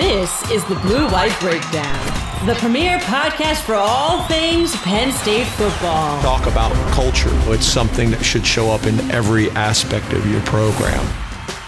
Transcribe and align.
This 0.00 0.50
is 0.50 0.64
the 0.64 0.76
Blue 0.76 1.06
White 1.10 1.38
Breakdown, 1.40 2.46
the 2.46 2.54
premier 2.54 2.96
podcast 3.00 3.60
for 3.60 3.74
all 3.74 4.24
things 4.28 4.74
Penn 4.76 5.12
State 5.12 5.46
football. 5.46 6.22
talk 6.22 6.46
about 6.46 6.72
culture. 6.92 7.28
It's 7.52 7.66
something 7.66 8.10
that 8.10 8.24
should 8.24 8.46
show 8.46 8.70
up 8.70 8.86
in 8.86 8.98
every 9.10 9.50
aspect 9.50 10.10
of 10.14 10.26
your 10.26 10.40
program. 10.40 11.06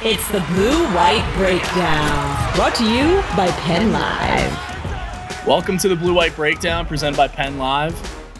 It's 0.00 0.26
the 0.30 0.40
Blue 0.54 0.82
White 0.94 1.30
Breakdown, 1.36 2.54
brought 2.56 2.74
to 2.76 2.84
you 2.84 3.20
by 3.36 3.50
Penn 3.60 3.92
Live. 3.92 5.46
Welcome 5.46 5.76
to 5.76 5.88
the 5.88 5.96
Blue 5.96 6.14
White 6.14 6.34
Breakdown 6.34 6.86
presented 6.86 7.18
by 7.18 7.28
Penn 7.28 7.58
Live. 7.58 7.94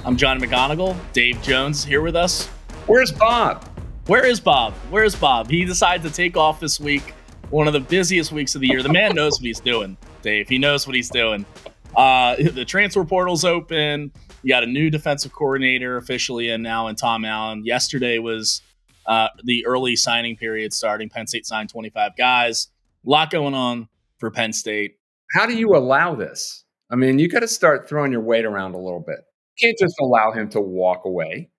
I'm 0.07 0.17
John 0.17 0.41
McGonigal. 0.41 0.97
Dave 1.13 1.43
Jones 1.43 1.81
is 1.81 1.85
here 1.85 2.01
with 2.01 2.17
us. 2.17 2.47
Where's 2.87 3.13
Bob? 3.13 3.69
Where 4.07 4.25
is 4.25 4.41
Bob? 4.41 4.73
Where 4.89 5.05
is 5.05 5.15
Bob? 5.15 5.51
He 5.51 5.67
decided 5.67 6.03
to 6.09 6.11
take 6.11 6.39
off 6.39 6.61
this 6.61 6.81
week, 6.81 7.13
one 7.53 7.67
of 7.67 7.75
the 7.75 7.81
busiest 7.81 8.33
weeks 8.33 8.55
of 8.55 8.63
the 8.63 8.67
year. 8.67 8.83
The 8.83 8.93
man 8.93 9.15
knows 9.15 9.39
what 9.39 9.45
he's 9.45 9.61
doing, 9.61 9.97
Dave. 10.23 10.49
He 10.49 10.57
knows 10.59 10.87
what 10.87 10.97
he's 10.97 11.11
doing. 11.11 11.45
Uh, 11.95 12.35
the 12.53 12.65
transfer 12.65 13.05
portal's 13.05 13.45
open. 13.45 14.11
You 14.43 14.49
got 14.49 14.65
a 14.65 14.67
new 14.67 14.91
defensive 14.91 15.33
coordinator 15.33 15.99
officially 15.99 16.49
in 16.49 16.63
now 16.63 16.89
in 16.89 16.97
Tom 16.97 17.25
Allen. 17.25 17.65
Yesterday 17.65 18.19
was 18.19 18.63
uh, 19.07 19.29
the 19.45 19.67
early 19.67 19.95
signing 19.97 20.37
period 20.37 20.73
starting. 20.73 21.11
Penn 21.11 21.27
State 21.27 21.47
signed 21.47 21.69
25 21.69 22.17
guys. 22.17 22.69
A 23.07 23.11
lot 23.11 23.31
going 23.31 23.55
on 23.55 23.89
for 24.19 24.31
Penn 24.31 24.53
State. 24.53 24.97
How 25.33 25.47
do 25.47 25.55
you 25.55 25.77
allow 25.77 26.15
this? 26.15 26.65
I 26.91 26.97
mean, 26.97 27.19
you 27.19 27.29
got 27.29 27.41
to 27.41 27.49
start 27.49 27.89
throwing 27.89 28.13
your 28.13 28.21
weight 28.23 28.47
around 28.47 28.75
a 28.75 28.79
little 28.79 29.01
bit. 29.01 29.21
You 29.59 29.69
can't 29.69 29.79
just 29.79 29.95
allow 30.01 30.33
him 30.33 30.49
to 30.51 30.61
walk 30.61 31.05
away. 31.05 31.51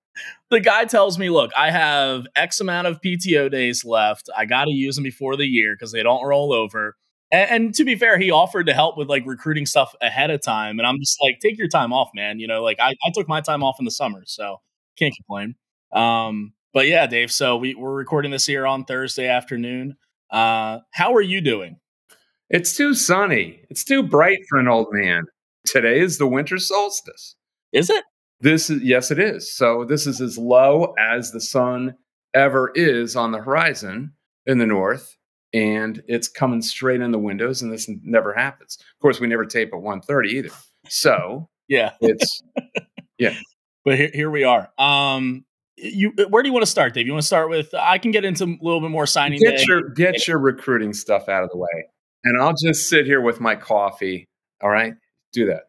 The 0.50 0.60
guy 0.60 0.86
tells 0.86 1.18
me, 1.18 1.30
look, 1.30 1.52
I 1.58 1.72
have 1.72 2.28
X 2.36 2.60
amount 2.60 2.88
of 2.88 3.02
PTO 3.02 3.52
days 3.52 3.84
left. 3.84 4.30
I 4.36 4.46
got 4.46 4.66
to 4.66 4.72
use 4.72 4.96
them 4.96 5.04
before 5.04 5.36
the 5.36 5.46
year 5.46 5.76
because 5.76 5.92
they 5.92 6.04
don't 6.04 6.24
roll 6.26 6.54
over. 6.54 6.96
And, 7.32 7.50
and 7.52 7.76
to 7.76 7.84
be 7.84 7.96
fair, 7.96 8.18
he 8.18 8.32
offered 8.32 8.68
to 8.68 8.74
help 8.74 8.98
with 8.98 9.10
like 9.10 9.26
recruiting 9.26 9.66
stuff 9.66 9.96
ahead 10.02 10.30
of 10.30 10.42
time. 10.42 10.80
And 10.80 10.88
I'm 10.88 11.00
just 11.00 11.18
like, 11.22 11.40
take 11.40 11.58
your 11.58 11.68
time 11.68 11.92
off, 11.92 12.10
man. 12.14 12.40
You 12.40 12.48
know, 12.48 12.62
like 12.62 12.80
I, 12.80 12.92
I 12.92 13.12
took 13.14 13.28
my 13.28 13.42
time 13.42 13.64
off 13.64 13.78
in 13.80 13.86
the 13.86 13.92
summer, 13.92 14.24
so 14.26 14.58
can't 14.98 15.14
complain. 15.16 15.56
Um, 15.92 16.54
but 16.74 16.88
yeah, 16.88 17.08
Dave. 17.08 17.32
So 17.32 17.58
we, 17.58 17.76
we're 17.76 17.94
recording 17.94 18.32
this 18.32 18.46
here 18.46 18.66
on 18.66 18.86
Thursday 18.86 19.28
afternoon. 19.28 19.98
Uh, 20.32 20.80
how 20.92 21.14
are 21.14 21.22
you 21.22 21.42
doing? 21.42 21.78
It's 22.50 22.76
too 22.76 22.94
sunny. 22.94 23.62
It's 23.70 23.84
too 23.84 24.04
bright 24.04 24.40
for 24.50 24.60
an 24.60 24.68
old 24.68 24.88
man. 24.92 25.24
Today 25.66 26.00
is 26.00 26.18
the 26.18 26.28
winter 26.28 26.58
solstice. 26.58 27.36
Is 27.72 27.90
it? 27.90 28.04
This 28.44 28.70
is 28.70 28.84
yes, 28.84 29.10
it 29.10 29.20
is. 29.20 29.50
So 29.50 29.86
this 29.86 30.06
is 30.06 30.20
as 30.20 30.38
low 30.38 30.94
as 31.00 31.32
the 31.32 31.40
sun 31.40 31.96
ever 32.34 32.72
is 32.76 33.16
on 33.16 33.32
the 33.32 33.38
horizon 33.40 34.12
in 34.46 34.58
the 34.58 34.66
north, 34.66 35.16
and 35.54 36.04
it's 36.08 36.28
coming 36.28 36.62
straight 36.62 37.00
in 37.00 37.12
the 37.12 37.20
windows, 37.20 37.62
and 37.62 37.72
this 37.72 37.90
never 38.04 38.34
happens. 38.34 38.78
Of 38.80 39.02
course, 39.02 39.22
we 39.22 39.28
never 39.28 39.46
tape 39.46 39.70
at 39.70 39.80
1.30 39.80 40.26
either. 40.28 40.50
So 40.90 41.48
Yeah. 41.70 41.94
it's 42.02 42.42
yeah. 43.18 43.34
but 43.86 43.98
here, 43.98 44.12
here 44.14 44.30
we 44.30 44.44
are. 44.44 44.70
Um, 44.78 45.46
you 45.78 46.12
where 46.30 46.44
do 46.44 46.50
you 46.50 46.54
want 46.54 46.64
to 46.66 46.70
start, 46.72 46.94
Dave? 46.94 47.08
You 47.08 47.14
want 47.14 47.22
to 47.24 47.28
start 47.28 47.50
with? 47.50 47.74
I 47.74 47.98
can 47.98 48.12
get 48.12 48.26
into 48.26 48.44
a 48.44 48.58
little 48.62 48.82
bit 48.82 48.92
more 48.92 49.08
signing 49.08 49.40
get 49.40 49.58
day. 49.58 49.64
your 49.68 49.90
get 49.90 50.28
your 50.28 50.38
recruiting 50.38 50.92
stuff 50.94 51.30
out 51.30 51.44
of 51.44 51.50
the 51.50 51.58
way, 51.58 51.86
and 52.26 52.42
I'll 52.42 52.54
just 52.54 52.90
sit 52.90 53.06
here 53.06 53.22
with 53.22 53.40
my 53.40 53.56
coffee. 53.56 54.26
All 54.62 54.70
right, 54.70 54.94
do 55.32 55.46
that. 55.48 55.64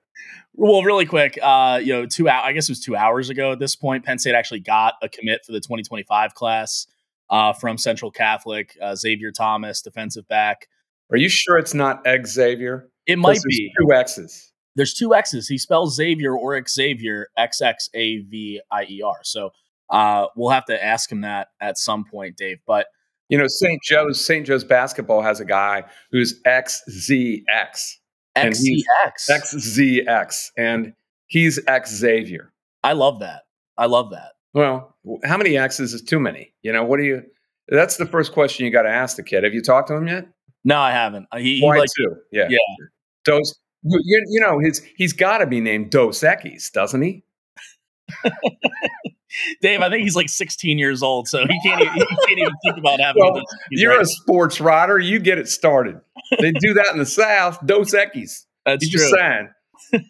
Well, 0.57 0.83
really 0.83 1.05
quick, 1.05 1.39
uh, 1.43 1.81
you 1.83 1.93
know, 1.93 2.07
two 2.07 2.29
hours. 2.29 2.45
I 2.47 2.53
guess 2.53 2.69
it 2.69 2.73
was 2.73 2.81
two 2.81 2.95
hours 2.95 3.29
ago 3.29 3.53
at 3.53 3.59
this 3.59 3.75
point. 3.75 4.05
Penn 4.05 4.19
State 4.19 4.35
actually 4.35 4.61
got 4.61 4.95
a 5.03 5.09
commit 5.09 5.45
for 5.45 5.53
the 5.53 5.61
2025 5.61 6.35
class 6.35 6.87
uh, 7.29 7.53
from 7.53 7.77
Central 7.77 8.11
Catholic. 8.11 8.77
Uh, 8.81 8.95
Xavier 8.95 9.33
Thomas, 9.33 9.83
defensive 9.83 10.29
back. 10.29 10.69
Are 11.11 11.17
you 11.17 11.29
sure 11.29 11.59
it's 11.59 11.75
not 11.75 12.07
Xavier? 12.27 12.89
It 13.07 13.19
might 13.19 13.41
be. 13.45 13.73
two 13.79 13.93
X's. 13.93 14.53
There's 14.77 14.95
two 14.95 15.15
X's. 15.15 15.49
He 15.49 15.59
spells 15.59 15.97
Xavier 15.97 16.37
or 16.37 16.61
Xavier, 16.67 17.29
X 17.37 17.61
X 17.61 17.91
A 17.95 18.19
V 18.19 18.61
I 18.71 18.85
E 18.85 19.03
R. 19.05 19.19
So 19.23 19.51
uh, 19.91 20.27
we'll 20.37 20.51
have 20.51 20.65
to 20.67 20.83
ask 20.85 21.11
him 21.11 21.23
that 21.23 21.49
at 21.61 21.79
some 21.79 22.05
point, 22.05 22.37
Dave. 22.37 22.59
But 22.67 22.87
You 23.29 23.39
know, 23.39 23.47
St. 23.47 23.81
Joe's 23.83 24.25
St. 24.25 24.47
Joe's 24.47 24.65
basketball 24.65 25.23
has 25.23 25.41
a 25.41 25.45
guy 25.45 25.85
who's 26.11 26.41
XZX. 26.43 27.97
XCX. 28.37 29.31
XZX, 29.31 30.51
and 30.57 30.93
he's 31.27 31.61
X 31.67 31.95
Xavier. 31.95 32.53
I 32.83 32.93
love 32.93 33.21
that. 33.21 33.43
I 33.77 33.87
love 33.87 34.11
that. 34.11 34.33
Well, 34.53 34.95
how 35.25 35.37
many 35.37 35.57
X's 35.57 35.95
is 35.95 36.03
too 36.03 36.21
many? 36.21 36.53
You 36.63 36.73
know, 36.73 36.85
what 36.85 36.99
do 36.99 37.05
you? 37.05 37.23
That's 37.69 37.97
the 37.97 38.07
first 38.07 38.33
question 38.33 38.65
you 38.67 38.71
got 38.73 38.83
to 38.83 38.91
ask 38.91 39.17
the 39.17 39.23
kid. 39.23 39.43
Have 39.45 39.55
you 39.55 39.63
talked 39.63 39.89
to 39.89 39.95
him 39.95 40.07
yet? 40.07 40.29
No, 40.65 40.79
I 40.79 40.93
haven't. 40.93 41.27
Uh, 41.33 41.39
He, 41.39 41.57
he 41.61 41.65
Why 41.65 41.79
like 41.79 41.89
two? 41.97 42.15
Yeah, 42.31 42.47
yeah. 42.51 42.59
Dos. 43.25 43.55
You, 43.83 44.25
you 44.29 44.41
know, 44.41 44.59
his 44.61 44.83
he's 44.97 45.13
got 45.13 45.39
to 45.39 45.47
be 45.47 45.61
named 45.61 45.91
Dos 45.91 46.21
Equis, 46.21 46.71
doesn't 46.73 47.03
he? 47.03 47.25
Dave. 49.61 49.81
I 49.81 49.91
think 49.91 50.03
he's 50.05 50.15
like 50.17 50.29
16 50.29 50.79
years 50.79 51.03
old, 51.03 51.27
so 51.29 51.41
he 51.47 51.61
can't. 51.65 51.81
Even, 51.81 51.93
he 51.95 52.01
can't 52.27 52.39
even 52.39 52.53
think 52.65 52.79
about 52.79 53.01
having. 53.01 53.23
Well, 53.23 53.43
You're 53.71 53.93
right. 53.93 54.03
a 54.03 54.07
sports 54.07 54.61
writer. 54.61 54.99
You 54.99 55.19
get 55.19 55.39
it 55.39 55.49
started. 55.49 56.01
They 56.39 56.53
do 56.53 56.75
that 56.75 56.89
in 56.93 56.99
the 56.99 57.07
South. 57.07 57.59
Dos 57.67 57.95
Equis. 57.95 58.45
That's 58.65 58.85
You 58.85 58.91
true. 58.99 59.01
just 59.01 59.15
saying. 59.93 60.09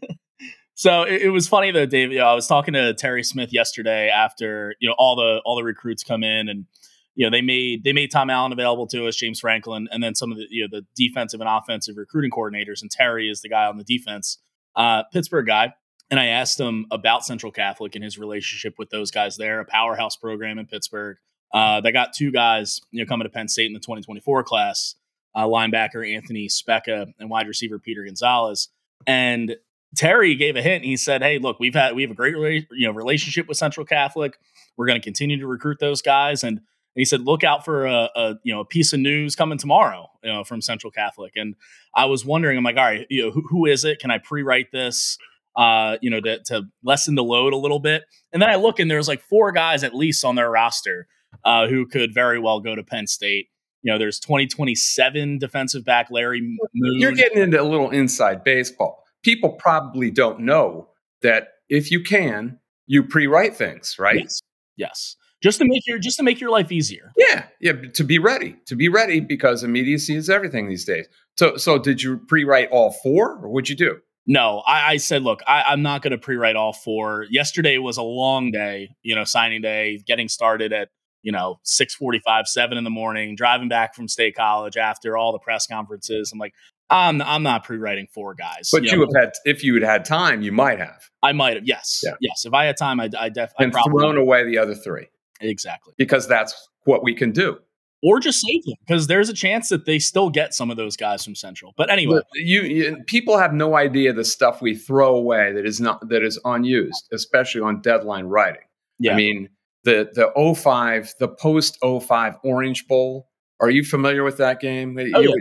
So 0.76 1.02
it, 1.02 1.22
it 1.22 1.28
was 1.30 1.46
funny 1.46 1.70
though, 1.70 1.86
Dave. 1.86 2.10
You 2.12 2.18
know, 2.18 2.26
I 2.26 2.34
was 2.34 2.46
talking 2.46 2.74
to 2.74 2.94
Terry 2.94 3.22
Smith 3.22 3.52
yesterday 3.52 4.08
after 4.08 4.74
you 4.80 4.88
know 4.88 4.94
all 4.98 5.16
the 5.16 5.40
all 5.44 5.56
the 5.56 5.62
recruits 5.64 6.02
come 6.02 6.24
in, 6.24 6.48
and 6.48 6.66
you 7.14 7.24
know 7.24 7.30
they 7.30 7.42
made 7.42 7.84
they 7.84 7.92
made 7.92 8.10
Tom 8.10 8.28
Allen 8.28 8.52
available 8.52 8.86
to 8.88 9.06
us, 9.06 9.16
James 9.16 9.38
Franklin, 9.40 9.88
and 9.92 10.02
then 10.02 10.14
some 10.14 10.32
of 10.32 10.38
the 10.38 10.46
you 10.50 10.62
know 10.62 10.68
the 10.80 10.84
defensive 10.96 11.40
and 11.40 11.48
offensive 11.48 11.96
recruiting 11.96 12.30
coordinators. 12.30 12.82
And 12.82 12.90
Terry 12.90 13.30
is 13.30 13.40
the 13.40 13.48
guy 13.48 13.66
on 13.66 13.76
the 13.76 13.84
defense, 13.84 14.38
uh, 14.76 15.04
Pittsburgh 15.12 15.46
guy. 15.46 15.74
And 16.10 16.20
I 16.20 16.26
asked 16.26 16.60
him 16.60 16.86
about 16.90 17.24
Central 17.24 17.50
Catholic 17.50 17.94
and 17.94 18.04
his 18.04 18.18
relationship 18.18 18.74
with 18.78 18.90
those 18.90 19.10
guys 19.10 19.36
there, 19.36 19.60
a 19.60 19.64
powerhouse 19.64 20.16
program 20.16 20.58
in 20.58 20.66
Pittsburgh. 20.66 21.16
Uh, 21.52 21.80
they 21.80 21.92
got 21.92 22.12
two 22.12 22.30
guys, 22.30 22.80
you 22.90 23.02
know, 23.02 23.08
coming 23.08 23.24
to 23.24 23.30
Penn 23.30 23.48
State 23.48 23.66
in 23.66 23.72
the 23.72 23.78
2024 23.80 24.42
class, 24.44 24.96
uh, 25.34 25.46
linebacker 25.46 26.08
Anthony 26.14 26.48
Speca 26.48 27.12
and 27.18 27.30
wide 27.30 27.48
receiver 27.48 27.78
Peter 27.78 28.04
Gonzalez. 28.04 28.68
And 29.06 29.56
Terry 29.94 30.34
gave 30.34 30.56
a 30.56 30.62
hint. 30.62 30.84
He 30.84 30.96
said, 30.96 31.22
"Hey, 31.22 31.38
look, 31.38 31.60
we've 31.60 31.74
had 31.74 31.94
we 31.94 32.02
have 32.02 32.10
a 32.10 32.14
great 32.14 32.66
you 32.72 32.86
know 32.86 32.92
relationship 32.92 33.48
with 33.48 33.56
Central 33.56 33.86
Catholic. 33.86 34.38
We're 34.76 34.86
going 34.86 35.00
to 35.00 35.04
continue 35.04 35.38
to 35.38 35.46
recruit 35.46 35.78
those 35.80 36.02
guys." 36.02 36.42
And 36.42 36.60
he 36.94 37.04
said, 37.04 37.22
"Look 37.22 37.44
out 37.44 37.64
for 37.64 37.86
a, 37.86 38.10
a 38.14 38.34
you 38.42 38.52
know 38.52 38.60
a 38.60 38.64
piece 38.64 38.92
of 38.92 39.00
news 39.00 39.36
coming 39.36 39.58
tomorrow, 39.58 40.10
you 40.22 40.32
know, 40.32 40.44
from 40.44 40.60
Central 40.60 40.90
Catholic." 40.90 41.32
And 41.36 41.54
I 41.94 42.06
was 42.06 42.24
wondering, 42.24 42.58
I'm 42.58 42.64
like, 42.64 42.76
"All 42.76 42.84
right, 42.84 43.06
you 43.08 43.22
know, 43.22 43.30
who, 43.30 43.42
who 43.48 43.66
is 43.66 43.84
it? 43.84 43.98
Can 43.98 44.10
I 44.10 44.18
pre-write 44.18 44.72
this?" 44.72 45.18
Uh, 45.56 45.98
you 46.02 46.10
know, 46.10 46.20
to, 46.20 46.40
to 46.42 46.64
lessen 46.82 47.14
the 47.14 47.22
load 47.22 47.52
a 47.52 47.56
little 47.56 47.78
bit. 47.78 48.02
And 48.32 48.42
then 48.42 48.50
I 48.50 48.56
look 48.56 48.80
and 48.80 48.90
there's 48.90 49.06
like 49.06 49.22
four 49.22 49.52
guys 49.52 49.84
at 49.84 49.94
least 49.94 50.24
on 50.24 50.34
their 50.34 50.50
roster 50.50 51.06
uh, 51.44 51.68
who 51.68 51.86
could 51.86 52.12
very 52.12 52.40
well 52.40 52.58
go 52.58 52.74
to 52.74 52.82
Penn 52.82 53.06
State. 53.06 53.46
You 53.84 53.92
know, 53.92 53.98
there's 53.98 54.18
2027 54.18 55.38
defensive 55.38 55.84
back 55.84 56.10
Larry 56.10 56.40
Moon. 56.40 56.58
You're 56.98 57.12
getting 57.12 57.42
into 57.42 57.60
a 57.60 57.62
little 57.62 57.90
inside 57.90 58.42
baseball. 58.42 59.04
People 59.22 59.50
probably 59.52 60.10
don't 60.10 60.40
know 60.40 60.88
that 61.20 61.48
if 61.68 61.90
you 61.90 62.02
can, 62.02 62.58
you 62.86 63.02
pre-write 63.02 63.54
things, 63.54 63.96
right? 63.98 64.20
Yes. 64.20 64.40
Yes. 64.76 65.16
Just 65.42 65.58
to 65.58 65.66
make 65.66 65.86
your 65.86 65.98
just 65.98 66.16
to 66.16 66.22
make 66.22 66.40
your 66.40 66.50
life 66.50 66.72
easier. 66.72 67.12
Yeah, 67.18 67.44
yeah. 67.60 67.72
To 67.92 68.04
be 68.04 68.18
ready, 68.18 68.56
to 68.64 68.74
be 68.74 68.88
ready, 68.88 69.20
because 69.20 69.62
immediacy 69.62 70.16
is 70.16 70.30
everything 70.30 70.70
these 70.70 70.86
days. 70.86 71.06
So, 71.36 71.58
so 71.58 71.78
did 71.78 72.02
you 72.02 72.16
pre-write 72.16 72.70
all 72.70 72.92
four, 73.02 73.38
or 73.42 73.50
what'd 73.50 73.68
you 73.68 73.76
do? 73.76 73.98
No, 74.26 74.62
I, 74.66 74.92
I 74.92 74.96
said, 74.96 75.22
look, 75.22 75.42
I, 75.46 75.64
I'm 75.64 75.82
not 75.82 76.00
going 76.00 76.12
to 76.12 76.18
pre-write 76.18 76.56
all 76.56 76.72
four. 76.72 77.26
Yesterday 77.28 77.76
was 77.76 77.98
a 77.98 78.02
long 78.02 78.52
day, 78.52 78.96
you 79.02 79.14
know, 79.14 79.24
signing 79.24 79.60
day, 79.60 80.02
getting 80.06 80.28
started 80.28 80.72
at 80.72 80.88
you 81.24 81.32
know 81.32 81.58
six 81.64 81.92
forty-five, 81.96 82.46
seven 82.46 82.78
in 82.78 82.84
the 82.84 82.90
morning, 82.90 83.34
driving 83.34 83.68
back 83.68 83.96
from 83.96 84.06
State 84.06 84.36
College 84.36 84.76
after 84.76 85.16
all 85.16 85.32
the 85.32 85.40
press 85.40 85.66
conferences. 85.66 86.30
I'm 86.32 86.38
like, 86.38 86.54
I'm 86.90 87.20
I'm 87.22 87.42
not 87.42 87.64
pre-writing 87.64 88.06
four 88.14 88.34
guys. 88.34 88.68
But 88.70 88.84
you, 88.84 88.96
know, 88.96 89.06
have 89.12 89.24
had, 89.24 89.32
if 89.44 89.64
you 89.64 89.74
had 89.74 89.82
had 89.82 90.04
time, 90.04 90.42
you 90.42 90.52
might 90.52 90.78
have, 90.78 91.10
I 91.22 91.32
might 91.32 91.56
have, 91.56 91.66
yes, 91.66 92.02
Yeah. 92.04 92.12
yes. 92.20 92.44
If 92.44 92.52
I 92.54 92.66
had 92.66 92.76
time, 92.76 93.00
I, 93.00 93.10
I 93.18 93.30
definitely 93.30 93.64
and 93.64 93.74
thrown 93.90 94.16
away 94.16 94.44
the 94.44 94.58
other 94.58 94.74
three 94.76 95.08
exactly. 95.40 95.94
because 95.98 96.28
that's 96.28 96.68
what 96.84 97.02
we 97.02 97.14
can 97.14 97.32
do. 97.32 97.58
or 98.02 98.20
just 98.20 98.42
save 98.42 98.62
them 98.66 98.74
because 98.86 99.06
there's 99.06 99.30
a 99.30 99.34
chance 99.34 99.70
that 99.70 99.86
they 99.86 99.98
still 99.98 100.28
get 100.28 100.52
some 100.52 100.70
of 100.70 100.76
those 100.76 100.94
guys 100.94 101.24
from 101.24 101.34
Central. 101.34 101.72
But 101.78 101.90
anyway, 101.90 102.16
Look, 102.16 102.26
you, 102.34 102.60
you 102.60 102.96
people 103.06 103.38
have 103.38 103.54
no 103.54 103.76
idea 103.76 104.12
the 104.12 104.24
stuff 104.24 104.60
we 104.60 104.76
throw 104.76 105.16
away 105.16 105.52
that 105.54 105.64
is 105.64 105.80
not 105.80 106.06
that 106.10 106.22
is 106.22 106.38
unused, 106.44 107.08
especially 107.12 107.62
on 107.62 107.80
deadline 107.80 108.26
writing. 108.26 108.60
yeah, 108.98 109.12
I 109.14 109.16
mean, 109.16 109.48
the 109.84 110.10
the 110.14 110.54
05, 110.54 111.14
the 111.18 111.28
post 111.28 111.78
05 111.82 112.34
Orange 112.42 112.86
Bowl. 112.88 113.28
Are 113.60 113.70
you 113.70 113.84
familiar 113.84 114.24
with 114.24 114.36
that 114.38 114.60
game? 114.60 114.96
Oh, 114.98 115.02
You- 115.20 115.28
yeah. 115.30 115.34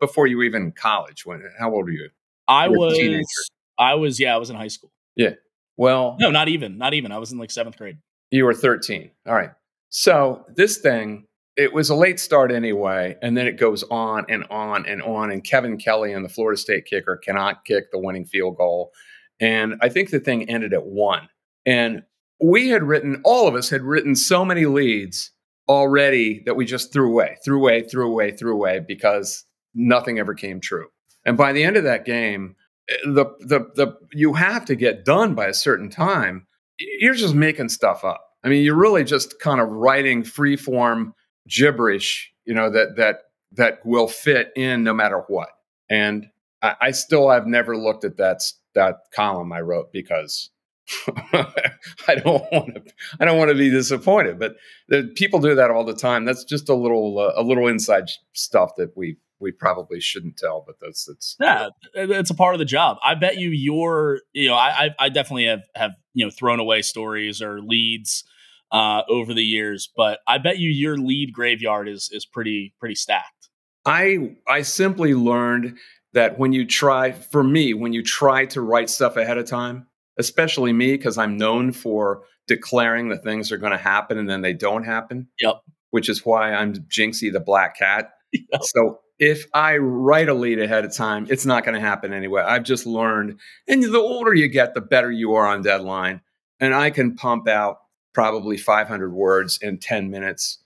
before 0.00 0.26
you 0.26 0.36
were 0.38 0.44
even 0.44 0.62
in 0.64 0.72
college. 0.72 1.24
When 1.24 1.42
how 1.58 1.72
old 1.72 1.88
are 1.88 1.92
you? 1.92 2.08
I 2.48 2.66
you 2.66 2.72
were 2.72 2.86
was. 2.86 3.50
I 3.78 3.94
was, 3.94 4.20
yeah, 4.20 4.34
I 4.34 4.38
was 4.38 4.50
in 4.50 4.56
high 4.56 4.68
school. 4.68 4.92
Yeah. 5.16 5.34
Well, 5.76 6.16
No, 6.20 6.30
not 6.30 6.48
even, 6.48 6.76
not 6.76 6.92
even. 6.92 7.12
I 7.12 7.18
was 7.18 7.32
in 7.32 7.38
like 7.38 7.50
seventh 7.50 7.78
grade. 7.78 7.96
You 8.30 8.44
were 8.44 8.52
13. 8.52 9.10
All 9.26 9.34
right. 9.34 9.50
So 9.88 10.44
this 10.54 10.78
thing, 10.78 11.26
it 11.56 11.72
was 11.72 11.88
a 11.90 11.94
late 11.94 12.20
start 12.20 12.52
anyway, 12.52 13.16
and 13.22 13.36
then 13.36 13.46
it 13.46 13.56
goes 13.56 13.82
on 13.90 14.26
and 14.28 14.44
on 14.50 14.84
and 14.86 15.02
on. 15.02 15.30
And 15.30 15.42
Kevin 15.42 15.78
Kelly 15.78 16.12
and 16.12 16.24
the 16.24 16.28
Florida 16.28 16.58
State 16.58 16.84
kicker 16.84 17.16
cannot 17.16 17.64
kick 17.64 17.90
the 17.90 17.98
winning 17.98 18.24
field 18.26 18.56
goal. 18.56 18.92
And 19.40 19.76
I 19.80 19.88
think 19.88 20.10
the 20.10 20.20
thing 20.20 20.48
ended 20.50 20.74
at 20.74 20.84
one. 20.86 21.28
And 21.64 22.02
we 22.42 22.68
had 22.68 22.82
written, 22.82 23.20
all 23.24 23.46
of 23.46 23.54
us 23.54 23.68
had 23.70 23.82
written 23.82 24.14
so 24.14 24.44
many 24.44 24.66
leads 24.66 25.30
already 25.68 26.42
that 26.46 26.56
we 26.56 26.64
just 26.64 26.92
threw 26.92 27.10
away, 27.10 27.36
threw 27.44 27.58
away, 27.58 27.82
threw 27.82 28.10
away, 28.10 28.32
threw 28.32 28.52
away 28.52 28.80
because 28.80 29.44
nothing 29.74 30.18
ever 30.18 30.34
came 30.34 30.60
true. 30.60 30.88
And 31.24 31.36
by 31.36 31.52
the 31.52 31.62
end 31.62 31.76
of 31.76 31.84
that 31.84 32.04
game, 32.04 32.56
eh, 32.88 32.96
the 33.04 33.26
the 33.40 33.70
the 33.74 33.96
you 34.12 34.32
have 34.34 34.64
to 34.66 34.74
get 34.74 35.04
done 35.04 35.34
by 35.34 35.46
a 35.46 35.54
certain 35.54 35.90
time. 35.90 36.46
You're 36.78 37.14
just 37.14 37.34
making 37.34 37.68
stuff 37.68 38.04
up. 38.04 38.24
I 38.42 38.48
mean, 38.48 38.64
you're 38.64 38.74
really 38.74 39.04
just 39.04 39.38
kind 39.38 39.60
of 39.60 39.68
writing 39.68 40.24
free 40.24 40.56
form 40.56 41.14
gibberish, 41.46 42.32
you 42.46 42.54
know, 42.54 42.70
that 42.70 42.96
that 42.96 43.20
that 43.52 43.84
will 43.84 44.08
fit 44.08 44.50
in 44.56 44.82
no 44.82 44.94
matter 44.94 45.24
what. 45.28 45.50
And 45.90 46.26
I, 46.62 46.74
I 46.80 46.90
still 46.92 47.28
have 47.30 47.46
never 47.46 47.76
looked 47.76 48.04
at 48.04 48.16
that 48.16 48.40
that 48.74 48.96
column 49.14 49.52
I 49.52 49.60
wrote 49.60 49.92
because 49.92 50.50
I 51.32 52.14
don't 52.16 52.44
want 52.52 52.74
to 52.74 52.92
I 53.20 53.24
don't 53.24 53.38
want 53.38 53.50
to 53.50 53.56
be 53.56 53.70
disappointed. 53.70 54.38
But 54.38 54.56
the, 54.88 55.10
people 55.14 55.40
do 55.40 55.54
that 55.54 55.70
all 55.70 55.84
the 55.84 55.94
time. 55.94 56.24
That's 56.24 56.44
just 56.44 56.68
a 56.68 56.74
little 56.74 57.18
uh, 57.18 57.32
a 57.40 57.42
little 57.42 57.66
inside 57.66 58.08
stuff 58.34 58.72
that 58.76 58.96
we 58.96 59.16
we 59.40 59.52
probably 59.52 60.00
shouldn't 60.00 60.36
tell. 60.36 60.62
But 60.66 60.76
that's 60.80 61.08
it's 61.08 61.36
Yeah, 61.40 61.68
it's 61.94 62.30
a 62.30 62.34
part 62.34 62.54
of 62.54 62.58
the 62.58 62.64
job. 62.64 62.98
I 63.04 63.14
bet 63.14 63.38
you 63.38 63.50
your, 63.50 64.20
you 64.32 64.48
know, 64.48 64.54
I, 64.54 64.86
I, 64.86 64.90
I 64.98 65.08
definitely 65.08 65.46
have 65.46 65.62
have 65.74 65.92
you 66.14 66.24
know 66.24 66.30
thrown 66.30 66.60
away 66.60 66.82
stories 66.82 67.42
or 67.42 67.60
leads 67.60 68.24
uh, 68.70 69.02
over 69.08 69.34
the 69.34 69.44
years, 69.44 69.90
but 69.96 70.20
I 70.26 70.38
bet 70.38 70.58
you 70.58 70.70
your 70.70 70.96
lead 70.96 71.32
graveyard 71.32 71.88
is 71.88 72.10
is 72.12 72.26
pretty 72.26 72.74
pretty 72.78 72.94
stacked. 72.94 73.48
I 73.84 74.36
I 74.46 74.62
simply 74.62 75.14
learned 75.14 75.78
that 76.12 76.38
when 76.38 76.52
you 76.52 76.66
try 76.66 77.12
for 77.12 77.42
me 77.42 77.74
when 77.74 77.92
you 77.92 78.02
try 78.02 78.44
to 78.46 78.60
write 78.60 78.90
stuff 78.90 79.16
ahead 79.16 79.38
of 79.38 79.46
time, 79.46 79.86
especially 80.20 80.72
me 80.72 80.92
because 80.96 81.18
I'm 81.18 81.36
known 81.36 81.72
for 81.72 82.22
declaring 82.46 83.08
that 83.08 83.24
things 83.24 83.50
are 83.50 83.58
going 83.58 83.72
to 83.72 83.78
happen 83.78 84.18
and 84.18 84.30
then 84.30 84.42
they 84.42 84.52
don't 84.52 84.84
happen. 84.84 85.28
Yep. 85.40 85.56
Which 85.90 86.08
is 86.08 86.24
why 86.24 86.52
I'm 86.54 86.74
Jinxie 86.74 87.32
the 87.32 87.40
Black 87.40 87.76
Cat. 87.78 88.10
Yep. 88.32 88.62
So 88.62 89.00
if 89.18 89.46
I 89.54 89.78
write 89.78 90.28
a 90.28 90.34
lead 90.34 90.60
ahead 90.60 90.84
of 90.84 90.94
time, 90.94 91.26
it's 91.28 91.44
not 91.44 91.64
going 91.64 91.74
to 91.74 91.80
happen 91.80 92.12
anyway. 92.12 92.42
I've 92.42 92.62
just 92.62 92.86
learned, 92.86 93.40
and 93.66 93.82
the 93.82 93.98
older 93.98 94.32
you 94.32 94.46
get, 94.46 94.72
the 94.74 94.80
better 94.80 95.10
you 95.10 95.34
are 95.34 95.48
on 95.48 95.62
deadline. 95.62 96.20
And 96.60 96.72
I 96.72 96.90
can 96.90 97.16
pump 97.16 97.48
out 97.48 97.78
probably 98.14 98.56
500 98.56 99.12
words 99.12 99.58
in 99.60 99.78
10 99.80 100.10
minutes. 100.10 100.62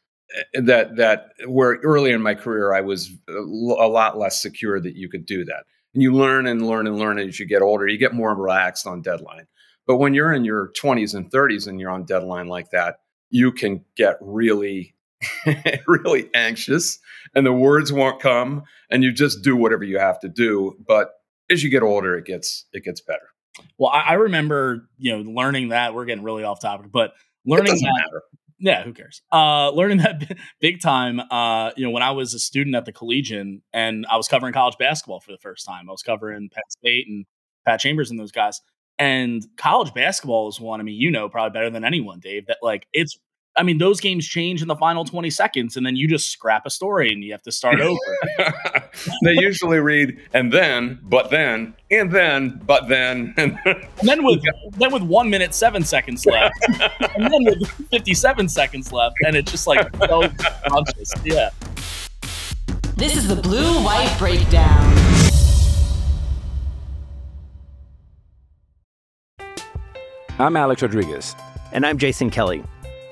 eh, 0.55 0.61
That 0.61 0.97
that 0.97 1.29
where 1.47 1.77
earlier 1.83 2.15
in 2.17 2.23
my 2.23 2.35
career 2.35 2.75
I 2.75 2.83
was 2.83 3.11
a 3.29 3.89
lot 3.89 4.19
less 4.19 4.43
secure 4.43 4.79
that 4.79 4.95
you 4.95 5.09
could 5.09 5.25
do 5.25 5.47
that. 5.47 5.65
And 5.95 6.03
you 6.03 6.13
learn 6.13 6.47
and 6.47 6.67
learn 6.67 6.87
and 6.87 6.99
learn 6.99 7.19
as 7.19 7.39
you 7.39 7.47
get 7.47 7.63
older. 7.63 7.87
You 7.87 7.99
get 7.99 8.13
more 8.13 8.35
relaxed 8.35 8.87
on 8.87 9.01
deadline. 9.01 9.47
But 9.87 9.97
when 9.97 10.15
you're 10.15 10.33
in 10.33 10.45
your 10.45 10.73
20s 10.81 11.15
and 11.15 11.31
30s 11.31 11.67
and 11.67 11.79
you're 11.79 11.91
on 11.91 12.05
deadline 12.05 12.49
like 12.49 12.71
that, 12.71 12.97
you 13.31 13.53
can 13.53 13.85
get 13.97 14.17
really, 14.21 14.95
really 15.87 16.31
anxious 16.35 16.99
and 17.35 17.45
the 17.45 17.53
words 17.53 17.93
won't 17.93 18.21
come 18.21 18.65
and 18.91 19.03
you 19.03 19.13
just 19.13 19.43
do 19.43 19.57
whatever 19.57 19.85
you 19.85 19.99
have 19.99 20.21
to 20.21 20.29
do. 20.29 20.77
But 20.87 21.13
as 21.51 21.63
you 21.63 21.71
get 21.71 21.83
older, 21.83 22.17
it 22.17 22.25
gets 22.25 22.67
it 22.73 22.85
gets 22.85 23.01
better. 23.01 23.29
Well, 23.79 23.91
I, 23.91 24.01
I 24.01 24.13
remember 24.15 24.89
you 24.99 25.17
know 25.17 25.31
learning 25.31 25.69
that 25.69 25.95
we're 25.95 26.05
getting 26.05 26.25
really 26.25 26.45
off 26.45 26.61
topic, 26.61 26.91
but 26.93 27.15
learning 27.45 27.75
that 27.75 28.03
matter. 28.05 28.23
Yeah 28.59 28.83
who 28.83 28.93
cares? 28.93 29.23
Uh 29.33 29.71
learning 29.71 29.99
that 30.05 30.37
big 30.61 30.81
time 30.81 31.21
uh 31.31 31.71
you 31.77 31.85
know 31.85 31.91
when 31.91 32.03
i 32.03 32.11
was 32.11 32.35
a 32.35 32.39
student 32.39 32.77
at 32.77 32.85
the 32.85 32.93
collegian 32.93 33.63
and 33.73 34.07
i 34.11 34.17
was 34.17 34.29
covering 34.29 34.53
college 34.53 34.77
basketball 34.79 35.21
for 35.21 35.33
the 35.33 35.39
first 35.39 35.67
time 35.67 35.89
i 35.89 35.93
was 35.93 36.03
covering 36.03 36.49
penn 36.53 36.63
state 36.69 37.07
and 37.09 37.27
pat 37.67 37.81
chambers 37.81 38.11
and 38.11 38.19
those 38.19 38.33
guys 38.33 38.61
and 38.99 39.47
college 39.57 39.93
basketball 39.95 40.49
is 40.49 40.61
one 40.61 40.81
i 40.81 40.83
mean 40.83 41.01
you 41.01 41.11
know 41.11 41.29
probably 41.29 41.51
better 41.51 41.71
than 41.71 41.85
anyone 41.85 42.21
dave 42.21 42.47
that 42.47 42.59
like 42.63 42.87
it's 42.93 43.19
i 43.57 43.63
mean 43.63 43.79
those 43.79 44.01
games 44.01 44.27
change 44.27 44.63
in 44.63 44.69
the 44.69 44.77
final 44.77 45.05
20 45.05 45.31
seconds 45.31 45.77
and 45.77 45.87
then 45.87 45.97
you 45.97 46.09
just 46.09 46.31
scrap 46.31 46.67
a 46.67 46.71
story 46.71 47.13
and 47.13 47.23
you 47.23 47.33
have 47.33 47.43
to 47.43 47.53
start 47.53 47.81
over 47.81 47.99
they 49.23 49.33
usually 49.35 49.79
read 49.79 50.19
and 50.33 50.53
then, 50.53 50.99
but 51.05 51.31
then, 51.31 51.75
and 51.91 52.11
then, 52.13 52.61
but 52.67 52.89
then, 52.89 53.35
and 53.39 53.59
and 53.65 53.87
then 54.03 54.25
with 54.25 54.43
then 54.73 54.93
with 54.93 55.03
one 55.03 55.29
minute 55.31 55.55
seven 55.55 55.85
seconds 55.85 56.25
left 56.27 56.55
and 57.17 57.33
then 57.33 57.45
with 57.45 57.69
57 57.91 58.49
seconds 58.49 58.93
left 58.93 59.17
and 59.27 59.37
it's 59.37 59.51
just 59.51 59.67
like 59.67 59.85
so 60.07 60.23
conscious 60.69 61.13
yeah 61.25 61.51
This 62.97 63.17
is 63.17 63.27
the 63.29 63.37
Blue 63.37 63.83
White 63.83 64.15
Breakdown. 64.19 64.95
I'm 70.39 70.57
Alex 70.57 70.83
Rodriguez. 70.83 71.35
And 71.73 71.85
I'm 71.87 71.99
Jason 71.99 72.31
Kelly. 72.31 72.63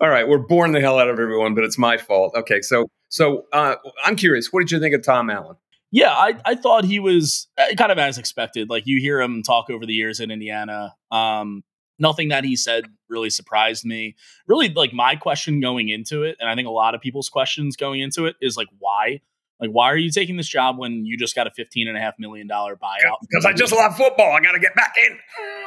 All 0.00 0.08
right, 0.08 0.26
we're 0.26 0.38
boring 0.38 0.72
the 0.72 0.80
hell 0.80 0.98
out 0.98 1.10
of 1.10 1.18
everyone, 1.18 1.54
but 1.54 1.64
it's 1.64 1.76
my 1.76 1.98
fault. 1.98 2.34
Okay, 2.34 2.62
so 2.62 2.86
so 3.08 3.44
uh, 3.52 3.76
I'm 4.04 4.16
curious. 4.16 4.52
What 4.52 4.60
did 4.60 4.70
you 4.70 4.80
think 4.80 4.94
of 4.94 5.02
Tom 5.04 5.28
Allen? 5.28 5.56
Yeah, 5.92 6.12
I, 6.12 6.36
I 6.44 6.54
thought 6.54 6.84
he 6.84 7.00
was 7.00 7.48
uh, 7.58 7.74
kind 7.76 7.90
of 7.92 7.98
as 7.98 8.16
expected. 8.16 8.70
Like 8.70 8.84
you 8.86 9.00
hear 9.00 9.20
him 9.20 9.42
talk 9.42 9.68
over 9.68 9.84
the 9.84 9.92
years 9.92 10.20
in 10.20 10.30
Indiana. 10.30 10.94
Um, 11.10 11.64
nothing 11.98 12.28
that 12.28 12.44
he 12.44 12.56
said 12.56 12.84
really 13.08 13.28
surprised 13.28 13.84
me. 13.84 14.16
Really, 14.46 14.68
like 14.70 14.92
my 14.92 15.16
question 15.16 15.60
going 15.60 15.88
into 15.88 16.22
it, 16.22 16.36
and 16.40 16.48
I 16.48 16.54
think 16.54 16.66
a 16.66 16.72
lot 16.72 16.94
of 16.94 17.00
people's 17.00 17.28
questions 17.28 17.76
going 17.76 18.00
into 18.00 18.26
it 18.26 18.36
is 18.40 18.56
like, 18.56 18.68
why? 18.78 19.20
Like, 19.60 19.70
why 19.70 19.86
are 19.86 19.96
you 19.96 20.10
taking 20.10 20.36
this 20.36 20.48
job 20.48 20.78
when 20.78 21.04
you 21.04 21.16
just 21.18 21.34
got 21.34 21.46
a 21.46 21.50
fifteen 21.50 21.88
and 21.88 21.96
a 21.96 22.00
half 22.00 22.14
million 22.18 22.46
dollar 22.46 22.76
buyout? 22.76 23.16
Because 23.20 23.44
I 23.44 23.52
just 23.52 23.72
love 23.72 23.96
football. 23.96 24.32
I 24.32 24.40
got 24.40 24.52
to 24.52 24.58
get 24.58 24.74
back 24.74 24.94
in. 25.06 25.18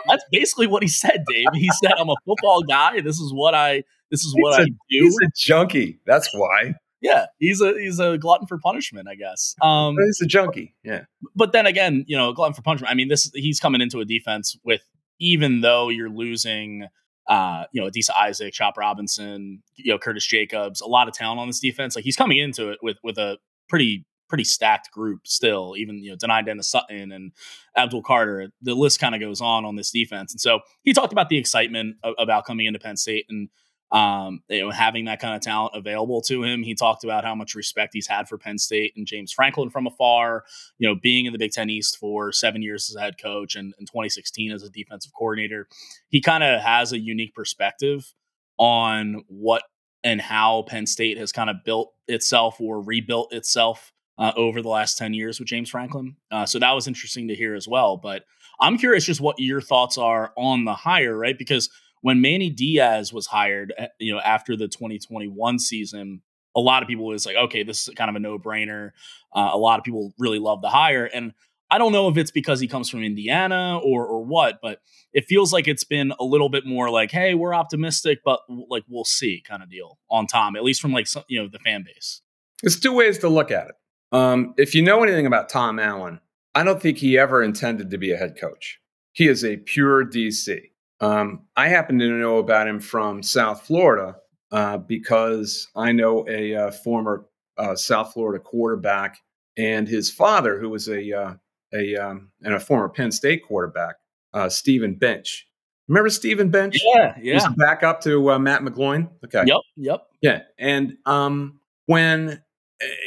That's 0.07 0.23
basically 0.31 0.67
what 0.67 0.81
he 0.83 0.89
said, 0.89 1.23
Dave. 1.29 1.47
He 1.53 1.69
said, 1.83 1.93
"I'm 1.99 2.09
a 2.09 2.15
football 2.25 2.63
guy. 2.63 3.01
This 3.01 3.19
is 3.19 3.31
what 3.33 3.53
I. 3.55 3.83
This 4.11 4.23
is 4.23 4.33
what 4.37 4.59
He's 4.59 4.59
I 4.59 4.63
a- 4.63 4.65
do." 4.67 4.75
He's 4.89 5.17
a 5.23 5.27
junkie. 5.37 5.99
That's 6.05 6.29
why. 6.33 6.75
yeah, 7.01 7.25
he's 7.39 7.61
a 7.61 7.73
he's 7.79 7.99
a 7.99 8.17
glutton 8.17 8.47
for 8.47 8.57
punishment, 8.57 9.07
I 9.07 9.15
guess. 9.15 9.55
Um, 9.61 9.95
He's 10.05 10.21
a 10.21 10.25
junkie. 10.25 10.75
Yeah. 10.83 11.01
but 11.35 11.51
then 11.51 11.65
again, 11.65 12.05
you 12.07 12.17
know, 12.17 12.31
glutton 12.33 12.53
for 12.53 12.61
punishment. 12.63 12.91
I 12.91 12.95
mean, 12.95 13.07
this 13.09 13.29
he's 13.35 13.59
coming 13.59 13.81
into 13.81 13.99
a 13.99 14.05
defense 14.05 14.57
with 14.63 14.81
even 15.19 15.61
though 15.61 15.89
you're 15.89 16.09
losing, 16.09 16.87
uh, 17.29 17.65
you 17.71 17.81
know, 17.81 17.87
Adisa 17.89 18.09
Isaac, 18.19 18.53
Chop 18.53 18.77
Robinson, 18.77 19.61
you 19.75 19.91
know, 19.91 19.97
Curtis 19.99 20.25
Jacobs, 20.25 20.81
a 20.81 20.87
lot 20.87 21.07
of 21.07 21.13
talent 21.13 21.39
on 21.39 21.47
this 21.47 21.59
defense. 21.59 21.95
Like 21.95 22.03
he's 22.05 22.15
coming 22.15 22.37
into 22.39 22.69
it 22.71 22.79
with 22.81 22.97
with 23.03 23.17
a 23.17 23.37
pretty 23.73 24.05
pretty 24.29 24.43
stacked 24.43 24.91
group 24.91 25.25
still. 25.25 25.73
Even 25.75 26.03
you 26.03 26.11
know, 26.11 26.15
Dani 26.15 26.45
Dennis-Sutton 26.45 27.11
and 27.11 27.31
Abdul 27.75 28.03
Carter. 28.03 28.49
The 28.61 28.75
list 28.75 28.99
kind 28.99 29.15
of 29.15 29.21
goes 29.21 29.41
on 29.41 29.65
on 29.65 29.75
this 29.75 29.89
defense. 29.89 30.31
And 30.31 30.39
so 30.39 30.59
he 30.83 30.93
talked 30.93 31.11
about 31.11 31.29
the 31.29 31.37
excitement 31.37 31.95
of, 32.03 32.13
about 32.19 32.45
coming 32.45 32.67
into 32.67 32.77
Penn 32.77 32.97
State 32.97 33.25
and 33.29 33.49
um, 33.91 34.41
you 34.47 34.61
know, 34.61 34.69
having 34.69 35.05
that 35.05 35.19
kind 35.19 35.35
of 35.35 35.41
talent 35.41 35.73
available 35.75 36.21
to 36.23 36.43
him. 36.43 36.61
He 36.61 36.75
talked 36.75 37.03
about 37.03 37.23
how 37.23 37.33
much 37.33 37.55
respect 37.55 37.93
he's 37.93 38.07
had 38.07 38.27
for 38.27 38.37
Penn 38.37 38.59
State 38.59 38.93
and 38.95 39.07
James 39.07 39.31
Franklin 39.31 39.71
from 39.71 39.87
afar. 39.87 40.43
You 40.77 40.87
know, 40.87 40.95
being 41.01 41.25
in 41.25 41.33
the 41.33 41.39
Big 41.39 41.51
Ten 41.51 41.71
East 41.71 41.97
for 41.97 42.31
seven 42.31 42.61
years 42.61 42.91
as 42.91 42.95
a 42.95 43.01
head 43.01 43.15
coach 43.19 43.55
and 43.55 43.73
in 43.79 43.87
2016 43.87 44.51
as 44.51 44.61
a 44.61 44.69
defensive 44.69 45.13
coordinator, 45.17 45.67
he 46.09 46.21
kind 46.21 46.43
of 46.43 46.61
has 46.61 46.91
a 46.91 46.99
unique 46.99 47.33
perspective 47.33 48.13
on 48.59 49.23
what 49.27 49.63
and 50.03 50.19
how 50.21 50.63
Penn 50.63 50.85
State 50.85 51.17
has 51.17 51.31
kind 51.31 51.49
of 51.49 51.57
built 51.63 51.93
itself 52.07 52.59
or 52.59 52.81
rebuilt 52.81 53.33
itself 53.33 53.91
uh, 54.17 54.31
over 54.35 54.61
the 54.61 54.69
last 54.69 54.97
10 54.97 55.13
years 55.13 55.39
with 55.39 55.47
James 55.47 55.69
Franklin. 55.69 56.15
Uh, 56.31 56.45
so 56.45 56.59
that 56.59 56.71
was 56.71 56.87
interesting 56.87 57.27
to 57.29 57.35
hear 57.35 57.55
as 57.55 57.67
well. 57.67 57.97
But 57.97 58.23
I'm 58.59 58.77
curious 58.77 59.05
just 59.05 59.21
what 59.21 59.39
your 59.39 59.61
thoughts 59.61 59.97
are 59.97 60.33
on 60.37 60.65
the 60.65 60.73
hire, 60.73 61.17
right? 61.17 61.37
Because 61.37 61.69
when 62.01 62.21
Manny 62.21 62.49
Diaz 62.49 63.11
was 63.11 63.27
hired, 63.27 63.73
eh, 63.77 63.87
you 63.99 64.13
know, 64.13 64.19
after 64.19 64.55
the 64.55 64.67
2021 64.67 65.57
season, 65.59 66.21
a 66.55 66.59
lot 66.59 66.83
of 66.83 66.87
people 66.87 67.05
was 67.05 67.25
like, 67.25 67.35
okay, 67.35 67.63
this 67.63 67.87
is 67.87 67.93
kind 67.95 68.09
of 68.09 68.15
a 68.15 68.19
no 68.19 68.37
brainer. 68.37 68.91
Uh, 69.33 69.49
a 69.51 69.57
lot 69.57 69.79
of 69.79 69.85
people 69.85 70.13
really 70.19 70.39
love 70.39 70.61
the 70.61 70.69
hire. 70.69 71.05
And 71.05 71.33
I 71.73 71.79
don't 71.79 71.91
know 71.91 72.07
if 72.07 72.17
it's 72.17 72.29
because 72.29 72.59
he 72.59 72.67
comes 72.67 72.87
from 72.87 73.03
Indiana 73.03 73.79
or 73.79 74.05
or 74.05 74.23
what, 74.23 74.59
but 74.61 74.79
it 75.11 75.25
feels 75.27 75.51
like 75.51 75.67
it's 75.67 75.83
been 75.83 76.13
a 76.19 76.23
little 76.23 76.47
bit 76.47 76.67
more 76.67 76.91
like, 76.91 77.09
hey, 77.09 77.33
we're 77.33 77.55
optimistic, 77.55 78.19
but 78.23 78.41
like 78.69 78.83
we'll 78.87 79.05
see 79.05 79.41
kind 79.43 79.63
of 79.63 79.71
deal 79.71 79.97
on 80.07 80.27
Tom, 80.27 80.55
at 80.55 80.63
least 80.63 80.81
from 80.81 80.93
like 80.93 81.07
some, 81.07 81.23
you 81.27 81.41
know 81.41 81.49
the 81.51 81.57
fan 81.57 81.83
base. 81.83 82.21
There's 82.61 82.79
two 82.79 82.93
ways 82.93 83.17
to 83.19 83.27
look 83.27 83.49
at 83.49 83.69
it. 83.69 83.75
Um, 84.11 84.53
if 84.55 84.75
you 84.75 84.83
know 84.83 85.01
anything 85.01 85.25
about 85.25 85.49
Tom 85.49 85.79
Allen, 85.79 86.19
I 86.53 86.63
don't 86.63 86.79
think 86.79 86.99
he 86.99 87.17
ever 87.17 87.41
intended 87.41 87.89
to 87.89 87.97
be 87.97 88.11
a 88.11 88.17
head 88.17 88.37
coach. 88.39 88.79
He 89.13 89.27
is 89.27 89.43
a 89.43 89.57
pure 89.57 90.05
DC. 90.05 90.61
Um, 91.01 91.47
I 91.55 91.69
happen 91.69 91.97
to 91.97 92.07
know 92.07 92.37
about 92.37 92.67
him 92.67 92.81
from 92.81 93.23
South 93.23 93.63
Florida 93.63 94.17
uh, 94.51 94.77
because 94.77 95.69
I 95.75 95.91
know 95.91 96.23
a 96.29 96.53
uh, 96.53 96.71
former 96.71 97.25
uh, 97.57 97.75
South 97.75 98.13
Florida 98.13 98.43
quarterback 98.43 99.17
and 99.57 99.87
his 99.87 100.11
father, 100.11 100.59
who 100.59 100.69
was 100.69 100.87
a 100.87 101.11
uh, 101.11 101.33
a 101.73 101.95
um, 101.95 102.31
and 102.41 102.53
a 102.53 102.59
former 102.59 102.89
Penn 102.89 103.11
State 103.11 103.43
quarterback, 103.43 103.95
uh, 104.33 104.49
Steven 104.49 104.95
Bench. 104.95 105.47
Remember 105.87 106.09
Steven 106.09 106.49
Bench? 106.49 106.81
Yeah, 106.95 107.15
yeah. 107.21 107.33
He's 107.33 107.47
back 107.57 107.83
up 107.83 108.01
to 108.01 108.31
uh, 108.31 108.39
Matt 108.39 108.61
McGloin. 108.61 109.09
Okay. 109.25 109.43
Yep. 109.45 109.57
Yep. 109.77 110.07
Yeah, 110.21 110.41
and 110.57 110.97
um, 111.05 111.59
when 111.85 112.41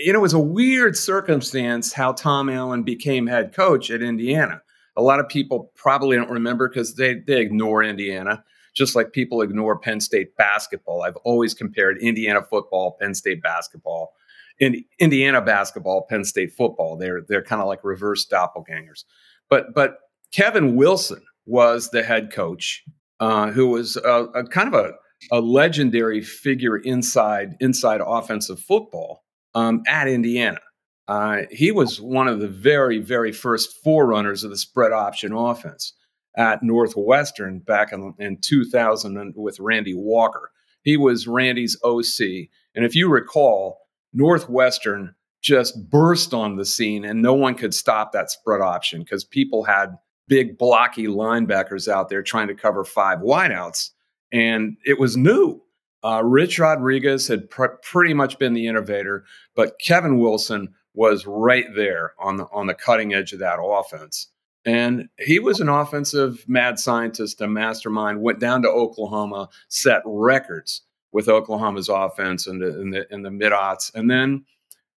you 0.02 0.12
know, 0.12 0.18
it 0.18 0.22
was 0.22 0.32
a 0.32 0.38
weird 0.38 0.96
circumstance 0.96 1.92
how 1.92 2.12
Tom 2.12 2.48
Allen 2.48 2.82
became 2.82 3.26
head 3.26 3.54
coach 3.54 3.90
at 3.90 4.02
Indiana 4.02 4.62
a 4.96 5.02
lot 5.02 5.20
of 5.20 5.28
people 5.28 5.70
probably 5.74 6.16
don't 6.16 6.30
remember 6.30 6.68
because 6.68 6.94
they, 6.94 7.14
they 7.14 7.40
ignore 7.40 7.82
Indiana, 7.82 8.42
just 8.74 8.96
like 8.96 9.12
people 9.12 9.42
ignore 9.42 9.78
Penn 9.78 10.00
State 10.00 10.36
basketball. 10.36 11.02
I've 11.02 11.16
always 11.16 11.54
compared 11.54 11.98
Indiana 11.98 12.42
football, 12.42 12.96
Penn 13.00 13.14
State 13.14 13.42
basketball, 13.42 14.14
in 14.58 14.84
Indiana 14.98 15.40
basketball, 15.40 16.06
Penn 16.08 16.24
State 16.24 16.52
football. 16.52 16.96
They're 16.96 17.22
they're 17.28 17.42
kind 17.42 17.60
of 17.60 17.68
like 17.68 17.84
reverse 17.84 18.26
doppelgangers. 18.26 19.04
But 19.48 19.74
but 19.74 19.98
Kevin 20.32 20.76
Wilson 20.76 21.22
was 21.46 21.90
the 21.90 22.02
head 22.02 22.32
coach, 22.32 22.84
uh, 23.20 23.50
who 23.50 23.68
was 23.68 23.96
a, 23.96 24.26
a 24.34 24.46
kind 24.46 24.72
of 24.72 24.74
a, 24.74 24.92
a 25.30 25.40
legendary 25.40 26.20
figure 26.20 26.76
inside 26.76 27.56
inside 27.60 28.00
offensive 28.04 28.60
football 28.60 29.24
um, 29.54 29.82
at 29.86 30.08
Indiana. 30.08 30.60
Uh, 31.08 31.42
he 31.50 31.70
was 31.70 32.00
one 32.00 32.26
of 32.26 32.40
the 32.40 32.48
very, 32.48 32.98
very 32.98 33.30
first 33.30 33.76
forerunners 33.84 34.42
of 34.42 34.50
the 34.50 34.56
spread 34.56 34.92
option 34.92 35.32
offense 35.32 35.92
at 36.36 36.62
Northwestern 36.62 37.60
back 37.60 37.92
in, 37.92 38.12
in 38.18 38.38
2000 38.40 39.34
with 39.36 39.60
Randy 39.60 39.94
Walker. 39.94 40.50
He 40.82 40.96
was 40.96 41.26
Randy's 41.26 41.76
OC. 41.82 42.48
And 42.74 42.84
if 42.84 42.94
you 42.94 43.08
recall, 43.08 43.85
Northwestern 44.16 45.14
just 45.42 45.90
burst 45.90 46.34
on 46.34 46.56
the 46.56 46.64
scene 46.64 47.04
and 47.04 47.22
no 47.22 47.34
one 47.34 47.54
could 47.54 47.74
stop 47.74 48.12
that 48.12 48.30
spread 48.30 48.60
option 48.60 49.00
because 49.00 49.24
people 49.24 49.62
had 49.62 49.96
big 50.26 50.58
blocky 50.58 51.06
linebackers 51.06 51.86
out 51.86 52.08
there 52.08 52.22
trying 52.22 52.48
to 52.48 52.54
cover 52.54 52.82
five 52.82 53.18
wideouts. 53.18 53.90
And 54.32 54.76
it 54.84 54.98
was 54.98 55.16
new. 55.16 55.62
Uh, 56.02 56.22
Rich 56.24 56.58
Rodriguez 56.58 57.28
had 57.28 57.48
pr- 57.50 57.76
pretty 57.82 58.14
much 58.14 58.38
been 58.38 58.54
the 58.54 58.66
innovator, 58.66 59.24
but 59.54 59.78
Kevin 59.78 60.18
Wilson 60.18 60.74
was 60.94 61.26
right 61.26 61.66
there 61.74 62.14
on 62.18 62.36
the 62.36 62.46
on 62.52 62.66
the 62.66 62.74
cutting 62.74 63.12
edge 63.12 63.32
of 63.32 63.40
that 63.40 63.58
offense. 63.62 64.28
And 64.64 65.08
he 65.18 65.38
was 65.38 65.60
an 65.60 65.68
offensive 65.68 66.44
mad 66.48 66.80
scientist, 66.80 67.40
a 67.40 67.46
mastermind. 67.46 68.20
Went 68.20 68.40
down 68.40 68.62
to 68.62 68.68
Oklahoma, 68.68 69.48
set 69.68 70.02
records 70.04 70.82
with 71.12 71.28
Oklahoma's 71.28 71.88
offense 71.88 72.46
in 72.46 72.58
the 72.58 73.06
the, 73.10 73.16
the 73.22 73.30
mid 73.30 73.52
aughts, 73.52 73.92
and 73.94 74.10
then 74.10 74.44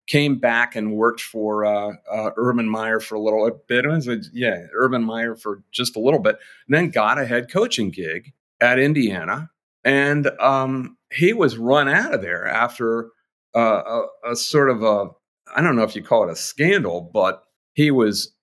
came 0.10 0.40
back 0.40 0.76
and 0.76 0.94
worked 0.94 1.22
for 1.22 1.66
uh, 1.66 1.94
uh, 2.12 2.32
Urban 2.36 2.68
Meyer 2.68 3.00
for 3.00 3.16
a 3.16 3.22
little 3.22 3.50
bit. 3.68 3.86
Yeah, 4.34 4.66
Urban 4.74 5.04
Meyer 5.04 5.36
for 5.36 5.64
just 5.72 5.96
a 5.96 6.00
little 6.00 6.20
bit, 6.20 6.38
and 6.68 6.76
then 6.76 6.90
got 6.90 7.20
a 7.20 7.26
head 7.26 7.52
coaching 7.52 7.92
gig 7.92 8.34
at 8.60 8.80
Indiana, 8.80 9.52
and 9.84 10.28
um, 10.40 10.98
he 11.12 11.32
was 11.32 11.58
run 11.58 11.88
out 11.88 12.14
of 12.14 12.22
there 12.22 12.48
after 12.48 13.12
uh, 13.56 14.02
a, 14.26 14.32
a, 14.32 14.36
sort 14.36 14.70
of 14.70 14.84
a 14.84 15.10
I 15.56 15.62
don't 15.62 15.76
know 15.76 15.84
if 15.84 15.96
you 15.96 16.04
call 16.04 16.28
it 16.28 16.32
a 16.32 16.36
scandal, 16.36 17.10
but 17.14 17.44
he 17.74 17.92
was 17.92 18.34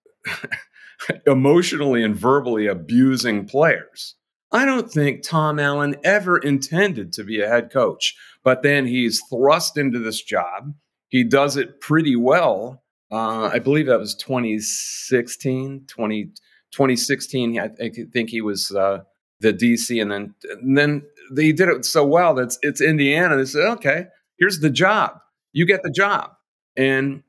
emotionally 1.26 2.02
and 2.02 2.16
verbally 2.16 2.66
abusing 2.66 3.46
players. 3.46 4.14
I 4.56 4.64
don't 4.64 4.90
think 4.90 5.22
Tom 5.22 5.58
Allen 5.58 5.96
ever 6.02 6.38
intended 6.38 7.12
to 7.12 7.24
be 7.24 7.42
a 7.42 7.48
head 7.48 7.70
coach, 7.70 8.16
but 8.42 8.62
then 8.62 8.86
he's 8.86 9.22
thrust 9.28 9.76
into 9.76 9.98
this 9.98 10.22
job. 10.22 10.74
He 11.08 11.24
does 11.24 11.58
it 11.58 11.80
pretty 11.80 12.16
well. 12.16 12.82
Uh, 13.12 13.50
I 13.52 13.58
believe 13.58 13.86
that 13.86 13.98
was 13.98 14.14
2016, 14.14 15.84
20, 15.86 16.24
2016. 16.24 17.60
I 17.60 17.68
think 17.68 18.30
he 18.30 18.40
was 18.40 18.72
uh, 18.72 19.00
the 19.40 19.52
DC, 19.52 20.00
and 20.00 20.10
then 20.10 20.34
and 20.50 20.76
then 20.76 21.02
they 21.30 21.52
did 21.52 21.68
it 21.68 21.84
so 21.84 22.06
well 22.06 22.34
that 22.34 22.56
it's 22.62 22.80
Indiana. 22.80 23.36
They 23.36 23.44
said, 23.44 23.66
"Okay, 23.72 24.06
here's 24.38 24.60
the 24.60 24.70
job. 24.70 25.20
You 25.52 25.66
get 25.66 25.82
the 25.82 25.90
job." 25.90 26.30
And 26.76 27.22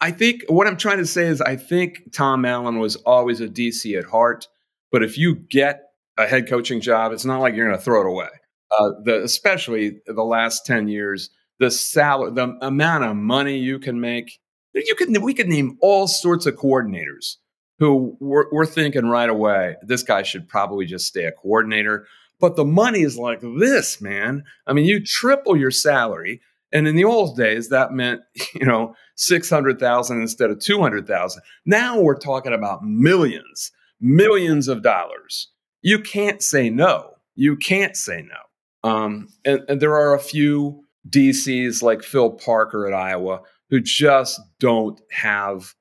I 0.00 0.10
think 0.10 0.44
what 0.48 0.66
I'm 0.66 0.76
trying 0.76 0.98
to 0.98 1.06
say 1.06 1.26
is 1.26 1.40
I 1.42 1.56
think 1.56 2.12
Tom 2.12 2.44
Allen 2.44 2.78
was 2.78 2.96
always 2.96 3.40
a 3.42 3.48
DC 3.48 3.96
at 3.98 4.06
heart. 4.06 4.48
But 4.90 5.02
if 5.02 5.18
you 5.18 5.34
get 5.34 5.85
a 6.18 6.26
head 6.26 6.48
coaching 6.48 6.80
job, 6.80 7.12
it's 7.12 7.24
not 7.24 7.40
like 7.40 7.54
you're 7.54 7.66
going 7.66 7.78
to 7.78 7.84
throw 7.84 8.00
it 8.00 8.06
away. 8.06 8.28
Uh, 8.78 8.90
the, 9.04 9.22
especially 9.22 9.98
the 10.06 10.24
last 10.24 10.66
10 10.66 10.88
years, 10.88 11.30
the 11.60 11.70
salary, 11.70 12.32
the 12.32 12.56
amount 12.62 13.04
of 13.04 13.16
money 13.16 13.58
you 13.58 13.78
can 13.78 14.00
make. 14.00 14.40
You 14.74 14.94
can, 14.94 15.20
we 15.22 15.34
could 15.34 15.48
name 15.48 15.78
all 15.80 16.06
sorts 16.06 16.46
of 16.46 16.56
coordinators 16.56 17.36
who 17.78 18.16
we're, 18.20 18.46
we're 18.50 18.66
thinking 18.66 19.06
right 19.06 19.28
away, 19.28 19.76
this 19.82 20.02
guy 20.02 20.22
should 20.22 20.48
probably 20.48 20.86
just 20.86 21.06
stay 21.06 21.24
a 21.24 21.32
coordinator. 21.32 22.06
But 22.40 22.56
the 22.56 22.64
money 22.64 23.02
is 23.02 23.16
like 23.16 23.40
this, 23.40 24.00
man. 24.00 24.44
I 24.66 24.72
mean, 24.72 24.84
you 24.84 25.04
triple 25.04 25.56
your 25.56 25.70
salary. 25.70 26.40
And 26.72 26.88
in 26.88 26.96
the 26.96 27.04
old 27.04 27.36
days, 27.36 27.68
that 27.68 27.92
meant, 27.92 28.22
you 28.54 28.66
know, 28.66 28.94
600,000 29.16 30.20
instead 30.20 30.50
of 30.50 30.58
200,000. 30.58 31.42
Now 31.64 32.00
we're 32.00 32.18
talking 32.18 32.52
about 32.52 32.82
millions, 32.82 33.72
millions 34.00 34.68
of 34.68 34.82
dollars. 34.82 35.48
You 35.86 36.00
can't 36.00 36.42
say 36.42 36.68
no. 36.68 37.12
You 37.36 37.56
can't 37.56 37.96
say 37.96 38.22
no. 38.22 38.90
Um, 38.90 39.28
and, 39.44 39.62
and 39.68 39.80
there 39.80 39.94
are 39.94 40.14
a 40.14 40.18
few 40.18 40.82
DCs 41.08 41.80
like 41.80 42.02
Phil 42.02 42.30
Parker 42.30 42.88
at 42.88 42.92
Iowa 42.92 43.42
who 43.70 43.78
just 43.78 44.40
don't 44.58 45.00
have 45.12 45.74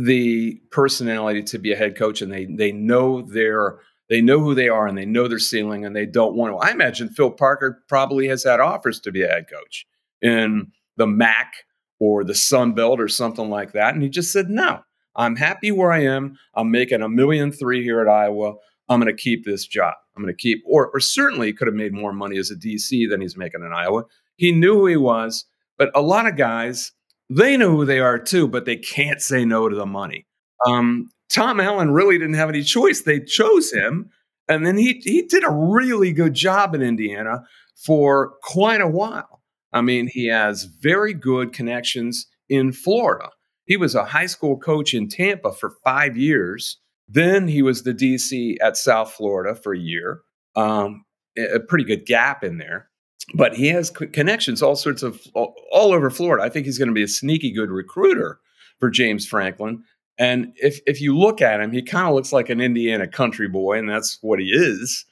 the 0.00 0.60
personality 0.72 1.44
to 1.44 1.60
be 1.60 1.70
a 1.72 1.76
head 1.76 1.96
coach 1.96 2.22
and 2.22 2.32
they 2.32 2.46
they 2.46 2.72
know 2.72 3.22
their 3.22 3.78
they 4.08 4.20
know 4.20 4.40
who 4.40 4.52
they 4.52 4.68
are 4.68 4.88
and 4.88 4.98
they 4.98 5.06
know 5.06 5.28
their 5.28 5.38
ceiling 5.38 5.86
and 5.86 5.94
they 5.94 6.06
don't 6.06 6.34
want 6.34 6.52
to. 6.52 6.56
I 6.56 6.72
imagine 6.72 7.10
Phil 7.10 7.30
Parker 7.30 7.84
probably 7.88 8.26
has 8.26 8.42
had 8.42 8.58
offers 8.58 8.98
to 9.02 9.12
be 9.12 9.22
a 9.22 9.28
head 9.28 9.44
coach 9.48 9.86
in 10.20 10.72
the 10.96 11.06
MAC 11.06 11.52
or 12.00 12.24
the 12.24 12.34
Sun 12.34 12.72
Belt 12.72 13.00
or 13.00 13.06
something 13.06 13.48
like 13.48 13.74
that. 13.74 13.94
And 13.94 14.02
he 14.02 14.08
just 14.08 14.32
said, 14.32 14.50
no, 14.50 14.82
I'm 15.14 15.36
happy 15.36 15.70
where 15.70 15.92
I 15.92 16.02
am. 16.02 16.36
I'm 16.52 16.72
making 16.72 17.00
a 17.00 17.08
million 17.08 17.52
three 17.52 17.84
here 17.84 18.00
at 18.00 18.08
Iowa. 18.08 18.54
I'm 18.92 19.00
going 19.00 19.14
to 19.14 19.22
keep 19.22 19.44
this 19.44 19.66
job. 19.66 19.94
I'm 20.16 20.22
going 20.22 20.34
to 20.34 20.40
keep, 20.40 20.62
or, 20.66 20.90
or 20.92 21.00
certainly 21.00 21.52
could 21.52 21.68
have 21.68 21.74
made 21.74 21.92
more 21.92 22.12
money 22.12 22.38
as 22.38 22.50
a 22.50 22.56
DC 22.56 23.08
than 23.08 23.20
he's 23.20 23.36
making 23.36 23.62
in 23.62 23.72
Iowa. 23.72 24.04
He 24.36 24.52
knew 24.52 24.74
who 24.74 24.86
he 24.86 24.96
was, 24.96 25.46
but 25.78 25.90
a 25.94 26.02
lot 26.02 26.26
of 26.26 26.36
guys, 26.36 26.92
they 27.30 27.56
know 27.56 27.70
who 27.70 27.84
they 27.84 28.00
are 28.00 28.18
too, 28.18 28.46
but 28.46 28.64
they 28.64 28.76
can't 28.76 29.20
say 29.20 29.44
no 29.44 29.68
to 29.68 29.74
the 29.74 29.86
money. 29.86 30.26
Um, 30.66 31.08
Tom 31.28 31.60
Allen 31.60 31.92
really 31.92 32.18
didn't 32.18 32.34
have 32.34 32.50
any 32.50 32.62
choice. 32.62 33.02
They 33.02 33.20
chose 33.20 33.72
him, 33.72 34.10
and 34.48 34.66
then 34.66 34.76
he 34.76 35.00
he 35.02 35.22
did 35.22 35.44
a 35.44 35.50
really 35.50 36.12
good 36.12 36.34
job 36.34 36.74
in 36.74 36.82
Indiana 36.82 37.42
for 37.74 38.34
quite 38.42 38.80
a 38.80 38.88
while. 38.88 39.42
I 39.72 39.80
mean, 39.80 40.08
he 40.12 40.26
has 40.26 40.64
very 40.64 41.14
good 41.14 41.52
connections 41.52 42.26
in 42.48 42.72
Florida. 42.72 43.30
He 43.64 43.78
was 43.78 43.94
a 43.94 44.04
high 44.04 44.26
school 44.26 44.58
coach 44.58 44.92
in 44.92 45.08
Tampa 45.08 45.52
for 45.52 45.72
five 45.82 46.16
years. 46.16 46.78
Then 47.12 47.46
he 47.46 47.60
was 47.60 47.82
the 47.82 47.92
DC 47.92 48.56
at 48.62 48.76
South 48.76 49.12
Florida 49.12 49.54
for 49.54 49.74
a 49.74 49.78
year. 49.78 50.22
Um, 50.56 51.04
a 51.38 51.60
pretty 51.60 51.84
good 51.84 52.06
gap 52.06 52.42
in 52.42 52.58
there. 52.58 52.88
But 53.34 53.54
he 53.54 53.68
has 53.68 53.90
connections 53.90 54.62
all 54.62 54.76
sorts 54.76 55.02
of 55.02 55.20
all, 55.34 55.54
all 55.70 55.92
over 55.92 56.10
Florida. 56.10 56.42
I 56.42 56.48
think 56.48 56.66
he's 56.66 56.78
going 56.78 56.88
to 56.88 56.94
be 56.94 57.02
a 57.02 57.08
sneaky 57.08 57.52
good 57.52 57.70
recruiter 57.70 58.40
for 58.80 58.90
James 58.90 59.26
Franklin. 59.26 59.84
And 60.18 60.52
if 60.56 60.80
if 60.86 61.00
you 61.00 61.16
look 61.16 61.40
at 61.40 61.60
him, 61.60 61.70
he 61.70 61.82
kind 61.82 62.08
of 62.08 62.14
looks 62.14 62.32
like 62.32 62.50
an 62.50 62.60
Indiana 62.60 63.06
country 63.06 63.48
boy, 63.48 63.78
and 63.78 63.88
that's 63.88 64.18
what 64.22 64.40
he 64.40 64.46
is. 64.46 65.04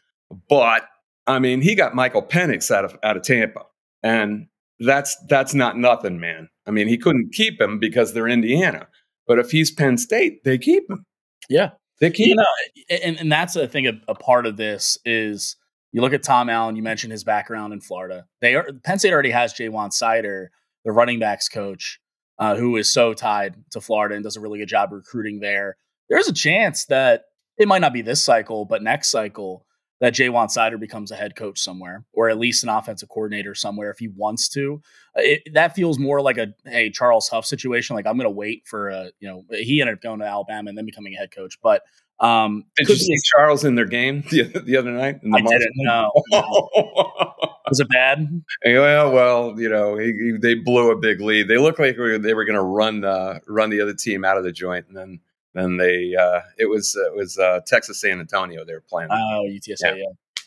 But 0.48 0.86
I 1.26 1.38
mean, 1.38 1.60
he 1.60 1.74
got 1.74 1.94
Michael 1.94 2.22
Penix 2.22 2.70
out 2.70 2.84
of 2.84 2.96
out 3.02 3.16
of 3.16 3.22
Tampa, 3.22 3.62
and 4.02 4.48
that's 4.80 5.16
that's 5.28 5.54
not 5.54 5.78
nothing, 5.78 6.18
man. 6.18 6.48
I 6.66 6.72
mean, 6.72 6.88
he 6.88 6.98
couldn't 6.98 7.32
keep 7.32 7.60
him 7.60 7.78
because 7.78 8.12
they're 8.12 8.28
Indiana, 8.28 8.88
but 9.26 9.38
if 9.38 9.50
he's 9.50 9.70
Penn 9.70 9.98
State, 9.98 10.44
they 10.44 10.58
keep 10.58 10.90
him. 10.90 11.04
Yeah, 11.48 11.70
they 12.00 12.10
keep. 12.10 12.28
You 12.28 12.36
know, 12.36 12.98
and 13.02 13.18
and 13.20 13.30
that's 13.30 13.56
I 13.56 13.66
think 13.66 13.86
a, 13.86 14.00
a 14.08 14.14
part 14.14 14.46
of 14.46 14.56
this 14.56 14.98
is 15.04 15.56
you 15.92 16.00
look 16.00 16.12
at 16.12 16.22
Tom 16.22 16.48
Allen. 16.48 16.76
You 16.76 16.82
mentioned 16.82 17.12
his 17.12 17.24
background 17.24 17.72
in 17.72 17.80
Florida. 17.80 18.26
They 18.40 18.54
are 18.54 18.72
Penn 18.84 18.98
State 18.98 19.12
already 19.12 19.30
has 19.30 19.52
Ja'Juan 19.54 19.90
Seider, 19.90 20.48
the 20.84 20.92
running 20.92 21.18
backs 21.18 21.48
coach, 21.48 22.00
uh, 22.38 22.56
who 22.56 22.76
is 22.76 22.92
so 22.92 23.14
tied 23.14 23.56
to 23.70 23.80
Florida 23.80 24.14
and 24.14 24.24
does 24.24 24.36
a 24.36 24.40
really 24.40 24.58
good 24.58 24.68
job 24.68 24.92
recruiting 24.92 25.40
there. 25.40 25.76
There's 26.08 26.28
a 26.28 26.32
chance 26.32 26.86
that 26.86 27.24
it 27.58 27.68
might 27.68 27.80
not 27.80 27.92
be 27.92 28.02
this 28.02 28.22
cycle, 28.24 28.64
but 28.64 28.82
next 28.82 29.08
cycle 29.10 29.66
that 30.00 30.14
Ja'Juan 30.14 30.46
Seider 30.46 30.80
becomes 30.80 31.10
a 31.10 31.16
head 31.16 31.36
coach 31.36 31.60
somewhere, 31.60 32.04
or 32.12 32.28
at 32.28 32.38
least 32.38 32.62
an 32.62 32.70
offensive 32.70 33.08
coordinator 33.08 33.54
somewhere 33.54 33.90
if 33.90 33.98
he 33.98 34.08
wants 34.08 34.48
to. 34.50 34.82
Uh, 35.16 35.22
it, 35.22 35.42
that 35.54 35.74
feels 35.74 35.98
more 35.98 36.20
like 36.20 36.38
a 36.38 36.48
hey 36.64 36.90
Charles 36.90 37.28
Huff 37.28 37.46
situation. 37.46 37.96
Like 37.96 38.06
I'm 38.06 38.16
going 38.16 38.24
to 38.24 38.30
wait 38.30 38.66
for 38.66 38.88
a 38.88 39.10
you 39.20 39.28
know 39.28 39.44
he 39.50 39.80
ended 39.80 39.96
up 39.96 40.02
going 40.02 40.20
to 40.20 40.26
Alabama 40.26 40.68
and 40.68 40.78
then 40.78 40.86
becoming 40.86 41.14
a 41.14 41.16
head 41.16 41.30
coach, 41.30 41.58
but 41.62 41.82
um, 42.20 42.64
Did 42.76 42.90
you 42.90 42.96
see 42.96 43.16
Charles 43.34 43.64
in 43.64 43.74
their 43.74 43.86
game 43.86 44.22
the, 44.30 44.42
the 44.42 44.76
other 44.76 44.90
night? 44.90 45.20
I 45.24 45.40
didn't 45.40 45.72
know. 45.76 46.10
Was 46.32 47.80
it 47.80 47.88
bad? 47.88 48.42
Yeah, 48.64 49.04
well, 49.04 49.54
you 49.58 49.68
know, 49.68 49.96
he, 49.96 50.06
he, 50.06 50.36
they 50.40 50.54
blew 50.54 50.90
a 50.90 50.96
big 50.96 51.20
lead. 51.20 51.48
They 51.48 51.56
looked 51.56 51.78
like 51.78 51.96
they 51.96 52.34
were 52.34 52.44
going 52.44 52.56
to 52.56 52.62
run 52.62 53.04
uh, 53.04 53.38
run 53.46 53.70
the 53.70 53.80
other 53.80 53.94
team 53.94 54.24
out 54.24 54.36
of 54.36 54.44
the 54.44 54.52
joint, 54.52 54.86
and 54.88 54.96
then 54.96 55.20
then 55.54 55.76
they 55.76 56.14
uh, 56.14 56.40
it 56.58 56.66
was 56.66 56.96
it 56.96 57.14
was 57.14 57.38
uh, 57.38 57.60
Texas 57.66 58.00
San 58.00 58.20
Antonio 58.20 58.64
they 58.64 58.72
were 58.72 58.84
playing. 58.88 59.08
Oh, 59.10 59.44
UTSA, 59.48 59.76
yeah. 59.82 59.94
yeah. 59.94 60.04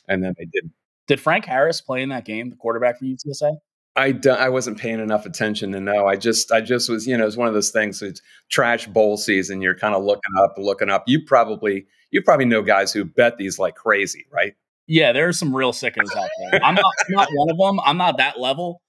And 0.07 0.23
then 0.23 0.33
they 0.37 0.45
did. 0.45 0.71
Did 1.07 1.19
Frank 1.19 1.45
Harris 1.45 1.81
play 1.81 2.01
in 2.01 2.09
that 2.09 2.25
game, 2.25 2.49
the 2.49 2.55
quarterback 2.55 2.99
for 2.99 3.05
UTSA? 3.05 3.57
I, 3.95 4.19
I 4.27 4.49
wasn't 4.49 4.79
paying 4.79 4.99
enough 4.99 5.25
attention 5.25 5.71
to 5.73 5.79
know. 5.79 6.07
I 6.07 6.15
just 6.15 6.51
I 6.51 6.61
just 6.61 6.89
was 6.89 7.05
you 7.05 7.15
know 7.15 7.27
it's 7.27 7.37
one 7.37 7.47
of 7.47 7.53
those 7.53 7.69
things. 7.69 8.01
It's 8.01 8.21
trash 8.49 8.87
bowl 8.87 9.17
season. 9.17 9.61
You're 9.61 9.77
kind 9.77 9.93
of 9.93 10.03
looking 10.03 10.31
up, 10.41 10.55
looking 10.57 10.89
up. 10.89 11.03
You 11.05 11.23
probably 11.23 11.85
you 12.09 12.21
probably 12.21 12.45
know 12.45 12.61
guys 12.61 12.91
who 12.91 13.05
bet 13.05 13.37
these 13.37 13.59
like 13.59 13.75
crazy, 13.75 14.25
right? 14.31 14.53
Yeah, 14.87 15.11
there 15.11 15.27
are 15.27 15.33
some 15.33 15.55
real 15.55 15.73
sickos 15.73 16.15
out 16.15 16.29
there. 16.39 16.63
I'm 16.63 16.75
not 16.75 16.93
not 17.09 17.29
one 17.33 17.49
of 17.51 17.57
them. 17.57 17.79
I'm 17.85 17.97
not 17.97 18.17
that 18.17 18.39
level. 18.39 18.81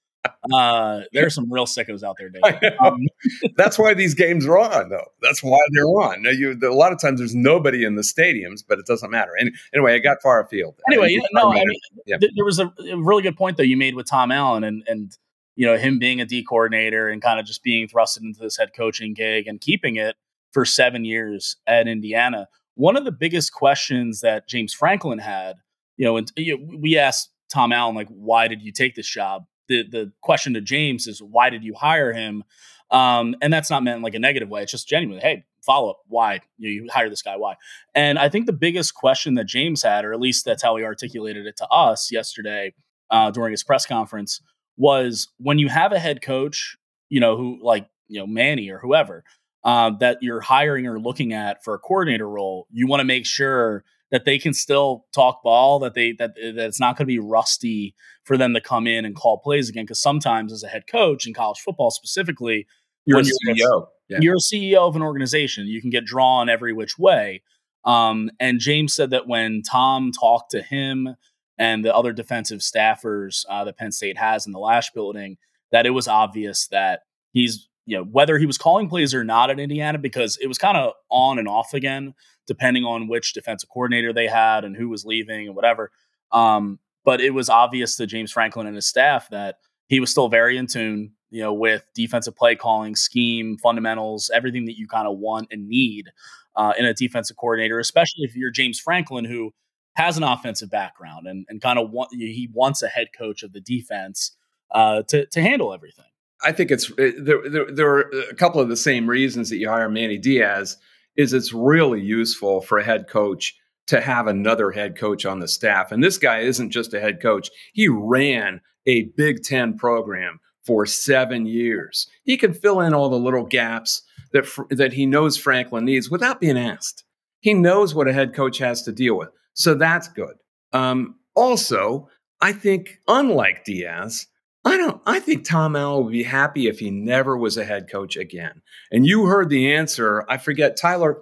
Uh, 0.53 1.01
there 1.13 1.25
are 1.25 1.29
some 1.29 1.51
real 1.51 1.65
sickos 1.65 2.03
out 2.03 2.15
there, 2.19 2.29
Dave. 2.29 2.73
Um, 2.85 2.99
That's 3.57 3.79
why 3.79 3.93
these 3.93 4.13
games 4.13 4.45
are 4.45 4.57
on, 4.57 4.89
though. 4.89 5.07
That's 5.21 5.41
why 5.41 5.59
they're 5.71 5.85
on. 5.85 6.21
Now, 6.23 6.31
you, 6.31 6.57
a 6.63 6.73
lot 6.73 6.91
of 6.91 6.99
times 6.99 7.19
there's 7.19 7.35
nobody 7.35 7.83
in 7.83 7.95
the 7.95 8.01
stadiums, 8.01 8.63
but 8.67 8.79
it 8.79 8.85
doesn't 8.85 9.09
matter. 9.09 9.31
And 9.37 9.55
anyway, 9.73 9.95
I 9.95 9.99
got 9.99 10.21
far 10.21 10.41
afield. 10.41 10.75
Anyway, 10.91 11.09
yeah, 11.11 11.21
no, 11.31 11.51
I 11.51 11.55
mean, 11.55 11.65
yeah. 12.05 12.17
th- 12.17 12.31
there 12.35 12.45
was 12.45 12.59
a, 12.59 12.71
a, 12.91 12.97
really 12.97 13.23
good 13.23 13.37
point 13.37 13.57
though 13.57 13.63
you 13.63 13.77
made 13.77 13.95
with 13.95 14.07
Tom 14.09 14.31
Allen 14.31 14.63
and 14.63 14.83
and 14.87 15.17
you 15.55 15.65
know 15.65 15.77
him 15.77 15.99
being 15.99 16.21
a 16.21 16.25
D 16.25 16.43
coordinator 16.43 17.09
and 17.09 17.21
kind 17.21 17.39
of 17.39 17.45
just 17.45 17.63
being 17.63 17.87
thrusted 17.87 18.23
into 18.23 18.39
this 18.39 18.57
head 18.57 18.71
coaching 18.75 19.13
gig 19.13 19.47
and 19.47 19.61
keeping 19.61 19.95
it 19.95 20.15
for 20.51 20.65
seven 20.65 21.05
years 21.05 21.57
at 21.67 21.87
Indiana. 21.87 22.47
One 22.75 22.97
of 22.97 23.05
the 23.05 23.11
biggest 23.11 23.53
questions 23.53 24.21
that 24.21 24.47
James 24.47 24.73
Franklin 24.73 25.19
had, 25.19 25.57
you 25.97 26.05
know, 26.05 26.17
and 26.17 26.31
you 26.35 26.57
know, 26.57 26.77
we 26.79 26.97
asked 26.97 27.31
Tom 27.51 27.71
Allen 27.71 27.95
like, 27.95 28.09
"Why 28.09 28.47
did 28.47 28.61
you 28.61 28.71
take 28.71 28.95
this 28.95 29.07
job?" 29.07 29.45
The 29.67 29.83
the 29.83 30.11
question 30.21 30.53
to 30.53 30.61
James 30.61 31.07
is, 31.07 31.21
"Why 31.21 31.49
did 31.49 31.63
you 31.63 31.73
hire 31.73 32.13
him?" 32.13 32.43
Um, 32.91 33.35
and 33.41 33.51
that's 33.51 33.69
not 33.69 33.83
meant 33.83 34.03
like 34.03 34.13
a 34.13 34.19
negative 34.19 34.49
way. 34.49 34.61
It's 34.61 34.71
just 34.71 34.87
genuinely, 34.87 35.21
hey, 35.21 35.43
follow 35.65 35.89
up. 35.89 35.97
Why 36.07 36.41
you, 36.57 36.69
know, 36.69 36.83
you 36.83 36.89
hire 36.91 37.09
this 37.09 37.21
guy? 37.21 37.35
Why? 37.35 37.55
And 37.95 38.19
I 38.19 38.29
think 38.29 38.45
the 38.45 38.53
biggest 38.53 38.93
question 38.93 39.33
that 39.35 39.45
James 39.45 39.81
had, 39.81 40.05
or 40.05 40.13
at 40.13 40.19
least 40.19 40.45
that's 40.45 40.61
how 40.61 40.75
he 40.75 40.83
articulated 40.83 41.47
it 41.47 41.57
to 41.57 41.67
us 41.67 42.11
yesterday 42.11 42.73
uh, 43.09 43.31
during 43.31 43.51
his 43.51 43.63
press 43.63 43.85
conference, 43.85 44.39
was 44.77 45.29
when 45.37 45.57
you 45.57 45.67
have 45.69 45.93
a 45.93 45.99
head 45.99 46.21
coach, 46.21 46.77
you 47.09 47.19
know, 47.19 47.35
who 47.37 47.59
like 47.61 47.87
you 48.07 48.19
know 48.19 48.27
Manny 48.27 48.69
or 48.69 48.79
whoever 48.79 49.23
uh, 49.63 49.89
that 49.99 50.19
you're 50.21 50.41
hiring 50.41 50.85
or 50.85 50.99
looking 50.99 51.33
at 51.33 51.63
for 51.63 51.73
a 51.73 51.79
coordinator 51.79 52.29
role, 52.29 52.67
you 52.71 52.87
want 52.87 52.99
to 52.99 53.05
make 53.05 53.25
sure 53.25 53.83
that 54.11 54.25
they 54.25 54.37
can 54.37 54.53
still 54.53 55.05
talk 55.13 55.41
ball, 55.43 55.79
that 55.79 55.93
they 55.93 56.13
that, 56.13 56.35
that 56.35 56.65
it's 56.65 56.79
not 56.79 56.97
going 56.97 57.05
to 57.05 57.13
be 57.13 57.19
rusty 57.19 57.95
for 58.23 58.37
them 58.37 58.53
to 58.53 58.61
come 58.61 58.87
in 58.87 59.05
and 59.05 59.15
call 59.15 59.39
plays 59.39 59.69
again. 59.69 59.83
Because 59.83 60.01
sometimes, 60.01 60.53
as 60.53 60.63
a 60.63 60.67
head 60.67 60.87
coach 60.87 61.25
in 61.25 61.33
college 61.33 61.59
football 61.59 61.91
specifically, 61.91 62.67
you're 63.05 63.19
a 63.19 63.23
CEO. 63.23 63.55
You're, 63.55 63.87
yeah. 64.09 64.17
you're 64.21 64.35
a 64.35 64.39
CEO 64.39 64.87
of 64.87 64.95
an 64.95 65.01
organization. 65.01 65.67
You 65.67 65.81
can 65.81 65.89
get 65.89 66.05
drawn 66.05 66.49
every 66.49 66.73
which 66.73 66.97
way. 66.97 67.41
Um, 67.83 68.31
and 68.39 68.59
James 68.59 68.93
said 68.93 69.11
that 69.11 69.27
when 69.27 69.61
Tom 69.61 70.11
talked 70.11 70.51
to 70.51 70.61
him 70.61 71.15
and 71.57 71.85
the 71.85 71.95
other 71.95 72.11
defensive 72.11 72.59
staffers 72.59 73.45
uh, 73.49 73.63
that 73.63 73.77
Penn 73.77 73.91
State 73.91 74.17
has 74.17 74.45
in 74.45 74.51
the 74.51 74.59
Lasch 74.59 74.91
building, 74.91 75.37
that 75.71 75.85
it 75.85 75.91
was 75.91 76.07
obvious 76.07 76.67
that 76.67 77.01
he's 77.31 77.67
you 77.85 77.97
know, 77.97 78.03
whether 78.03 78.37
he 78.37 78.45
was 78.45 78.57
calling 78.57 78.89
plays 78.89 79.13
or 79.13 79.23
not 79.23 79.49
at 79.49 79.59
Indiana, 79.59 79.97
because 79.97 80.37
it 80.41 80.47
was 80.47 80.57
kind 80.57 80.77
of 80.77 80.93
on 81.09 81.39
and 81.39 81.47
off 81.47 81.73
again, 81.73 82.13
depending 82.47 82.83
on 82.83 83.07
which 83.07 83.33
defensive 83.33 83.69
coordinator 83.69 84.11
they 84.11 84.27
had 84.27 84.65
and 84.65 84.75
who 84.75 84.89
was 84.89 85.05
leaving 85.05 85.47
and 85.47 85.55
whatever. 85.55 85.91
Um, 86.31 86.79
but 87.03 87.21
it 87.21 87.33
was 87.33 87.49
obvious 87.49 87.95
to 87.97 88.07
James 88.07 88.31
Franklin 88.31 88.67
and 88.67 88.75
his 88.75 88.87
staff 88.87 89.29
that 89.29 89.57
he 89.87 89.99
was 89.99 90.09
still 90.09 90.29
very 90.29 90.57
in 90.57 90.65
tune, 90.65 91.11
you 91.29 91.41
know, 91.41 91.53
with 91.53 91.85
defensive 91.93 92.35
play 92.35 92.55
calling, 92.55 92.95
scheme, 92.95 93.57
fundamentals, 93.57 94.31
everything 94.33 94.65
that 94.65 94.77
you 94.77 94.87
kind 94.87 95.07
of 95.07 95.19
want 95.19 95.47
and 95.51 95.67
need 95.67 96.09
uh, 96.55 96.73
in 96.77 96.85
a 96.85 96.93
defensive 96.93 97.37
coordinator, 97.37 97.79
especially 97.79 98.23
if 98.23 98.35
you're 98.35 98.49
James 98.49 98.79
Franklin, 98.79 99.25
who 99.25 99.53
has 99.93 100.17
an 100.17 100.23
offensive 100.23 100.71
background 100.71 101.27
and, 101.27 101.45
and 101.47 101.61
kind 101.61 101.77
of 101.77 101.91
want, 101.91 102.09
he 102.11 102.49
wants 102.51 102.81
a 102.81 102.87
head 102.87 103.07
coach 103.15 103.43
of 103.43 103.53
the 103.53 103.61
defense 103.61 104.35
uh, 104.71 105.03
to, 105.03 105.25
to 105.27 105.41
handle 105.41 105.73
everything. 105.73 106.05
I 106.43 106.51
think 106.51 106.71
it's 106.71 106.91
there, 106.95 107.41
there, 107.49 107.71
there. 107.71 107.89
are 107.89 108.11
a 108.29 108.35
couple 108.35 108.61
of 108.61 108.69
the 108.69 108.77
same 108.77 109.09
reasons 109.09 109.49
that 109.49 109.57
you 109.57 109.69
hire 109.69 109.89
Manny 109.89 110.17
Diaz. 110.17 110.77
Is 111.15 111.31
it's 111.31 111.53
really 111.53 112.01
useful 112.01 112.59
for 112.61 112.77
a 112.77 112.83
head 112.83 113.07
coach 113.07 113.55
to 113.87 114.01
have 114.01 114.27
another 114.27 114.71
head 114.71 114.97
coach 114.97 115.25
on 115.25 115.39
the 115.39 115.47
staff, 115.47 115.91
and 115.91 116.03
this 116.03 116.17
guy 116.17 116.39
isn't 116.39 116.71
just 116.71 116.93
a 116.93 116.99
head 116.99 117.21
coach. 117.21 117.49
He 117.73 117.87
ran 117.87 118.59
a 118.85 119.03
Big 119.15 119.43
Ten 119.43 119.77
program 119.77 120.39
for 120.65 120.85
seven 120.85 121.45
years. 121.45 122.07
He 122.23 122.37
can 122.37 122.53
fill 122.53 122.81
in 122.81 122.93
all 122.93 123.09
the 123.09 123.17
little 123.17 123.45
gaps 123.45 124.01
that 124.33 124.45
that 124.71 124.93
he 124.93 125.05
knows 125.05 125.37
Franklin 125.37 125.85
needs 125.85 126.09
without 126.09 126.41
being 126.41 126.57
asked. 126.57 127.03
He 127.39 127.53
knows 127.53 127.95
what 127.95 128.07
a 128.07 128.13
head 128.13 128.33
coach 128.33 128.57
has 128.57 128.81
to 128.83 128.91
deal 128.91 129.17
with, 129.17 129.29
so 129.53 129.73
that's 129.73 130.09
good. 130.09 130.35
Um, 130.73 131.15
also, 131.35 132.09
I 132.41 132.51
think 132.51 132.99
unlike 133.07 133.63
Diaz 133.63 134.27
I 134.65 134.77
don't. 134.77 134.99
I 135.05 135.19
think 135.19 135.45
Tom 135.45 135.75
Allen 135.75 136.05
would 136.05 136.11
be 136.11 136.23
happy 136.23 136.67
if 136.67 136.79
he 136.79 136.89
never 136.89 137.37
was 137.37 137.55
a 137.55 137.63
head 137.63 137.87
coach 137.89 138.17
again. 138.17 138.63
And 138.91 139.05
you 139.05 139.25
heard 139.27 139.49
the 139.49 139.71
answer. 139.71 140.25
I 140.27 140.37
forget. 140.37 140.75
Tyler 140.75 141.21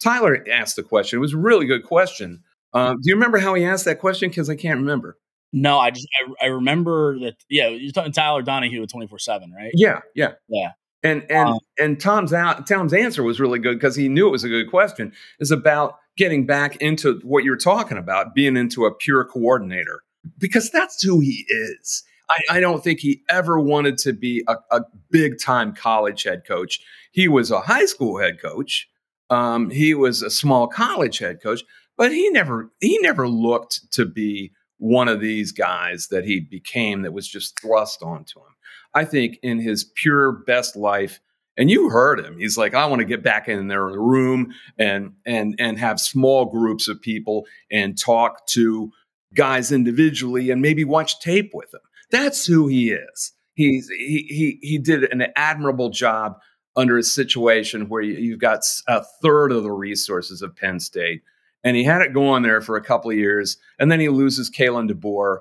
Tyler 0.00 0.44
asked 0.50 0.76
the 0.76 0.84
question. 0.84 1.18
It 1.18 1.20
was 1.20 1.34
a 1.34 1.38
really 1.38 1.66
good 1.66 1.84
question. 1.84 2.44
Um, 2.72 2.94
do 3.02 3.10
you 3.10 3.14
remember 3.14 3.38
how 3.38 3.54
he 3.54 3.64
asked 3.64 3.86
that 3.86 3.98
question? 3.98 4.28
Because 4.28 4.48
I 4.48 4.54
can't 4.54 4.78
remember. 4.78 5.18
No, 5.52 5.80
I 5.80 5.90
just 5.90 6.06
I, 6.22 6.46
I, 6.46 6.48
remember 6.48 7.18
that. 7.18 7.34
Yeah, 7.48 7.68
you're 7.68 7.90
talking 7.90 8.12
Tyler 8.12 8.42
Donohue 8.42 8.84
at 8.84 8.88
twenty 8.88 9.08
four 9.08 9.18
seven, 9.18 9.52
right? 9.52 9.72
Yeah, 9.74 10.00
yeah, 10.14 10.34
yeah. 10.48 10.70
And 11.02 11.26
and 11.28 11.48
um, 11.48 11.58
and 11.76 11.98
Tom's 12.00 12.32
out. 12.32 12.68
Tom's 12.68 12.94
answer 12.94 13.24
was 13.24 13.40
really 13.40 13.58
good 13.58 13.74
because 13.74 13.96
he 13.96 14.08
knew 14.08 14.28
it 14.28 14.30
was 14.32 14.44
a 14.44 14.48
good 14.48 14.70
question. 14.70 15.12
Is 15.40 15.50
about 15.50 15.96
getting 16.16 16.46
back 16.46 16.76
into 16.76 17.18
what 17.24 17.42
you're 17.42 17.56
talking 17.56 17.98
about, 17.98 18.32
being 18.32 18.56
into 18.56 18.84
a 18.84 18.94
pure 18.94 19.24
coordinator, 19.24 20.02
because 20.38 20.70
that's 20.70 21.02
who 21.02 21.18
he 21.18 21.44
is 21.48 22.04
I, 22.30 22.56
I 22.56 22.60
don't 22.60 22.82
think 22.82 23.00
he 23.00 23.22
ever 23.28 23.60
wanted 23.60 23.98
to 23.98 24.12
be 24.12 24.44
a, 24.46 24.56
a, 24.70 24.82
big 25.10 25.40
time 25.40 25.74
college 25.74 26.22
head 26.22 26.42
coach. 26.46 26.80
He 27.10 27.26
was 27.26 27.50
a 27.50 27.60
high 27.60 27.86
school 27.86 28.18
head 28.18 28.40
coach. 28.40 28.88
Um, 29.28 29.70
he 29.70 29.92
was 29.94 30.22
a 30.22 30.30
small 30.30 30.68
college 30.68 31.18
head 31.18 31.42
coach, 31.42 31.62
but 31.96 32.12
he 32.12 32.30
never 32.30 32.70
he 32.80 32.98
never 32.98 33.28
looked 33.28 33.92
to 33.92 34.06
be 34.06 34.52
one 34.78 35.08
of 35.08 35.20
these 35.20 35.52
guys 35.52 36.08
that 36.08 36.24
he 36.24 36.40
became 36.40 37.02
that 37.02 37.12
was 37.12 37.28
just 37.28 37.60
thrust 37.60 38.02
onto 38.02 38.38
him. 38.38 38.54
I 38.94 39.04
think 39.04 39.38
in 39.42 39.60
his 39.60 39.84
pure 39.94 40.32
best 40.32 40.76
life, 40.76 41.20
and 41.56 41.70
you 41.70 41.90
heard 41.90 42.20
him. 42.20 42.38
He's 42.38 42.56
like, 42.56 42.74
I 42.74 42.86
want 42.86 43.00
to 43.00 43.06
get 43.06 43.22
back 43.22 43.48
in 43.48 43.68
their 43.68 43.86
room 43.86 44.54
and 44.78 45.12
and 45.26 45.54
and 45.58 45.78
have 45.78 46.00
small 46.00 46.46
groups 46.46 46.88
of 46.88 47.02
people 47.02 47.46
and 47.70 47.98
talk 47.98 48.46
to 48.48 48.92
guys 49.34 49.70
individually 49.70 50.50
and 50.50 50.62
maybe 50.62 50.84
watch 50.84 51.20
tape 51.20 51.50
with 51.52 51.70
them. 51.70 51.80
That's 52.10 52.46
who 52.46 52.68
he 52.68 52.90
is. 52.90 53.32
He's 53.54 53.88
he 53.88 54.26
he 54.28 54.58
he 54.62 54.78
did 54.78 55.04
an 55.12 55.26
admirable 55.36 55.90
job 55.90 56.36
under 56.76 56.98
a 56.98 57.02
situation 57.02 57.88
where 57.88 58.02
you, 58.02 58.32
have 58.32 58.40
got 58.40 58.60
a 58.86 59.04
third 59.22 59.52
of 59.52 59.62
the 59.62 59.72
resources 59.72 60.42
of 60.42 60.56
Penn 60.56 60.80
State. 60.80 61.22
And 61.62 61.76
he 61.76 61.84
had 61.84 62.00
it 62.00 62.14
going 62.14 62.42
there 62.42 62.60
for 62.60 62.76
a 62.76 62.82
couple 62.82 63.10
of 63.10 63.16
years. 63.16 63.58
And 63.78 63.90
then 63.90 64.00
he 64.00 64.08
loses 64.08 64.50
Kalen 64.50 64.90
DeBoer, 64.90 65.40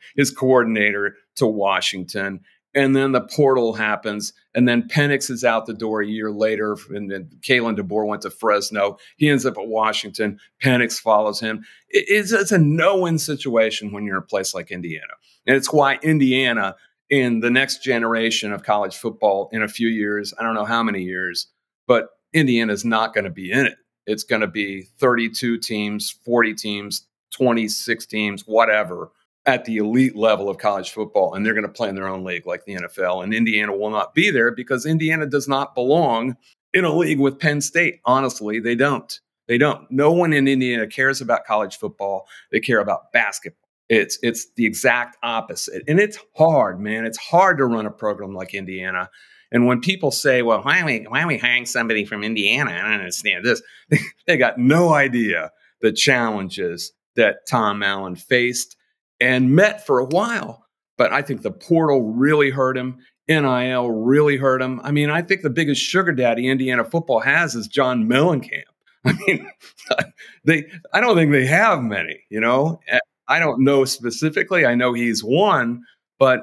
his 0.16 0.30
coordinator, 0.30 1.16
to 1.36 1.46
Washington. 1.46 2.40
And 2.74 2.96
then 2.96 3.12
the 3.12 3.20
portal 3.20 3.74
happens. 3.74 4.32
And 4.54 4.66
then 4.66 4.88
Penix 4.88 5.30
is 5.30 5.44
out 5.44 5.66
the 5.66 5.74
door 5.74 6.02
a 6.02 6.06
year 6.06 6.30
later. 6.30 6.76
And 6.90 7.10
then 7.10 7.30
Kalen 7.40 7.78
DeBoer 7.78 8.06
went 8.06 8.22
to 8.22 8.30
Fresno. 8.30 8.98
He 9.16 9.28
ends 9.28 9.46
up 9.46 9.56
at 9.56 9.68
Washington. 9.68 10.40
Penix 10.62 11.00
follows 11.00 11.38
him. 11.38 11.64
It's, 11.88 12.32
it's 12.32 12.52
a 12.52 12.58
no 12.58 12.98
win 12.98 13.18
situation 13.18 13.92
when 13.92 14.04
you're 14.04 14.16
in 14.16 14.22
a 14.22 14.26
place 14.26 14.54
like 14.54 14.72
Indiana. 14.72 15.14
And 15.46 15.56
it's 15.56 15.72
why 15.72 15.98
Indiana 16.02 16.74
in 17.10 17.40
the 17.40 17.50
next 17.50 17.82
generation 17.82 18.52
of 18.52 18.62
college 18.62 18.96
football 18.96 19.48
in 19.52 19.62
a 19.62 19.68
few 19.68 19.88
years. 19.88 20.34
I 20.38 20.42
don't 20.42 20.54
know 20.54 20.64
how 20.64 20.82
many 20.82 21.02
years, 21.02 21.48
but 21.86 22.08
Indiana 22.32 22.72
is 22.72 22.84
not 22.84 23.14
going 23.14 23.24
to 23.24 23.30
be 23.30 23.52
in 23.52 23.66
it. 23.66 23.76
It's 24.06 24.24
going 24.24 24.40
to 24.40 24.48
be 24.48 24.82
32 24.98 25.58
teams, 25.58 26.10
40 26.10 26.54
teams, 26.54 27.06
26 27.32 28.06
teams, 28.06 28.42
whatever, 28.46 29.10
at 29.46 29.64
the 29.64 29.76
elite 29.76 30.16
level 30.16 30.48
of 30.48 30.58
college 30.58 30.90
football. 30.90 31.34
And 31.34 31.44
they're 31.44 31.54
going 31.54 31.66
to 31.66 31.72
play 31.72 31.88
in 31.88 31.94
their 31.94 32.08
own 32.08 32.24
league 32.24 32.46
like 32.46 32.64
the 32.64 32.76
NFL. 32.76 33.22
And 33.22 33.34
Indiana 33.34 33.76
will 33.76 33.90
not 33.90 34.14
be 34.14 34.30
there 34.30 34.50
because 34.50 34.86
Indiana 34.86 35.26
does 35.26 35.46
not 35.46 35.74
belong 35.74 36.36
in 36.72 36.84
a 36.84 36.94
league 36.94 37.20
with 37.20 37.38
Penn 37.38 37.60
State. 37.60 38.00
Honestly, 38.04 38.58
they 38.58 38.74
don't. 38.74 39.20
They 39.46 39.58
don't. 39.58 39.90
No 39.90 40.10
one 40.12 40.32
in 40.32 40.48
Indiana 40.48 40.86
cares 40.86 41.20
about 41.20 41.44
college 41.44 41.76
football. 41.76 42.26
They 42.50 42.60
care 42.60 42.80
about 42.80 43.12
basketball. 43.12 43.58
It's 43.90 44.18
it's 44.22 44.46
the 44.56 44.64
exact 44.64 45.18
opposite. 45.22 45.82
And 45.86 46.00
it's 46.00 46.18
hard, 46.36 46.80
man. 46.80 47.04
It's 47.04 47.18
hard 47.18 47.58
to 47.58 47.66
run 47.66 47.84
a 47.84 47.90
program 47.90 48.34
like 48.34 48.54
Indiana. 48.54 49.10
And 49.52 49.66
when 49.66 49.80
people 49.80 50.10
say, 50.10 50.40
well, 50.40 50.62
why 50.62 50.80
are 50.80 50.86
we 50.86 51.00
why 51.08 51.22
are 51.22 51.28
we 51.28 51.36
hiring 51.36 51.66
somebody 51.66 52.06
from 52.06 52.24
Indiana? 52.24 52.70
I 52.70 52.80
don't 52.80 53.00
understand 53.00 53.44
this. 53.44 53.62
they 54.26 54.38
got 54.38 54.58
no 54.58 54.94
idea 54.94 55.52
the 55.82 55.92
challenges 55.92 56.92
that 57.16 57.46
Tom 57.46 57.82
Allen 57.82 58.16
faced 58.16 58.76
and 59.24 59.52
met 59.56 59.86
for 59.86 59.98
a 59.98 60.04
while. 60.04 60.66
But 60.98 61.12
I 61.12 61.22
think 61.22 61.42
the 61.42 61.50
portal 61.50 62.12
really 62.12 62.50
hurt 62.50 62.76
him. 62.76 62.98
NIL 63.26 63.90
really 63.90 64.36
hurt 64.36 64.60
him. 64.60 64.80
I 64.84 64.90
mean, 64.90 65.08
I 65.08 65.22
think 65.22 65.40
the 65.40 65.50
biggest 65.50 65.80
sugar 65.80 66.12
daddy 66.12 66.46
Indiana 66.46 66.84
football 66.84 67.20
has 67.20 67.54
is 67.54 67.66
John 67.66 68.04
Mellencamp. 68.04 68.64
I 69.06 69.12
mean, 69.26 69.50
they 70.44 70.66
I 70.92 71.00
don't 71.00 71.16
think 71.16 71.32
they 71.32 71.46
have 71.46 71.82
many, 71.82 72.20
you 72.28 72.40
know. 72.40 72.80
I 73.26 73.38
don't 73.38 73.64
know 73.64 73.86
specifically. 73.86 74.66
I 74.66 74.74
know 74.74 74.92
he's 74.92 75.24
one, 75.24 75.82
but 76.18 76.40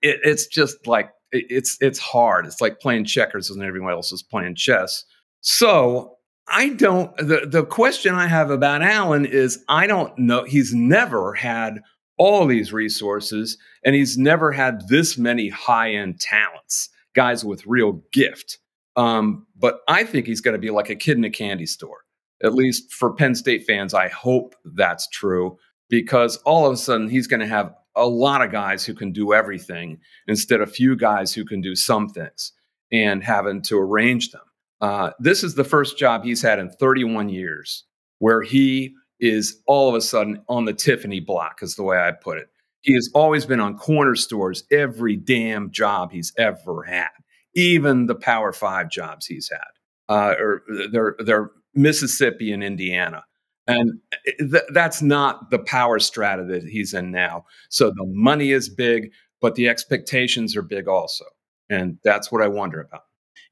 it, 0.00 0.18
it's 0.24 0.46
just 0.46 0.86
like 0.86 1.10
it, 1.32 1.44
it's 1.50 1.76
it's 1.80 1.98
hard. 1.98 2.46
It's 2.46 2.62
like 2.62 2.80
playing 2.80 3.04
checkers 3.04 3.50
and 3.50 3.62
everyone 3.62 3.92
else 3.92 4.10
is 4.10 4.22
playing 4.22 4.56
chess. 4.56 5.04
So 5.42 6.16
I 6.48 6.70
don't. 6.70 7.14
The 7.18 7.46
the 7.46 7.64
question 7.64 8.14
I 8.14 8.26
have 8.26 8.50
about 8.50 8.82
Allen 8.82 9.26
is 9.26 9.62
I 9.68 9.86
don't 9.86 10.16
know. 10.18 10.44
He's 10.44 10.72
never 10.74 11.34
had 11.34 11.82
all 12.18 12.46
these 12.46 12.72
resources, 12.72 13.58
and 13.84 13.94
he's 13.94 14.16
never 14.16 14.52
had 14.52 14.88
this 14.88 15.18
many 15.18 15.48
high 15.48 15.92
end 15.92 16.20
talents, 16.20 16.88
guys 17.14 17.44
with 17.44 17.66
real 17.66 18.00
gift. 18.12 18.58
Um, 18.96 19.46
but 19.56 19.80
I 19.88 20.04
think 20.04 20.26
he's 20.26 20.40
going 20.40 20.54
to 20.54 20.60
be 20.60 20.70
like 20.70 20.88
a 20.88 20.96
kid 20.96 21.18
in 21.18 21.24
a 21.24 21.30
candy 21.30 21.66
store. 21.66 22.04
At 22.42 22.54
least 22.54 22.92
for 22.92 23.12
Penn 23.12 23.34
State 23.34 23.64
fans, 23.66 23.94
I 23.94 24.08
hope 24.08 24.54
that's 24.64 25.08
true 25.08 25.58
because 25.88 26.36
all 26.38 26.66
of 26.66 26.72
a 26.72 26.76
sudden 26.76 27.08
he's 27.08 27.26
going 27.26 27.40
to 27.40 27.46
have 27.46 27.74
a 27.94 28.06
lot 28.06 28.42
of 28.42 28.52
guys 28.52 28.84
who 28.84 28.94
can 28.94 29.12
do 29.12 29.32
everything 29.32 29.98
instead 30.26 30.60
of 30.60 30.70
few 30.70 30.96
guys 30.96 31.32
who 31.32 31.44
can 31.44 31.60
do 31.60 31.74
some 31.74 32.08
things 32.08 32.52
and 32.92 33.24
having 33.24 33.62
to 33.62 33.78
arrange 33.78 34.30
them. 34.30 34.42
Uh, 34.80 35.10
this 35.18 35.42
is 35.42 35.54
the 35.54 35.64
first 35.64 35.98
job 35.98 36.22
he's 36.22 36.42
had 36.42 36.58
in 36.58 36.70
31 36.70 37.30
years 37.30 37.84
where 38.18 38.42
he 38.42 38.94
is 39.20 39.60
all 39.66 39.88
of 39.88 39.94
a 39.94 40.00
sudden 40.00 40.42
on 40.48 40.64
the 40.64 40.72
Tiffany 40.72 41.20
block, 41.20 41.62
is 41.62 41.76
the 41.76 41.82
way 41.82 41.98
I 41.98 42.12
put 42.12 42.38
it. 42.38 42.48
He 42.82 42.94
has 42.94 43.10
always 43.14 43.46
been 43.46 43.60
on 43.60 43.76
corner 43.76 44.14
stores 44.14 44.64
every 44.70 45.16
damn 45.16 45.70
job 45.70 46.12
he's 46.12 46.32
ever 46.38 46.84
had, 46.84 47.08
even 47.54 48.06
the 48.06 48.14
Power 48.14 48.52
Five 48.52 48.90
jobs 48.90 49.26
he's 49.26 49.50
had, 49.50 50.14
uh, 50.14 50.34
or 50.38 50.62
they're, 50.92 51.16
they're 51.18 51.50
Mississippi 51.74 52.52
and 52.52 52.62
Indiana. 52.62 53.24
And 53.66 53.98
th- 54.38 54.62
that's 54.72 55.02
not 55.02 55.50
the 55.50 55.58
power 55.58 55.98
strata 55.98 56.44
that 56.44 56.62
he's 56.62 56.94
in 56.94 57.10
now. 57.10 57.44
So 57.68 57.90
the 57.90 58.06
money 58.06 58.52
is 58.52 58.68
big, 58.68 59.10
but 59.40 59.56
the 59.56 59.68
expectations 59.68 60.56
are 60.56 60.62
big 60.62 60.86
also. 60.86 61.24
And 61.68 61.98
that's 62.04 62.30
what 62.30 62.42
I 62.42 62.48
wonder 62.48 62.80
about. 62.80 63.02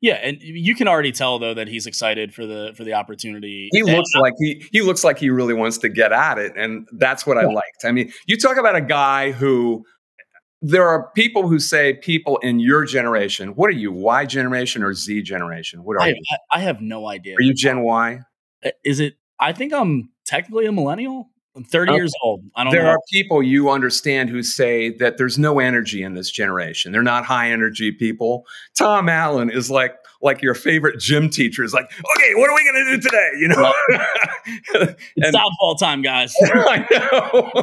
Yeah, 0.05 0.17
and 0.17 0.37
you 0.43 0.75
can 0.75 0.87
already 0.87 1.13
tell 1.13 1.39
though 1.39 1.55
that 1.55 1.67
he's 1.67 1.87
excited 1.87 2.35
for 2.35 2.45
the 2.45 2.75
for 2.77 2.85
the 2.85 2.93
opportunity. 2.93 3.71
He 3.73 3.83
looks 3.83 4.11
like 4.21 4.35
he 4.39 4.63
he 4.71 4.83
looks 4.83 5.03
like 5.03 5.19
he 5.19 5.31
really 5.31 5.55
wants 5.55 5.79
to 5.79 5.89
get 5.89 6.13
at 6.13 6.37
it, 6.37 6.53
and 6.59 6.87
that's 6.93 7.27
what 7.27 7.39
I 7.39 7.47
liked. 7.47 7.87
I 7.87 7.93
mean, 7.93 8.13
you 8.27 8.37
talk 8.37 8.59
about 8.59 8.77
a 8.77 8.83
guy 8.83 9.33
who 9.33 9.83
there 10.61 10.87
are 10.87 11.11
people 11.15 11.49
who 11.49 11.59
say 11.59 11.95
people 11.95 12.37
in 12.43 12.61
your 12.61 12.85
generation. 12.85 13.55
What 13.55 13.69
are 13.69 13.79
you? 13.79 13.93
Y 13.93 14.27
generation 14.27 14.83
or 14.83 14.93
Z 14.93 15.23
generation? 15.23 15.83
What 15.85 15.97
are 15.97 16.03
I, 16.03 16.09
you? 16.09 16.23
I 16.53 16.61
have 16.61 16.83
no 16.83 17.09
idea. 17.09 17.37
Are 17.37 17.43
you 17.43 17.55
Gen 17.55 17.81
Y? 17.81 18.19
Uh, 18.63 18.71
is 18.85 19.01
it 19.01 19.15
I 19.41 19.55
think 19.55 19.73
I'm 19.73 20.11
technically 20.27 20.67
a 20.67 20.73
millennial. 20.73 21.31
I'm 21.57 21.65
30 21.65 21.93
okay. 21.93 21.97
years 21.97 22.13
old. 22.23 22.43
I 22.57 22.65
don't 22.65 22.73
there 22.73 22.83
know. 22.83 22.91
are 22.91 22.99
people 23.13 23.43
you 23.43 23.71
understand 23.71 24.29
who 24.29 24.43
say 24.43 24.91
that 24.99 25.19
there's 25.19 25.39
no 25.39 25.61
energy 25.61 26.03
in 26.03 26.15
this 26.15 26.31
generation. 26.31 26.91
They're 26.91 27.03
not 27.03 27.25
high 27.25 27.51
energy 27.51 27.93
people. 27.93 28.45
Tom 28.75 29.09
Allen 29.09 29.51
is 29.51 29.71
like 29.71 29.95
like 30.21 30.41
your 30.41 30.55
favorite 30.55 30.99
gym 30.99 31.29
teacher 31.29 31.63
is 31.63 31.75
like, 31.75 31.85
okay, 32.17 32.35
what 32.35 32.49
are 32.49 32.55
we 32.55 32.65
going 32.65 32.85
to 32.87 32.97
do 32.97 33.01
today? 33.03 33.31
You 33.39 33.49
know, 33.49 33.73
it's 34.75 35.03
and, 35.17 35.33
downfall 35.33 35.77
time, 35.77 36.03
guys. 36.03 36.35
I 36.43 36.87
know, 36.91 37.63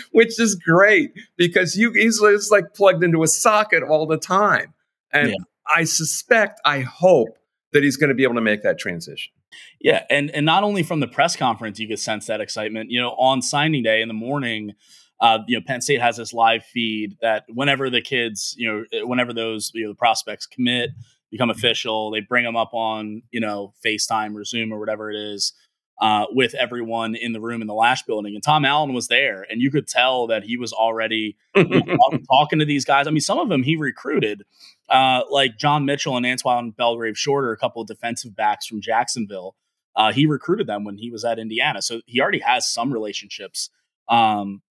which 0.10 0.38
is 0.40 0.56
great 0.56 1.12
because 1.36 1.76
you 1.76 1.92
he's 1.92 2.20
just 2.20 2.50
like 2.50 2.74
plugged 2.74 3.04
into 3.04 3.22
a 3.22 3.28
socket 3.28 3.84
all 3.84 4.06
the 4.06 4.18
time, 4.18 4.74
and 5.12 5.30
yeah. 5.30 5.36
I 5.74 5.84
suspect, 5.84 6.60
I 6.64 6.80
hope 6.80 7.38
that 7.72 7.82
he's 7.82 7.96
going 7.96 8.08
to 8.08 8.14
be 8.14 8.24
able 8.24 8.34
to 8.34 8.40
make 8.40 8.62
that 8.62 8.78
transition. 8.78 9.32
Yeah, 9.80 10.04
and 10.10 10.30
and 10.30 10.46
not 10.46 10.62
only 10.64 10.82
from 10.82 11.00
the 11.00 11.06
press 11.06 11.36
conference 11.36 11.78
you 11.78 11.88
could 11.88 11.98
sense 11.98 12.26
that 12.26 12.40
excitement. 12.40 12.90
You 12.90 13.00
know, 13.00 13.10
on 13.10 13.42
signing 13.42 13.82
day 13.82 14.02
in 14.02 14.08
the 14.08 14.14
morning, 14.14 14.72
uh, 15.20 15.38
you 15.46 15.58
know, 15.58 15.64
Penn 15.66 15.80
State 15.80 16.00
has 16.00 16.16
this 16.16 16.32
live 16.32 16.64
feed 16.64 17.16
that 17.20 17.44
whenever 17.48 17.90
the 17.90 18.00
kids, 18.00 18.54
you 18.58 18.70
know, 18.70 18.84
eh, 18.92 19.02
whenever 19.02 19.32
those 19.32 19.70
you 19.74 19.84
know 19.84 19.90
the 19.90 19.96
prospects 19.96 20.46
commit, 20.46 20.90
become 21.30 21.50
official, 21.50 22.10
they 22.10 22.20
bring 22.20 22.44
them 22.44 22.56
up 22.56 22.70
on 22.72 23.22
you 23.30 23.40
know 23.40 23.74
FaceTime 23.84 24.36
or 24.36 24.44
Zoom 24.44 24.72
or 24.72 24.78
whatever 24.78 25.10
it 25.10 25.16
is. 25.16 25.52
Uh, 26.00 26.26
with 26.30 26.54
everyone 26.54 27.14
in 27.14 27.32
the 27.32 27.40
room 27.40 27.60
in 27.60 27.68
the 27.68 27.72
Lasch 27.72 28.02
building. 28.02 28.34
And 28.34 28.42
Tom 28.42 28.64
Allen 28.64 28.92
was 28.94 29.06
there, 29.06 29.46
and 29.48 29.62
you 29.62 29.70
could 29.70 29.86
tell 29.86 30.26
that 30.26 30.42
he 30.42 30.56
was 30.56 30.72
already 30.72 31.36
you 31.54 31.64
know, 31.68 31.96
talking 32.28 32.58
to 32.58 32.64
these 32.64 32.84
guys. 32.84 33.06
I 33.06 33.10
mean, 33.10 33.20
some 33.20 33.38
of 33.38 33.48
them 33.48 33.62
he 33.62 33.76
recruited, 33.76 34.42
uh, 34.88 35.22
like 35.30 35.56
John 35.56 35.84
Mitchell 35.84 36.16
and 36.16 36.26
Antoine 36.26 36.72
Belgrave 36.72 37.16
Shorter, 37.16 37.52
a 37.52 37.56
couple 37.56 37.80
of 37.80 37.86
defensive 37.86 38.34
backs 38.34 38.66
from 38.66 38.80
Jacksonville. 38.80 39.54
Uh, 39.94 40.12
he 40.12 40.26
recruited 40.26 40.66
them 40.66 40.82
when 40.82 40.98
he 40.98 41.12
was 41.12 41.24
at 41.24 41.38
Indiana, 41.38 41.80
so 41.80 42.00
he 42.06 42.20
already 42.20 42.40
has 42.40 42.68
some 42.68 42.92
relationships 42.92 43.70
um, 44.08 44.62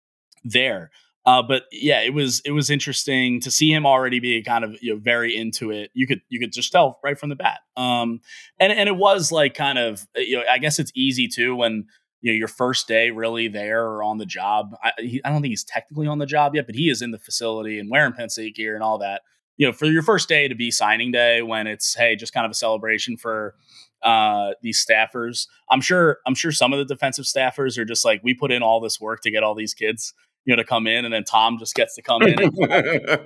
there. 0.44 0.92
Uh, 1.26 1.42
but 1.42 1.64
yeah, 1.72 2.02
it 2.02 2.14
was 2.14 2.42
it 2.44 2.52
was 2.52 2.70
interesting 2.70 3.40
to 3.40 3.50
see 3.50 3.72
him 3.72 3.86
already 3.86 4.20
be 4.20 4.42
kind 4.44 4.66
of 4.66 4.78
you 4.82 4.94
know 4.94 5.00
very 5.00 5.36
into 5.36 5.72
it. 5.72 5.90
You 5.94 6.06
could 6.06 6.22
you 6.28 6.40
could 6.40 6.52
just 6.52 6.72
tell 6.72 7.00
right 7.04 7.18
from 7.18 7.30
the 7.30 7.36
bat. 7.36 7.60
Um, 7.78 8.20
and 8.60 8.74
and 8.74 8.90
it 8.90 8.98
was 8.98 9.32
like 9.32 9.54
kind 9.54 9.78
of 9.78 10.06
you 10.16 10.38
know 10.38 10.44
I 10.50 10.58
guess 10.58 10.80
it's 10.80 10.92
easy 10.96 11.30
too 11.30 11.56
when 11.56 11.86
you 12.22 12.32
know 12.32 12.38
your 12.38 12.50
first 12.50 12.90
day 12.90 13.10
really 13.10 13.48
there 13.48 13.86
or 13.86 14.04
on 14.04 14.18
the 14.18 14.26
job. 14.26 14.76
I, 14.84 14.92
he, 14.98 15.22
I 15.24 15.30
don't 15.30 15.42
think 15.42 15.54
he's 15.54 15.64
technically 15.64 16.08
on 16.08 16.18
the 16.18 16.26
job 16.26 16.56
yet, 16.56 16.66
but 16.66 16.76
he 16.76 16.90
is 16.90 17.02
in 17.02 17.12
the 17.12 17.20
facility 17.20 17.80
and 17.80 17.90
wearing 17.90 18.14
Penn 18.14 18.30
State 18.30 18.56
gear 18.56 18.76
and 18.76 18.84
all 18.84 18.98
that. 18.98 19.22
You 19.56 19.68
know, 19.68 19.72
for 19.72 19.86
your 19.86 20.02
first 20.02 20.28
day 20.28 20.50
to 20.50 20.56
be 20.56 20.72
signing 20.72 21.12
day 21.12 21.42
when 21.42 21.68
it's 21.68 21.96
hey 21.96 22.18
just 22.18 22.34
kind 22.34 22.46
of 22.46 22.52
a 22.52 22.56
celebration 22.56 23.16
for 23.16 23.56
uh, 24.02 24.52
these 24.62 24.86
staffers. 24.86 25.48
I'm 25.72 25.80
sure 25.80 26.18
I'm 26.28 26.36
sure 26.36 26.52
some 26.52 26.74
of 26.74 26.80
the 26.80 26.94
defensive 26.94 27.24
staffers 27.24 27.78
are 27.78 27.86
just 27.86 28.04
like 28.04 28.20
we 28.26 28.34
put 28.34 28.52
in 28.52 28.62
all 28.62 28.82
this 28.82 29.00
work 29.00 29.22
to 29.22 29.32
get 29.32 29.44
all 29.44 29.56
these 29.56 29.74
kids 29.74 30.14
you 30.45 30.56
know 30.56 30.62
to 30.62 30.67
come 30.67 30.88
in, 30.88 31.06
and 31.06 31.13
then 31.13 31.23
Tom 31.23 31.58
just 31.58 31.75
gets 31.75 31.95
to 31.95 32.01
come 32.01 32.21
in 32.21 32.41
and 32.41 32.51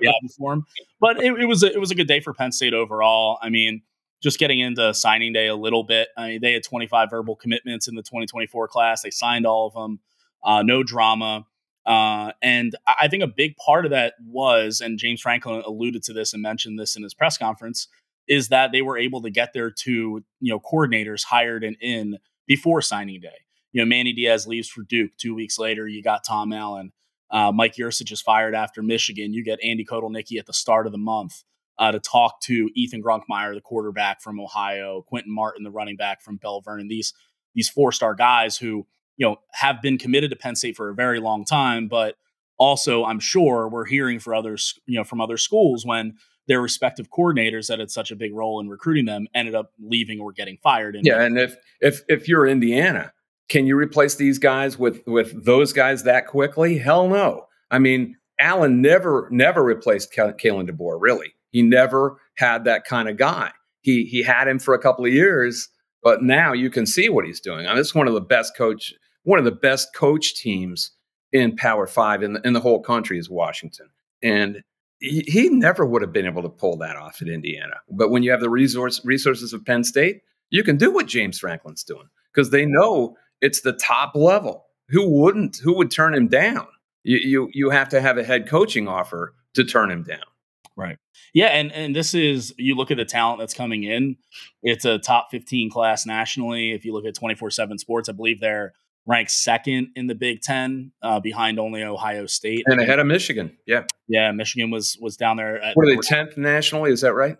yeah 0.00 0.12
for 0.36 0.52
him. 0.54 0.64
But 1.00 1.22
it, 1.22 1.32
it, 1.40 1.46
was 1.46 1.62
a, 1.62 1.72
it 1.72 1.78
was 1.78 1.90
a 1.90 1.94
good 1.94 2.08
day 2.08 2.20
for 2.20 2.32
Penn 2.32 2.52
State 2.52 2.74
overall. 2.74 3.38
I 3.42 3.48
mean, 3.48 3.82
just 4.22 4.38
getting 4.38 4.60
into 4.60 4.92
signing 4.94 5.32
day 5.32 5.46
a 5.46 5.56
little 5.56 5.84
bit. 5.84 6.08
I 6.16 6.28
mean, 6.28 6.40
they 6.40 6.52
had 6.52 6.62
25 6.62 7.10
verbal 7.10 7.36
commitments 7.36 7.88
in 7.88 7.94
the 7.94 8.02
2024 8.02 8.68
class. 8.68 9.02
They 9.02 9.10
signed 9.10 9.46
all 9.46 9.66
of 9.66 9.74
them. 9.74 10.00
Uh, 10.42 10.62
no 10.62 10.82
drama. 10.82 11.46
Uh, 11.86 12.32
and 12.42 12.76
I 12.86 13.08
think 13.08 13.22
a 13.22 13.28
big 13.28 13.56
part 13.56 13.86
of 13.86 13.92
that 13.92 14.14
was, 14.26 14.80
and 14.80 14.98
James 14.98 15.20
Franklin 15.20 15.62
alluded 15.64 16.02
to 16.04 16.12
this 16.12 16.32
and 16.32 16.42
mentioned 16.42 16.78
this 16.78 16.96
in 16.96 17.02
his 17.02 17.14
press 17.14 17.38
conference, 17.38 17.88
is 18.28 18.48
that 18.48 18.72
they 18.72 18.82
were 18.82 18.98
able 18.98 19.22
to 19.22 19.30
get 19.30 19.54
their 19.54 19.70
two, 19.70 20.22
you 20.40 20.52
know, 20.52 20.60
coordinators 20.60 21.24
hired 21.24 21.64
and 21.64 21.76
in 21.80 22.18
before 22.46 22.82
signing 22.82 23.20
day. 23.20 23.38
You 23.72 23.82
know, 23.82 23.86
Manny 23.86 24.12
Diaz 24.12 24.46
leaves 24.46 24.68
for 24.68 24.82
Duke. 24.82 25.12
Two 25.16 25.34
weeks 25.34 25.58
later, 25.58 25.88
you 25.88 26.02
got 26.02 26.24
Tom 26.24 26.52
Allen. 26.52 26.92
Uh, 27.30 27.52
Mike 27.52 27.74
Yurcich 27.76 28.10
is 28.10 28.20
fired 28.20 28.54
after 28.54 28.82
Michigan. 28.82 29.32
You 29.32 29.44
get 29.44 29.58
Andy 29.62 29.84
Kotelnicki 29.84 30.38
at 30.38 30.46
the 30.46 30.52
start 30.52 30.86
of 30.86 30.92
the 30.92 30.98
month. 30.98 31.44
uh, 31.78 31.92
to 31.92 32.00
talk 32.00 32.40
to 32.42 32.68
Ethan 32.74 33.02
Grunkemeyer, 33.02 33.54
the 33.54 33.60
quarterback 33.60 34.20
from 34.20 34.40
Ohio, 34.40 35.02
Quinton 35.02 35.32
Martin, 35.32 35.62
the 35.62 35.70
running 35.70 35.96
back 35.96 36.22
from 36.22 36.36
Belle 36.36 36.60
Vernon. 36.60 36.88
These 36.88 37.14
these 37.54 37.68
four 37.68 37.92
star 37.92 38.14
guys 38.14 38.56
who 38.56 38.86
you 39.16 39.26
know 39.26 39.36
have 39.52 39.80
been 39.80 39.98
committed 39.98 40.30
to 40.30 40.36
Penn 40.36 40.56
State 40.56 40.76
for 40.76 40.90
a 40.90 40.94
very 40.94 41.20
long 41.20 41.44
time, 41.44 41.88
but 41.88 42.16
also 42.58 43.04
I'm 43.04 43.20
sure 43.20 43.68
we're 43.68 43.86
hearing 43.86 44.18
for 44.18 44.34
others, 44.34 44.78
you 44.86 44.98
know, 44.98 45.04
from 45.04 45.20
other 45.20 45.36
schools 45.36 45.86
when 45.86 46.16
their 46.48 46.60
respective 46.60 47.10
coordinators 47.10 47.68
that 47.68 47.78
had 47.78 47.90
such 47.90 48.10
a 48.10 48.16
big 48.16 48.34
role 48.34 48.58
in 48.58 48.68
recruiting 48.68 49.04
them 49.04 49.28
ended 49.34 49.54
up 49.54 49.72
leaving 49.78 50.18
or 50.18 50.32
getting 50.32 50.58
fired. 50.62 50.96
And 50.96 51.06
yeah, 51.06 51.22
and 51.22 51.38
if 51.38 51.56
if 51.80 52.02
if 52.08 52.26
you're 52.26 52.46
Indiana, 52.46 53.12
can 53.48 53.66
you 53.66 53.76
replace 53.76 54.16
these 54.16 54.38
guys 54.38 54.78
with 54.78 55.02
with 55.06 55.44
those 55.44 55.72
guys 55.72 56.04
that 56.04 56.26
quickly? 56.26 56.78
Hell 56.78 57.08
no. 57.08 57.46
I 57.70 57.78
mean, 57.78 58.16
Allen 58.40 58.80
never 58.80 59.28
never 59.30 59.62
replaced 59.62 60.12
Kalen 60.12 60.70
DeBoer. 60.70 60.98
Really, 61.00 61.34
he 61.50 61.62
never 61.62 62.20
had 62.36 62.64
that 62.64 62.84
kind 62.84 63.08
of 63.08 63.16
guy. 63.16 63.50
He 63.80 64.04
he 64.04 64.22
had 64.22 64.48
him 64.48 64.58
for 64.58 64.74
a 64.74 64.78
couple 64.78 65.04
of 65.04 65.12
years, 65.12 65.68
but 66.02 66.22
now 66.22 66.52
you 66.52 66.70
can 66.70 66.86
see 66.86 67.08
what 67.08 67.24
he's 67.24 67.40
doing. 67.40 67.66
I 67.66 67.70
mean, 67.70 67.80
it's 67.80 67.94
one 67.94 68.08
of 68.08 68.14
the 68.14 68.20
best 68.20 68.56
coach, 68.56 68.92
one 69.24 69.38
of 69.38 69.44
the 69.44 69.52
best 69.52 69.94
coach 69.94 70.34
teams 70.34 70.92
in 71.32 71.56
Power 71.56 71.86
Five 71.86 72.22
in 72.22 72.34
the, 72.34 72.46
in 72.46 72.52
the 72.52 72.60
whole 72.60 72.80
country 72.80 73.18
is 73.18 73.30
Washington, 73.30 73.88
and 74.22 74.62
he, 75.00 75.24
he 75.26 75.48
never 75.48 75.86
would 75.86 76.02
have 76.02 76.12
been 76.12 76.26
able 76.26 76.42
to 76.42 76.48
pull 76.48 76.76
that 76.78 76.96
off 76.96 77.22
at 77.22 77.28
Indiana. 77.28 77.76
But 77.90 78.10
when 78.10 78.22
you 78.22 78.30
have 78.30 78.40
the 78.40 78.50
resource 78.50 79.04
resources 79.04 79.52
of 79.52 79.64
Penn 79.64 79.84
State, 79.84 80.22
you 80.50 80.62
can 80.62 80.76
do 80.76 80.92
what 80.92 81.06
James 81.06 81.38
Franklin's 81.38 81.84
doing 81.84 82.08
because 82.32 82.50
they 82.50 82.66
know 82.66 83.16
it's 83.40 83.60
the 83.60 83.72
top 83.72 84.14
level. 84.14 84.66
Who 84.88 85.08
wouldn't? 85.08 85.56
Who 85.58 85.74
would 85.76 85.90
turn 85.90 86.14
him 86.14 86.28
down? 86.28 86.66
You, 87.04 87.18
you 87.18 87.48
you 87.52 87.70
have 87.70 87.88
to 87.90 88.00
have 88.00 88.18
a 88.18 88.24
head 88.24 88.48
coaching 88.48 88.88
offer 88.88 89.34
to 89.54 89.64
turn 89.64 89.90
him 89.90 90.02
down. 90.02 90.24
Right. 90.76 90.96
Yeah, 91.34 91.46
and 91.46 91.72
and 91.72 91.94
this 91.94 92.14
is 92.14 92.54
you 92.56 92.74
look 92.74 92.90
at 92.90 92.96
the 92.96 93.04
talent 93.04 93.40
that's 93.40 93.54
coming 93.54 93.82
in. 93.82 94.16
It's 94.62 94.84
a 94.84 94.98
top 94.98 95.28
15 95.30 95.70
class 95.70 96.06
nationally. 96.06 96.72
If 96.72 96.84
you 96.84 96.92
look 96.92 97.04
at 97.04 97.14
24/7 97.14 97.78
Sports, 97.78 98.08
I 98.08 98.12
believe 98.12 98.40
they're 98.40 98.74
ranked 99.06 99.30
second 99.30 99.88
in 99.96 100.06
the 100.06 100.14
Big 100.14 100.40
Ten, 100.40 100.92
uh, 101.02 101.18
behind 101.18 101.58
only 101.58 101.82
Ohio 101.82 102.26
State 102.26 102.62
and 102.66 102.80
ahead 102.80 103.00
of 103.00 103.06
Michigan. 103.06 103.56
Yeah, 103.66 103.84
yeah, 104.06 104.30
Michigan 104.30 104.70
was 104.70 104.96
was 105.00 105.16
down 105.16 105.36
there. 105.36 105.60
At, 105.60 105.76
Were 105.76 105.86
they 105.86 105.96
tenth 105.96 106.36
nationally? 106.36 106.92
Is 106.92 107.00
that 107.00 107.14
right? 107.14 107.36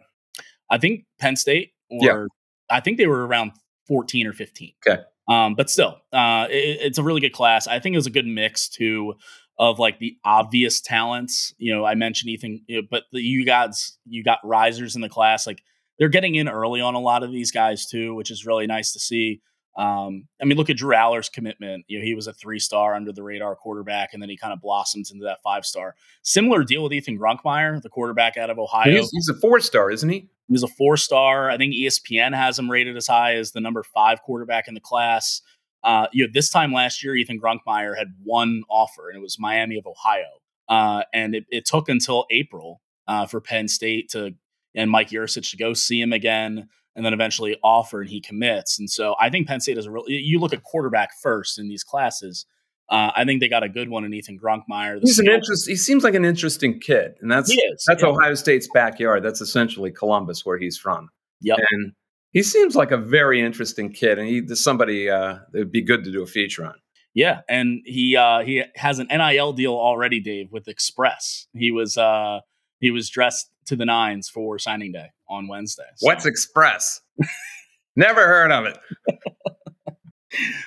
I 0.69 0.79
think 0.79 1.05
Penn 1.21 1.37
State, 1.37 1.73
or 1.91 1.99
yeah. 2.03 2.25
I 2.69 2.81
think 2.81 2.99
they 2.99 3.07
were 3.07 3.27
around 3.27 3.53
14 3.87 4.27
or 4.27 4.33
15. 4.33 4.73
Okay, 4.87 5.03
um, 5.29 5.55
but 5.55 5.69
still, 5.71 5.99
uh, 6.13 6.47
it, 6.51 6.79
it's 6.81 6.99
a 6.99 7.03
really 7.03 7.21
good 7.21 7.33
class. 7.33 7.67
I 7.67 7.79
think 7.79 7.95
it 7.95 7.99
was 7.99 8.07
a 8.07 8.11
good 8.11 8.27
mix 8.27 8.69
too 8.69 9.15
of 9.59 9.79
like 9.79 9.99
the 9.99 10.17
obvious 10.25 10.81
talents. 10.81 11.53
You 11.59 11.75
know, 11.75 11.85
I 11.85 11.95
mentioned 11.95 12.31
Ethan, 12.31 12.65
but 12.91 13.05
the, 13.13 13.21
you 13.21 13.45
guys, 13.45 13.99
you 14.07 14.23
got 14.23 14.39
risers 14.45 14.95
in 14.95 15.03
the 15.03 15.09
class. 15.09 15.47
Like 15.47 15.63
they're 15.99 16.09
getting 16.09 16.37
in 16.37 16.49
early 16.49 16.81
on 16.81 16.95
a 16.95 17.01
lot 17.01 17.23
of 17.23 17.33
these 17.33 17.51
guys 17.51 17.87
too, 17.87 18.15
which 18.15 18.31
is 18.31 18.47
really 18.47 18.67
nice 18.67 18.93
to 18.93 19.01
see. 19.01 19.43
Um, 19.77 20.27
I 20.43 20.45
mean, 20.45 20.57
look 20.57 20.71
at 20.71 20.77
Drew 20.77 20.95
Allar's 20.95 21.29
commitment. 21.29 21.85
You 21.89 21.99
know, 21.99 22.05
he 22.05 22.15
was 22.15 22.27
a 22.27 22.33
three 22.33 22.59
star 22.59 22.95
under 22.95 23.13
the 23.13 23.23
radar 23.23 23.55
quarterback, 23.55 24.13
and 24.13 24.23
then 24.23 24.29
he 24.29 24.37
kind 24.37 24.53
of 24.53 24.61
blossoms 24.61 25.11
into 25.11 25.25
that 25.25 25.39
five 25.43 25.65
star. 25.65 25.95
Similar 26.23 26.65
deal 26.65 26.83
with 26.83 26.93
Ethan 26.93 27.19
Grunkemeyer, 27.19 27.81
the 27.83 27.89
quarterback 27.89 28.37
out 28.37 28.51
of 28.51 28.59
Ohio. 28.59 28.93
He's, 28.93 29.11
he's 29.11 29.29
a 29.29 29.35
four 29.35 29.61
star, 29.61 29.91
isn't 29.91 30.09
he? 30.09 30.29
He's 30.49 30.63
a 30.63 30.69
four 30.69 30.97
star. 30.97 31.51
I 31.51 31.57
think 31.57 31.75
ESPN 31.75 32.35
has 32.35 32.59
him 32.59 32.71
rated 32.71 32.97
as 32.97 33.07
high 33.07 33.35
as 33.35 33.53
the 33.53 33.61
number 33.61 33.83
five 33.83 34.23
quarterback 34.23 34.67
in 34.67 34.75
the 34.75 34.81
class. 34.81 35.43
Uh, 35.85 36.07
you 36.13 36.27
know, 36.27 36.31
this 36.33 36.51
time 36.51 36.73
last 36.73 37.05
year, 37.05 37.15
Ethan 37.15 37.41
Grunkemeyer 37.41 37.97
had 37.97 38.09
one 38.25 38.63
offer, 38.69 39.09
and 39.09 39.17
it 39.17 39.21
was 39.21 39.39
Miami 39.39 39.79
of 39.79 39.87
Ohio. 39.87 40.41
Uh, 40.69 41.03
and 41.15 41.35
it, 41.35 41.45
it, 41.51 41.65
took 41.65 41.89
until 41.89 42.27
April 42.31 42.83
uh, 43.07 43.27
for 43.27 43.41
Penn 43.41 43.69
State 43.69 44.11
to 44.11 44.35
and 44.75 44.91
Mike 44.91 45.11
Yurcich 45.11 45.51
to 45.51 45.57
go 45.57 45.73
see 45.73 46.01
him 46.01 46.13
again 46.13 46.69
and 46.95 47.07
then 47.07 47.15
eventually 47.15 47.57
offer 47.63 48.01
and 48.01 48.11
he 48.11 48.21
commits. 48.21 48.79
And 48.79 48.91
so 48.91 49.15
I 49.19 49.31
think 49.31 49.47
Penn 49.47 49.61
State 49.61 49.79
is 49.79 49.87
a 49.87 49.91
real. 49.91 50.05
You 50.09 50.41
look 50.41 50.53
at 50.53 50.63
quarterback 50.63 51.11
first 51.23 51.59
in 51.59 51.69
these 51.69 51.85
classes. 51.85 52.45
Uh, 52.91 53.11
I 53.15 53.25
think 53.25 53.41
they 53.41 53.49
got 53.49 53.63
a 53.63 53.69
good 53.69 53.91
one 53.91 54.05
in 54.05 54.15
Ethan 54.15 54.39
Grunkemeyer. 54.39 55.01
He's 55.03 55.19
an 55.19 55.29
interest. 55.29 55.69
He 55.69 55.77
seems 55.77 56.05
like 56.05 56.15
an 56.15 56.25
interesting 56.25 56.81
kid, 56.81 57.17
and 57.21 57.31
that's 57.31 57.55
that's 57.87 58.03
yeah. 58.03 58.09
Ohio 58.09 58.35
State's 58.35 58.69
backyard. 58.73 59.23
That's 59.23 59.43
essentially 59.43 59.91
Columbus, 59.91 60.47
where 60.47 60.59
he's 60.59 60.79
from. 60.79 61.11
Yep. 61.43 61.59
And 61.71 61.93
he 62.33 62.43
seems 62.43 62.75
like 62.75 62.91
a 62.91 62.97
very 62.97 63.43
interesting 63.43 63.93
kid, 63.93 64.19
and 64.19 64.27
he's 64.27 64.63
somebody 64.63 65.11
uh, 65.11 65.39
it'd 65.55 65.73
be 65.73 65.83
good 65.83 66.05
to 66.05 66.13
do 66.13 66.23
a 66.23 66.27
feature 66.27 66.65
on. 66.65 66.75
Yeah, 67.15 67.41
and 67.49 67.81
he 67.85 68.17
uh, 68.17 68.41
he 68.41 68.63
has 68.77 68.99
an 68.99 69.09
NIL 69.11 69.53
deal 69.53 69.75
already, 69.75 70.21
Dave, 70.21 70.53
with 70.53 70.69
Express. 70.69 71.47
He 71.53 71.71
was 71.71 71.97
uh, 71.99 72.41
he 72.81 72.91
was 72.91 73.11
dressed 73.11 73.51
to 73.67 73.77
the 73.77 73.85
nines 73.85 74.29
for 74.29 74.59
signing 74.59 74.93
day 74.93 75.11
on 75.29 75.49
Wednesday. 75.49 75.85
So. 75.97 76.07
What's 76.07 76.27
Express? 76.27 77.01
Never 77.97 78.27
heard 78.27 78.53
of 78.53 78.67
it. 78.67 78.79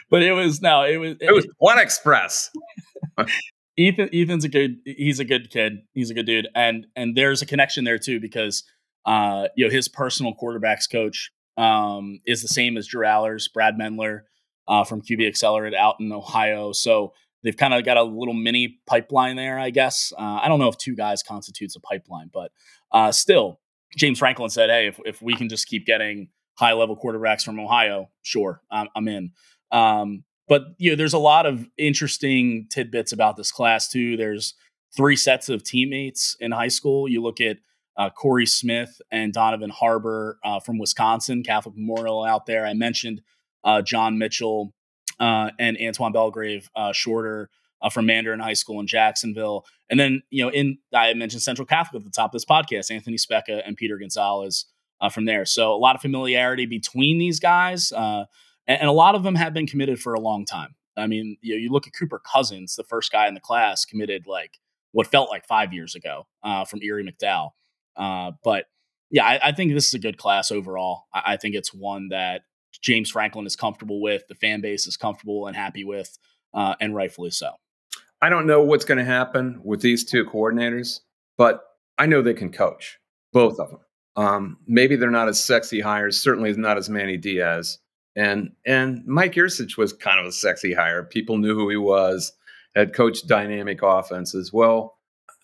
but 0.09 0.23
it 0.23 0.33
was 0.33 0.61
no, 0.61 0.83
it 0.83 0.97
was 0.97 1.11
it, 1.13 1.29
it 1.29 1.33
was 1.33 1.47
one 1.57 1.79
Express. 1.79 2.51
Ethan 3.77 4.09
Ethan's 4.13 4.43
a 4.43 4.49
good 4.49 4.77
he's 4.85 5.19
a 5.19 5.25
good 5.25 5.49
kid. 5.49 5.79
He's 5.93 6.09
a 6.09 6.13
good 6.13 6.25
dude. 6.25 6.47
And 6.55 6.87
and 6.95 7.15
there's 7.15 7.41
a 7.41 7.45
connection 7.45 7.83
there 7.83 7.97
too 7.97 8.19
because 8.19 8.63
uh 9.05 9.47
you 9.55 9.65
know 9.65 9.71
his 9.71 9.87
personal 9.87 10.33
quarterbacks 10.33 10.89
coach 10.91 11.31
um 11.57 12.19
is 12.25 12.41
the 12.41 12.47
same 12.47 12.77
as 12.77 12.87
Drew 12.87 13.05
Allar's, 13.05 13.47
Brad 13.47 13.75
Mendler 13.75 14.21
uh 14.67 14.83
from 14.83 15.01
QB 15.01 15.27
Accelerate 15.27 15.73
out 15.73 15.95
in 15.99 16.11
Ohio. 16.11 16.71
So 16.73 17.13
they've 17.43 17.57
kind 17.57 17.73
of 17.73 17.83
got 17.83 17.97
a 17.97 18.03
little 18.03 18.33
mini 18.33 18.79
pipeline 18.85 19.35
there, 19.35 19.59
I 19.59 19.69
guess. 19.69 20.13
Uh, 20.17 20.39
I 20.41 20.47
don't 20.47 20.59
know 20.59 20.67
if 20.67 20.77
two 20.77 20.95
guys 20.95 21.23
constitutes 21.23 21.75
a 21.75 21.79
pipeline, 21.79 22.29
but 22.31 22.51
uh, 22.91 23.11
still, 23.11 23.59
James 23.97 24.19
Franklin 24.19 24.49
said, 24.49 24.69
"Hey, 24.69 24.87
if 24.87 24.99
if 25.05 25.21
we 25.21 25.35
can 25.35 25.49
just 25.49 25.67
keep 25.67 25.85
getting 25.85 26.29
high 26.55 26.73
level 26.73 26.97
quarterbacks 26.97 27.43
from 27.43 27.59
Ohio, 27.59 28.09
sure, 28.21 28.61
I'm, 28.71 28.87
I'm 28.95 29.07
in." 29.07 29.31
Um, 29.71 30.23
but 30.47 30.63
you 30.77 30.91
know, 30.91 30.95
there's 30.95 31.13
a 31.13 31.19
lot 31.19 31.45
of 31.45 31.67
interesting 31.77 32.67
tidbits 32.69 33.11
about 33.11 33.37
this 33.37 33.51
class 33.51 33.87
too. 33.87 34.17
There's 34.17 34.53
three 34.95 35.15
sets 35.15 35.49
of 35.49 35.63
teammates 35.63 36.35
in 36.39 36.51
high 36.51 36.67
school. 36.67 37.07
You 37.07 37.21
look 37.21 37.39
at 37.39 37.57
uh, 37.97 38.09
Corey 38.09 38.45
Smith 38.45 39.01
and 39.11 39.33
Donovan 39.33 39.69
Harbour 39.69 40.39
uh, 40.43 40.59
from 40.59 40.77
Wisconsin, 40.77 41.43
Catholic 41.43 41.75
Memorial 41.77 42.23
out 42.23 42.45
there. 42.45 42.65
I 42.65 42.73
mentioned 42.73 43.21
uh, 43.63 43.81
John 43.81 44.17
Mitchell 44.17 44.73
uh, 45.19 45.51
and 45.59 45.77
Antoine 45.81 46.11
Belgrave 46.11 46.69
uh, 46.75 46.93
Shorter 46.93 47.49
uh, 47.81 47.89
from 47.89 48.05
Mandarin 48.05 48.39
High 48.39 48.53
School 48.53 48.79
in 48.79 48.87
Jacksonville. 48.87 49.65
And 49.89 49.99
then, 49.99 50.21
you 50.29 50.43
know, 50.43 50.51
in 50.51 50.77
I 50.93 51.13
mentioned 51.13 51.41
Central 51.41 51.65
Catholic 51.65 52.01
at 52.01 52.05
the 52.05 52.11
top 52.11 52.29
of 52.29 52.33
this 52.33 52.45
podcast, 52.45 52.91
Anthony 52.91 53.17
Speca 53.17 53.61
and 53.65 53.75
Peter 53.77 53.97
Gonzalez 53.97 54.65
uh, 55.01 55.09
from 55.09 55.25
there. 55.25 55.45
So 55.45 55.73
a 55.73 55.75
lot 55.75 55.95
of 55.95 56.01
familiarity 56.01 56.65
between 56.65 57.17
these 57.17 57.39
guys, 57.39 57.91
uh, 57.91 58.25
and, 58.67 58.81
and, 58.81 58.89
a 58.89 58.93
lot 58.93 59.15
of 59.15 59.23
them 59.23 59.35
have 59.35 59.53
been 59.53 59.67
committed 59.67 59.99
for 59.99 60.13
a 60.13 60.19
long 60.19 60.45
time. 60.45 60.75
I 60.95 61.07
mean, 61.07 61.37
you 61.41 61.55
know, 61.55 61.59
you 61.59 61.71
look 61.71 61.87
at 61.87 61.93
Cooper 61.93 62.19
Cousins, 62.19 62.75
the 62.75 62.83
first 62.83 63.11
guy 63.11 63.27
in 63.27 63.33
the 63.33 63.39
class, 63.39 63.83
committed 63.83 64.27
like 64.27 64.59
what 64.91 65.07
felt 65.07 65.29
like 65.29 65.45
five 65.47 65.73
years 65.73 65.95
ago 65.95 66.27
uh, 66.43 66.65
from 66.65 66.81
Erie 66.83 67.03
McDowell. 67.03 67.51
Uh, 67.95 68.31
but 68.43 68.65
yeah, 69.09 69.25
I, 69.25 69.49
I, 69.49 69.51
think 69.51 69.73
this 69.73 69.87
is 69.87 69.93
a 69.93 69.99
good 69.99 70.17
class 70.17 70.51
overall. 70.51 71.03
I, 71.13 71.33
I 71.33 71.37
think 71.37 71.55
it's 71.55 71.73
one 71.73 72.09
that 72.09 72.41
James 72.81 73.09
Franklin 73.09 73.45
is 73.45 73.55
comfortable 73.55 74.01
with, 74.01 74.27
the 74.27 74.35
fan 74.35 74.61
base 74.61 74.87
is 74.87 74.97
comfortable 74.97 75.47
and 75.47 75.55
happy 75.55 75.83
with, 75.83 76.17
uh, 76.53 76.75
and 76.79 76.95
rightfully 76.95 77.31
so. 77.31 77.51
I 78.21 78.29
don't 78.29 78.45
know 78.45 78.61
what's 78.61 78.85
going 78.85 78.99
to 78.99 79.03
happen 79.03 79.61
with 79.63 79.81
these 79.81 80.05
two 80.05 80.25
coordinators, 80.25 80.99
but 81.37 81.63
I 81.97 82.05
know 82.05 82.21
they 82.21 82.33
can 82.33 82.51
coach 82.51 82.99
both 83.33 83.59
of 83.59 83.71
them. 83.71 83.79
Um, 84.15 84.57
maybe 84.67 84.95
they're 84.95 85.09
not 85.09 85.29
as 85.29 85.43
sexy 85.43 85.79
hires. 85.79 86.21
Certainly 86.21 86.53
not 86.53 86.77
as 86.77 86.89
Manny 86.89 87.17
Diaz. 87.17 87.79
And 88.15 88.51
and 88.65 89.05
Mike 89.05 89.33
Yurcich 89.33 89.77
was 89.77 89.93
kind 89.93 90.19
of 90.19 90.25
a 90.25 90.31
sexy 90.31 90.73
hire. 90.73 91.03
People 91.03 91.37
knew 91.37 91.55
who 91.55 91.69
he 91.69 91.77
was. 91.77 92.33
Had 92.75 92.93
coached 92.93 93.27
dynamic 93.27 93.79
offenses. 93.83 94.51
Well, 94.53 94.97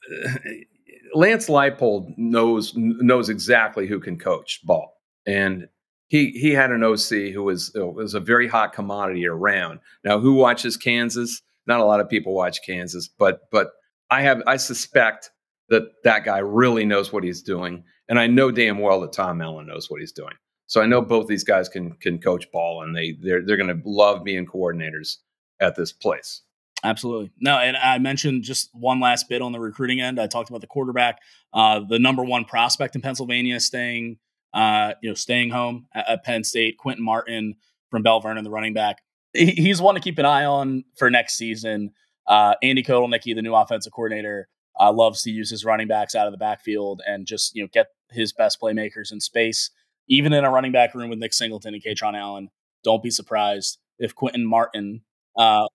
Lance 1.13 1.47
Leipold 1.47 2.13
knows 2.17 2.73
knows 2.75 3.29
exactly 3.29 3.87
who 3.87 3.99
can 3.99 4.17
coach 4.17 4.61
ball, 4.65 4.93
and 5.25 5.67
he 6.07 6.31
he 6.31 6.51
had 6.51 6.71
an 6.71 6.83
OC 6.83 7.33
who 7.33 7.43
was 7.43 7.71
was 7.75 8.13
a 8.13 8.19
very 8.19 8.47
hot 8.47 8.73
commodity 8.73 9.27
around. 9.27 9.79
Now, 10.03 10.19
who 10.19 10.33
watches 10.33 10.77
Kansas? 10.77 11.41
Not 11.65 11.79
a 11.79 11.85
lot 11.85 11.99
of 11.99 12.09
people 12.09 12.33
watch 12.33 12.59
Kansas, 12.65 13.07
but 13.07 13.41
but 13.51 13.71
I 14.09 14.21
have 14.21 14.41
I 14.47 14.57
suspect 14.57 15.31
that 15.69 15.83
that 16.03 16.23
guy 16.23 16.39
really 16.39 16.85
knows 16.85 17.11
what 17.11 17.23
he's 17.23 17.41
doing, 17.41 17.83
and 18.09 18.19
I 18.19 18.27
know 18.27 18.51
damn 18.51 18.79
well 18.79 19.01
that 19.01 19.13
Tom 19.13 19.41
Allen 19.41 19.67
knows 19.67 19.89
what 19.89 19.99
he's 19.99 20.11
doing. 20.11 20.33
So 20.67 20.81
I 20.81 20.85
know 20.85 21.01
both 21.01 21.27
these 21.27 21.43
guys 21.43 21.69
can 21.69 21.93
can 21.93 22.19
coach 22.19 22.51
ball, 22.51 22.83
and 22.83 22.95
they 22.95 23.17
they're 23.21 23.45
they're 23.45 23.57
going 23.57 23.69
to 23.69 23.81
love 23.85 24.23
being 24.23 24.45
coordinators 24.45 25.17
at 25.59 25.75
this 25.75 25.91
place. 25.91 26.41
Absolutely. 26.83 27.31
No, 27.39 27.57
and 27.57 27.75
I 27.75 27.97
mentioned 27.97 28.43
just 28.43 28.69
one 28.73 28.99
last 28.99 29.27
bit 29.27 29.41
on 29.41 29.51
the 29.51 29.59
recruiting 29.59 29.99
end. 29.99 30.19
I 30.19 30.27
talked 30.27 30.49
about 30.49 30.61
the 30.61 30.67
quarterback, 30.67 31.19
uh, 31.51 31.81
the 31.87 31.97
number 31.97 32.23
one 32.23 32.45
prospect 32.45 32.95
in 32.95 33.01
Pennsylvania, 33.01 33.59
staying 33.59 34.17
uh, 34.53 34.93
you 35.01 35.09
know 35.09 35.15
staying 35.15 35.49
home 35.49 35.87
at, 35.93 36.07
at 36.09 36.23
Penn 36.23 36.43
State. 36.43 36.77
Quinton 36.77 37.03
Martin 37.03 37.55
from 37.89 38.03
Bell 38.03 38.19
the 38.19 38.49
running 38.49 38.73
back 38.73 38.97
he's 39.37 39.81
one 39.81 39.95
to 39.95 40.01
keep 40.01 40.17
an 40.17 40.25
eye 40.25 40.45
on 40.45 40.83
for 40.95 41.09
next 41.09 41.37
season. 41.37 41.91
Uh, 42.25 42.55
Andy 42.61 42.83
Kotelnicki, 42.83 43.35
the 43.35 43.41
new 43.41 43.55
offensive 43.55 43.93
coordinator, 43.93 44.49
uh, 44.79 44.91
loves 44.91 45.23
to 45.23 45.31
use 45.31 45.49
his 45.49 45.65
running 45.65 45.87
backs 45.87 46.15
out 46.15 46.27
of 46.27 46.31
the 46.31 46.37
backfield 46.37 47.01
and 47.05 47.25
just 47.25 47.55
you 47.55 47.63
know 47.63 47.69
get 47.71 47.87
his 48.11 48.33
best 48.33 48.59
playmakers 48.61 49.11
in 49.11 49.19
space, 49.19 49.69
even 50.07 50.33
in 50.33 50.43
a 50.45 50.51
running 50.51 50.71
back 50.71 50.93
room 50.95 51.09
with 51.09 51.19
Nick 51.19 51.33
Singleton 51.33 51.73
and 51.73 51.83
Kaytron 51.83 52.17
Allen. 52.17 52.49
Don't 52.83 53.03
be 53.03 53.09
surprised 53.09 53.79
if 53.99 54.15
Quinton 54.15 54.45
Martin. 54.45 55.01
Uh, 55.37 55.67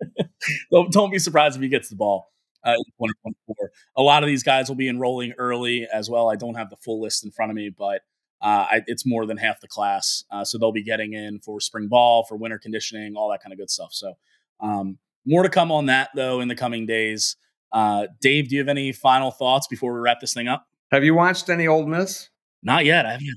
don't, 0.70 0.92
don't 0.92 1.10
be 1.10 1.18
surprised 1.18 1.56
if 1.56 1.62
he 1.62 1.68
gets 1.68 1.88
the 1.88 1.96
ball. 1.96 2.30
Uh, 2.64 2.76
a 3.96 4.02
lot 4.02 4.22
of 4.22 4.26
these 4.26 4.42
guys 4.42 4.68
will 4.68 4.76
be 4.76 4.88
enrolling 4.88 5.34
early 5.36 5.86
as 5.92 6.08
well. 6.08 6.30
I 6.30 6.36
don't 6.36 6.54
have 6.54 6.70
the 6.70 6.76
full 6.76 7.00
list 7.00 7.24
in 7.24 7.30
front 7.30 7.50
of 7.50 7.56
me, 7.56 7.68
but 7.68 8.02
uh, 8.40 8.66
I, 8.70 8.82
it's 8.86 9.06
more 9.06 9.26
than 9.26 9.36
half 9.36 9.60
the 9.60 9.68
class. 9.68 10.24
Uh, 10.30 10.44
so 10.44 10.58
they'll 10.58 10.72
be 10.72 10.82
getting 10.82 11.12
in 11.12 11.40
for 11.40 11.60
spring 11.60 11.88
ball, 11.88 12.24
for 12.24 12.36
winter 12.36 12.58
conditioning, 12.58 13.16
all 13.16 13.30
that 13.30 13.42
kind 13.42 13.52
of 13.52 13.58
good 13.58 13.70
stuff. 13.70 13.92
So 13.92 14.14
um, 14.60 14.98
more 15.26 15.42
to 15.42 15.48
come 15.48 15.70
on 15.70 15.86
that 15.86 16.10
though 16.14 16.40
in 16.40 16.48
the 16.48 16.54
coming 16.54 16.86
days. 16.86 17.36
Uh, 17.74 18.06
Dave, 18.20 18.48
do 18.48 18.54
you 18.54 18.60
have 18.60 18.68
any 18.68 18.92
final 18.92 19.32
thoughts 19.32 19.66
before 19.66 19.92
we 19.92 20.00
wrap 20.00 20.20
this 20.20 20.32
thing 20.32 20.46
up? 20.48 20.66
Have 20.92 21.04
you 21.04 21.14
watched 21.14 21.50
any 21.50 21.66
Ole 21.66 21.86
Miss? 21.86 22.30
Not 22.62 22.84
yet. 22.84 23.04
I 23.04 23.12
haven't 23.12 23.26
had 23.26 23.36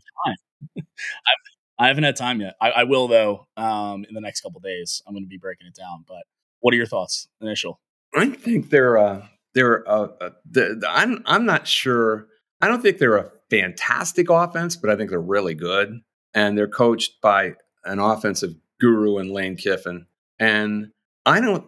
time. 0.75 0.87
I 1.79 1.87
haven't 1.87 2.03
had 2.03 2.15
time 2.15 2.39
yet. 2.39 2.55
I, 2.61 2.71
I 2.71 2.83
will 2.83 3.07
though 3.07 3.47
um, 3.57 4.05
in 4.07 4.13
the 4.13 4.21
next 4.21 4.41
couple 4.41 4.59
days. 4.61 5.01
I'm 5.07 5.13
going 5.13 5.23
to 5.23 5.29
be 5.29 5.37
breaking 5.37 5.67
it 5.67 5.75
down. 5.75 6.05
But 6.07 6.23
what 6.59 6.73
are 6.73 6.77
your 6.77 6.85
thoughts 6.85 7.27
initial? 7.41 7.81
I 8.15 8.29
think 8.29 8.69
they're 8.69 8.97
uh, 8.97 9.25
they're 9.53 9.87
uh, 9.89 10.07
uh, 10.21 10.29
the, 10.49 10.77
the, 10.79 10.87
I'm 10.89 11.23
I'm 11.25 11.45
not 11.45 11.67
sure. 11.67 12.27
I 12.61 12.67
don't 12.67 12.81
think 12.81 12.99
they're 12.99 13.17
a 13.17 13.31
fantastic 13.49 14.29
offense, 14.29 14.75
but 14.75 14.89
I 14.89 14.95
think 14.95 15.09
they're 15.09 15.19
really 15.19 15.55
good, 15.55 15.99
and 16.33 16.57
they're 16.57 16.67
coached 16.67 17.21
by 17.21 17.53
an 17.85 17.99
offensive 17.99 18.55
guru 18.79 19.17
in 19.17 19.33
Lane 19.33 19.55
Kiffin. 19.55 20.07
And 20.39 20.91
I 21.25 21.41
don't 21.41 21.65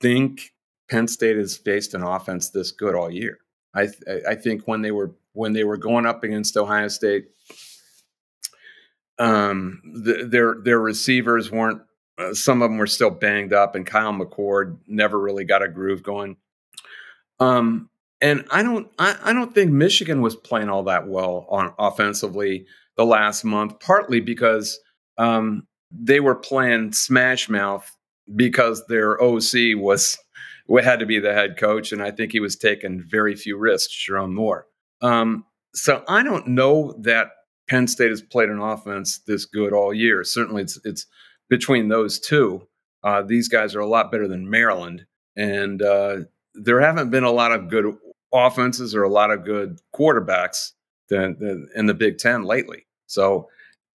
think 0.00 0.52
Penn 0.90 1.08
State 1.08 1.36
has 1.36 1.56
faced 1.56 1.94
an 1.94 2.02
offense 2.02 2.50
this 2.50 2.70
good 2.70 2.94
all 2.94 3.10
year. 3.10 3.38
I 3.74 3.86
th- 3.86 4.24
I 4.28 4.34
think 4.34 4.66
when 4.66 4.82
they 4.82 4.90
were 4.90 5.12
when 5.32 5.52
they 5.52 5.64
were 5.64 5.76
going 5.76 6.06
up 6.06 6.24
against 6.24 6.56
Ohio 6.56 6.88
State, 6.88 7.28
um, 9.18 9.80
the, 9.84 10.26
their 10.26 10.56
their 10.62 10.80
receivers 10.80 11.50
weren't. 11.50 11.82
Uh, 12.18 12.34
some 12.34 12.60
of 12.60 12.70
them 12.70 12.76
were 12.76 12.86
still 12.86 13.10
banged 13.10 13.54
up, 13.54 13.74
and 13.74 13.86
Kyle 13.86 14.12
McCord 14.12 14.76
never 14.86 15.18
really 15.18 15.44
got 15.44 15.62
a 15.62 15.68
groove 15.68 16.02
going. 16.02 16.36
Um, 17.40 17.88
and 18.20 18.44
I 18.50 18.62
don't 18.62 18.88
I, 18.98 19.16
I 19.24 19.32
don't 19.32 19.54
think 19.54 19.72
Michigan 19.72 20.20
was 20.20 20.36
playing 20.36 20.68
all 20.68 20.84
that 20.84 21.08
well 21.08 21.46
on 21.48 21.72
offensively 21.78 22.66
the 22.96 23.06
last 23.06 23.44
month, 23.44 23.80
partly 23.80 24.20
because 24.20 24.78
um, 25.18 25.66
they 25.90 26.20
were 26.20 26.34
playing 26.34 26.92
smash 26.92 27.48
mouth 27.48 27.90
because 28.34 28.84
their 28.86 29.20
OC 29.20 29.76
was 29.76 30.18
had 30.84 31.00
to 31.00 31.06
be 31.06 31.18
the 31.18 31.32
head 31.32 31.56
coach, 31.56 31.92
and 31.92 32.02
I 32.02 32.10
think 32.10 32.32
he 32.32 32.40
was 32.40 32.56
taking 32.56 33.02
very 33.02 33.34
few 33.34 33.56
risks, 33.56 33.92
Sherrone 33.92 34.32
Moore. 34.32 34.66
Um, 35.00 35.44
so 35.74 36.04
I 36.08 36.22
don't 36.22 36.48
know 36.48 36.94
that 37.00 37.28
Penn 37.68 37.86
State 37.86 38.10
has 38.10 38.22
played 38.22 38.48
an 38.48 38.60
offense 38.60 39.18
this 39.26 39.44
good 39.44 39.72
all 39.72 39.94
year. 39.94 40.24
Certainly, 40.24 40.62
it's 40.62 40.78
it's 40.84 41.06
between 41.48 41.88
those 41.88 42.18
two. 42.18 42.66
Uh, 43.04 43.22
these 43.22 43.48
guys 43.48 43.74
are 43.74 43.80
a 43.80 43.86
lot 43.86 44.12
better 44.12 44.28
than 44.28 44.48
Maryland, 44.48 45.06
and 45.36 45.82
uh, 45.82 46.16
there 46.54 46.80
haven't 46.80 47.10
been 47.10 47.24
a 47.24 47.32
lot 47.32 47.52
of 47.52 47.68
good 47.68 47.96
offenses 48.32 48.94
or 48.94 49.02
a 49.02 49.08
lot 49.08 49.30
of 49.30 49.44
good 49.44 49.78
quarterbacks 49.94 50.72
than, 51.08 51.36
than 51.38 51.68
in 51.74 51.86
the 51.86 51.94
Big 51.94 52.18
Ten 52.18 52.44
lately. 52.44 52.86
So, 53.06 53.48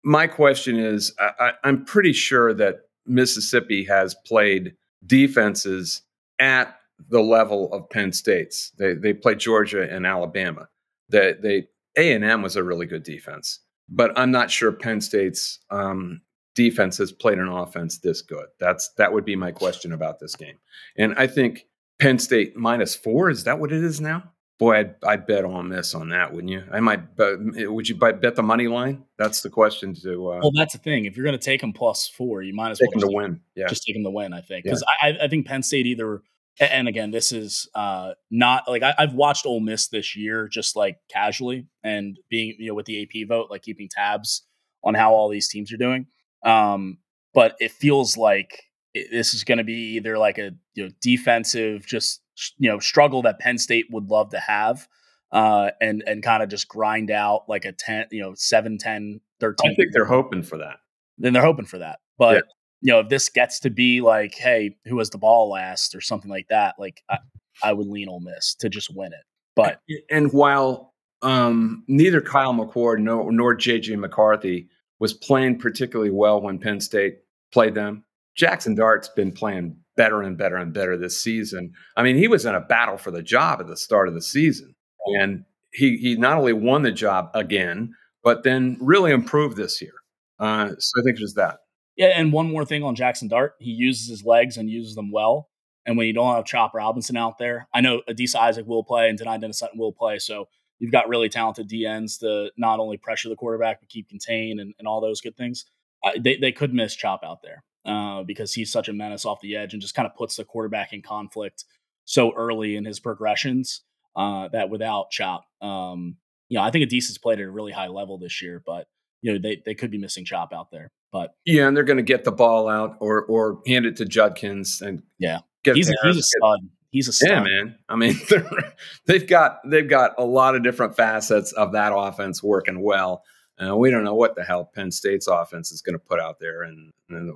my 0.02 0.26
question 0.26 0.78
is, 0.78 1.14
I, 1.18 1.52
I'm 1.64 1.84
pretty 1.84 2.12
sure 2.12 2.54
that 2.54 2.80
Mississippi 3.06 3.84
has 3.84 4.14
played 4.26 4.74
defenses 5.04 6.02
at 6.38 6.78
the 7.08 7.20
level 7.20 7.72
of 7.72 7.88
Penn 7.90 8.12
State's. 8.12 8.70
They 8.78 8.94
they 8.94 9.12
played 9.12 9.38
Georgia 9.38 9.88
and 9.90 10.06
Alabama. 10.06 10.68
That 11.08 11.42
they 11.42 11.68
A 11.96 12.12
and 12.12 12.24
M 12.24 12.42
was 12.42 12.56
a 12.56 12.64
really 12.64 12.86
good 12.86 13.02
defense, 13.02 13.60
but 13.88 14.16
I'm 14.18 14.30
not 14.30 14.50
sure 14.50 14.72
Penn 14.72 15.00
State's 15.00 15.60
um, 15.70 16.20
defense 16.54 16.98
has 16.98 17.12
played 17.12 17.38
an 17.38 17.48
offense 17.48 17.98
this 17.98 18.22
good. 18.22 18.46
That's 18.58 18.90
that 18.96 19.12
would 19.12 19.24
be 19.24 19.36
my 19.36 19.52
question 19.52 19.92
about 19.92 20.18
this 20.18 20.34
game. 20.34 20.58
And 20.96 21.14
I 21.16 21.26
think 21.26 21.66
Penn 21.98 22.18
State 22.18 22.56
minus 22.56 22.96
four 22.96 23.30
is 23.30 23.44
that 23.44 23.60
what 23.60 23.72
it 23.72 23.84
is 23.84 24.00
now? 24.00 24.32
Boy, 24.58 24.76
I'd, 24.76 24.94
I'd 25.06 25.26
bet 25.26 25.44
on 25.44 25.68
this 25.68 25.94
on 25.94 26.08
that, 26.10 26.32
wouldn't 26.32 26.50
you? 26.50 26.64
I 26.72 26.80
might. 26.80 27.14
Bet, 27.14 27.70
would 27.70 27.88
you 27.88 27.94
bet 27.94 28.34
the 28.34 28.42
money 28.42 28.68
line? 28.68 29.04
That's 29.18 29.42
the 29.42 29.50
question. 29.50 29.94
To 30.02 30.32
uh, 30.32 30.40
well, 30.42 30.52
that's 30.54 30.72
the 30.72 30.78
thing. 30.78 31.04
If 31.04 31.16
you're 31.16 31.26
going 31.26 31.38
to 31.38 31.44
take 31.44 31.60
them 31.60 31.74
plus 31.74 32.08
four, 32.08 32.42
you 32.42 32.54
might 32.54 32.70
as 32.70 32.78
take 32.78 32.88
well 32.94 33.00
them 33.00 33.10
to 33.10 33.16
win. 33.16 33.40
Yeah, 33.54 33.66
just 33.68 33.84
take 33.84 33.94
them 33.96 34.04
to 34.04 34.10
win. 34.10 34.32
I 34.32 34.40
think 34.40 34.64
because 34.64 34.82
yeah. 35.02 35.18
I, 35.20 35.24
I 35.24 35.28
think 35.28 35.46
Penn 35.46 35.62
State 35.62 35.86
either 35.86 36.22
and 36.58 36.88
again, 36.88 37.10
this 37.10 37.32
is 37.32 37.68
uh, 37.74 38.12
not 38.30 38.64
like 38.68 38.82
I, 38.82 38.94
have 38.98 39.14
watched 39.14 39.44
Ole 39.44 39.60
Miss 39.60 39.88
this 39.88 40.16
year, 40.16 40.48
just 40.48 40.74
like 40.74 40.98
casually 41.08 41.66
and 41.82 42.18
being 42.30 42.56
you 42.58 42.68
know 42.68 42.74
with 42.74 42.86
the 42.86 43.02
AP 43.02 43.28
vote, 43.28 43.50
like 43.50 43.62
keeping 43.62 43.88
tabs 43.90 44.42
on 44.82 44.94
how 44.94 45.12
all 45.12 45.28
these 45.28 45.48
teams 45.48 45.72
are 45.72 45.76
doing. 45.76 46.06
Um, 46.44 46.98
but 47.34 47.56
it 47.60 47.72
feels 47.72 48.16
like 48.16 48.62
this 49.10 49.34
is 49.34 49.44
going 49.44 49.58
to 49.58 49.64
be 49.64 49.96
either 49.96 50.18
like 50.18 50.38
a 50.38 50.52
you 50.74 50.84
know 50.84 50.90
defensive 51.00 51.86
just 51.86 52.22
you 52.58 52.70
know 52.70 52.78
struggle 52.78 53.22
that 53.22 53.38
Penn 53.38 53.58
State 53.58 53.86
would 53.90 54.08
love 54.08 54.30
to 54.30 54.38
have, 54.40 54.88
uh, 55.32 55.70
and 55.80 56.02
and 56.06 56.22
kind 56.22 56.42
of 56.42 56.48
just 56.48 56.68
grind 56.68 57.10
out 57.10 57.44
like 57.48 57.64
a 57.64 57.72
ten 57.72 58.06
you 58.10 58.20
know 58.20 58.34
7, 58.34 58.78
10, 58.78 59.20
13. 59.40 59.70
I 59.70 59.74
think 59.74 59.88
they're 59.92 60.04
hoping 60.04 60.42
for 60.42 60.58
that. 60.58 60.76
Then 61.18 61.32
they're 61.32 61.44
hoping 61.44 61.66
for 61.66 61.78
that, 61.78 62.00
but. 62.18 62.34
Yeah 62.34 62.40
you 62.82 62.92
know, 62.92 63.00
if 63.00 63.08
this 63.08 63.28
gets 63.28 63.58
to 63.60 63.70
be 63.70 64.00
like, 64.00 64.34
hey, 64.34 64.76
who 64.84 64.98
has 64.98 65.10
the 65.10 65.18
ball 65.18 65.50
last 65.50 65.94
or 65.94 66.00
something 66.00 66.30
like 66.30 66.46
that, 66.48 66.74
like 66.78 67.02
I, 67.08 67.18
I 67.62 67.72
would 67.72 67.86
lean 67.86 68.08
Ole 68.08 68.20
Miss 68.20 68.54
to 68.56 68.68
just 68.68 68.94
win 68.94 69.12
it. 69.12 69.24
But 69.54 69.80
and 70.10 70.32
while 70.32 70.94
um, 71.22 71.84
neither 71.88 72.20
Kyle 72.20 72.52
McCord 72.52 73.00
nor, 73.00 73.32
nor 73.32 73.56
JJ 73.56 73.98
McCarthy 73.98 74.68
was 74.98 75.14
playing 75.14 75.58
particularly 75.58 76.10
well 76.10 76.40
when 76.40 76.58
Penn 76.58 76.80
State 76.80 77.18
played 77.52 77.74
them, 77.74 78.04
Jackson 78.36 78.74
Dart's 78.74 79.08
been 79.08 79.32
playing 79.32 79.76
better 79.96 80.22
and 80.22 80.36
better 80.36 80.56
and 80.56 80.72
better 80.72 80.96
this 80.96 81.20
season. 81.20 81.72
I 81.96 82.02
mean, 82.02 82.16
he 82.16 82.28
was 82.28 82.44
in 82.44 82.54
a 82.54 82.60
battle 82.60 82.98
for 82.98 83.10
the 83.10 83.22
job 83.22 83.60
at 83.60 83.66
the 83.66 83.76
start 83.76 84.08
of 84.08 84.14
the 84.14 84.22
season, 84.22 84.74
and 85.20 85.44
he 85.72 85.96
he 85.96 86.16
not 86.16 86.38
only 86.38 86.52
won 86.52 86.82
the 86.82 86.92
job 86.92 87.30
again, 87.34 87.94
but 88.22 88.42
then 88.42 88.76
really 88.80 89.10
improved 89.10 89.56
this 89.56 89.80
year. 89.80 89.94
Uh, 90.38 90.68
so 90.78 91.00
I 91.00 91.02
think 91.04 91.18
just 91.18 91.36
that. 91.36 91.58
Yeah, 91.96 92.12
and 92.14 92.32
one 92.32 92.50
more 92.50 92.66
thing 92.66 92.82
on 92.82 92.94
Jackson 92.94 93.28
Dart, 93.28 93.54
he 93.58 93.70
uses 93.70 94.08
his 94.08 94.24
legs 94.24 94.58
and 94.58 94.68
uses 94.68 94.94
them 94.94 95.10
well. 95.10 95.48
And 95.86 95.96
when 95.96 96.06
you 96.06 96.12
don't 96.12 96.34
have 96.34 96.44
Chop 96.44 96.74
Robinson 96.74 97.16
out 97.16 97.38
there, 97.38 97.68
I 97.72 97.80
know 97.80 98.02
Adisa 98.08 98.36
Isaac 98.36 98.66
will 98.66 98.84
play 98.84 99.08
and 99.08 99.18
Dani 99.18 99.40
Dennis-Sutton 99.40 99.78
will 99.78 99.92
play. 99.92 100.18
So 100.18 100.48
you've 100.78 100.92
got 100.92 101.08
really 101.08 101.28
talented 101.28 101.70
DNs 101.70 102.18
to 102.20 102.50
not 102.58 102.80
only 102.80 102.98
pressure 102.98 103.28
the 103.28 103.36
quarterback 103.36 103.80
but 103.80 103.88
keep 103.88 104.08
contain 104.08 104.58
and, 104.58 104.74
and 104.78 104.86
all 104.86 105.00
those 105.00 105.20
good 105.22 105.36
things. 105.36 105.64
Uh, 106.04 106.10
they 106.20 106.36
they 106.36 106.52
could 106.52 106.74
miss 106.74 106.94
Chop 106.94 107.20
out 107.24 107.38
there 107.42 107.64
uh, 107.86 108.22
because 108.24 108.52
he's 108.52 108.70
such 108.70 108.88
a 108.88 108.92
menace 108.92 109.24
off 109.24 109.40
the 109.40 109.56
edge 109.56 109.72
and 109.72 109.80
just 109.80 109.94
kind 109.94 110.06
of 110.06 110.14
puts 110.14 110.36
the 110.36 110.44
quarterback 110.44 110.92
in 110.92 111.02
conflict 111.02 111.64
so 112.04 112.32
early 112.36 112.76
in 112.76 112.84
his 112.84 113.00
progressions 113.00 113.82
uh, 114.16 114.48
that 114.48 114.70
without 114.70 115.10
Chop, 115.10 115.44
um, 115.60 116.16
you 116.48 116.58
know, 116.58 116.64
I 116.64 116.70
think 116.70 116.88
Adisa's 116.88 117.18
played 117.18 117.40
at 117.40 117.46
a 117.46 117.50
really 117.50 117.72
high 117.72 117.88
level 117.88 118.18
this 118.18 118.42
year, 118.42 118.62
but 118.64 118.86
you 119.22 119.32
know 119.32 119.38
they 119.38 119.62
they 119.64 119.74
could 119.74 119.90
be 119.90 119.98
missing 119.98 120.24
Chop 120.24 120.52
out 120.52 120.70
there. 120.70 120.90
But 121.12 121.34
yeah, 121.44 121.66
and 121.66 121.76
they're 121.76 121.84
going 121.84 121.96
to 121.96 122.02
get 122.02 122.24
the 122.24 122.32
ball 122.32 122.68
out 122.68 122.96
or 123.00 123.24
or 123.24 123.60
hand 123.66 123.86
it 123.86 123.96
to 123.96 124.04
Judkins 124.04 124.82
and 124.82 125.02
yeah, 125.18 125.40
he's 125.64 125.88
a, 125.88 125.94
he's 126.04 126.18
a 126.18 126.22
stud. 126.22 126.60
He's 126.90 127.08
a 127.08 127.12
stud. 127.12 127.30
Yeah, 127.30 127.40
man. 127.42 127.78
I 127.88 127.96
mean, 127.96 128.14
they've 129.06 129.26
got 129.26 129.58
they've 129.68 129.88
got 129.88 130.12
a 130.18 130.24
lot 130.24 130.54
of 130.54 130.62
different 130.62 130.96
facets 130.96 131.52
of 131.52 131.72
that 131.72 131.92
offense 131.94 132.42
working 132.42 132.82
well. 132.82 133.22
Uh, 133.58 133.76
we 133.76 133.90
don't 133.90 134.04
know 134.04 134.14
what 134.14 134.36
the 134.36 134.44
hell 134.44 134.64
Penn 134.64 134.90
State's 134.90 135.26
offense 135.26 135.72
is 135.72 135.80
going 135.80 135.94
to 135.94 135.98
put 135.98 136.20
out 136.20 136.38
there, 136.40 136.62
and, 136.62 136.92
and 137.08 137.32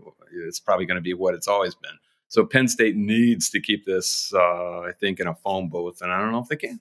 it's 0.47 0.61
probably 0.61 0.87
going 0.87 0.97
to 0.97 1.03
be 1.03 1.15
what 1.15 1.35
it's 1.35 1.49
always 1.49 1.75
been. 1.75 1.99
So 2.29 2.45
Penn 2.45 2.69
State 2.69 2.95
needs 2.95 3.51
to 3.51 3.61
keep 3.61 3.87
this, 3.87 4.33
uh, 4.35 4.81
I 4.81 4.93
think, 5.01 5.19
in 5.19 5.27
a 5.27 5.35
phone 5.35 5.69
booth, 5.69 6.03
and 6.03 6.13
I 6.13 6.19
don't 6.19 6.33
know 6.33 6.41
if 6.41 6.49
they 6.49 6.57
can. 6.57 6.81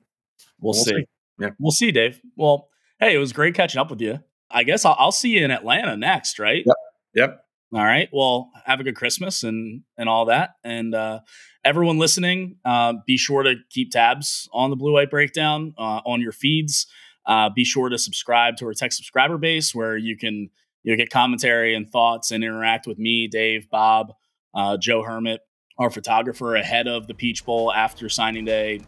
We'll, 0.60 0.74
we'll 0.74 0.84
see. 0.84 0.92
see. 0.92 1.06
Yeah, 1.40 1.50
we'll 1.58 1.72
see, 1.72 1.92
Dave. 1.92 2.22
Well, 2.36 2.70
hey, 3.00 3.16
it 3.16 3.18
was 3.18 3.32
great 3.32 3.56
catching 3.56 3.80
up 3.80 3.90
with 3.90 4.02
you. 4.02 4.20
I 4.52 4.64
guess 4.64 4.84
I'll, 4.84 4.96
I'll 5.00 5.12
see 5.12 5.30
you 5.30 5.46
in 5.46 5.52
Atlanta 5.52 5.96
next, 5.96 6.38
right? 6.38 6.64
Yep. 6.66 6.76
Yep. 7.16 7.46
All 7.74 7.84
right. 7.84 8.10
Well, 8.12 8.52
have 8.66 8.80
a 8.80 8.84
good 8.84 8.96
Christmas 8.96 9.44
and 9.44 9.84
and 9.98 10.10
all 10.10 10.26
that. 10.26 10.56
And 10.64 10.96
uh, 10.96 11.20
everyone 11.64 12.00
listening, 12.00 12.58
uh, 12.66 12.94
be 13.06 13.16
sure 13.16 13.44
to 13.44 13.56
keep 13.70 13.92
tabs 13.92 14.50
on 14.52 14.72
the 14.72 14.76
Blue 14.76 14.94
White 14.94 15.12
Breakdown 15.12 15.76
uh, 15.78 16.02
on 16.06 16.20
your 16.20 16.32
feeds. 16.32 16.88
Uh, 17.26 17.50
be 17.50 17.64
sure 17.64 17.90
to 17.90 17.98
subscribe 17.98 18.58
to 18.58 18.66
our 18.66 18.74
tech 18.74 18.92
subscriber 18.92 19.38
base 19.38 19.76
where 19.76 19.98
you 19.98 20.18
can 20.18 20.50
you 20.84 20.92
know, 20.92 20.98
get 20.98 21.10
commentary 21.10 21.76
and 21.76 21.90
thoughts 21.90 22.32
and 22.32 22.44
interact 22.44 22.88
with 22.88 22.98
me, 22.98 23.28
Dave, 23.28 23.70
Bob, 23.70 24.14
uh, 24.56 24.78
Joe 24.78 25.04
Hermitt, 25.04 25.42
our 25.78 25.90
photographer, 25.90 26.56
ahead 26.56 26.88
of 26.88 27.08
the 27.08 27.14
Peach 27.14 27.46
Bowl 27.46 27.72
after 27.72 28.10
signing 28.10 28.46
day. 28.46 28.82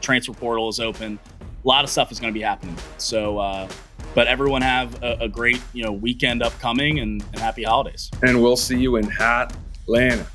Transfer 0.00 0.32
portal 0.32 0.68
is 0.68 0.80
open. 0.80 1.18
A 1.40 1.68
lot 1.68 1.84
of 1.84 1.90
stuff 1.90 2.10
is 2.10 2.18
going 2.18 2.32
to 2.32 2.38
be 2.38 2.44
happening. 2.44 2.76
So 2.98 3.38
uh, 3.38 3.68
but 4.14 4.26
everyone 4.26 4.62
have 4.62 5.02
a, 5.02 5.16
a 5.22 5.28
great 5.28 5.60
you 5.72 5.84
know 5.84 5.92
weekend 5.92 6.42
upcoming 6.42 6.98
and, 6.98 7.22
and 7.32 7.40
happy 7.40 7.62
holidays. 7.62 8.10
And 8.22 8.42
we'll 8.42 8.56
see 8.56 8.78
you 8.78 8.96
in 8.96 9.08
Hot 9.10 9.54
Atlanta. 9.84 10.26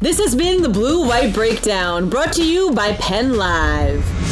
This 0.00 0.18
has 0.18 0.34
been 0.34 0.62
the 0.62 0.68
Blue 0.68 1.06
White 1.06 1.32
Breakdown, 1.32 2.10
brought 2.10 2.32
to 2.34 2.46
you 2.46 2.72
by 2.72 2.92
Penn 2.94 3.36
Live. 3.36 4.25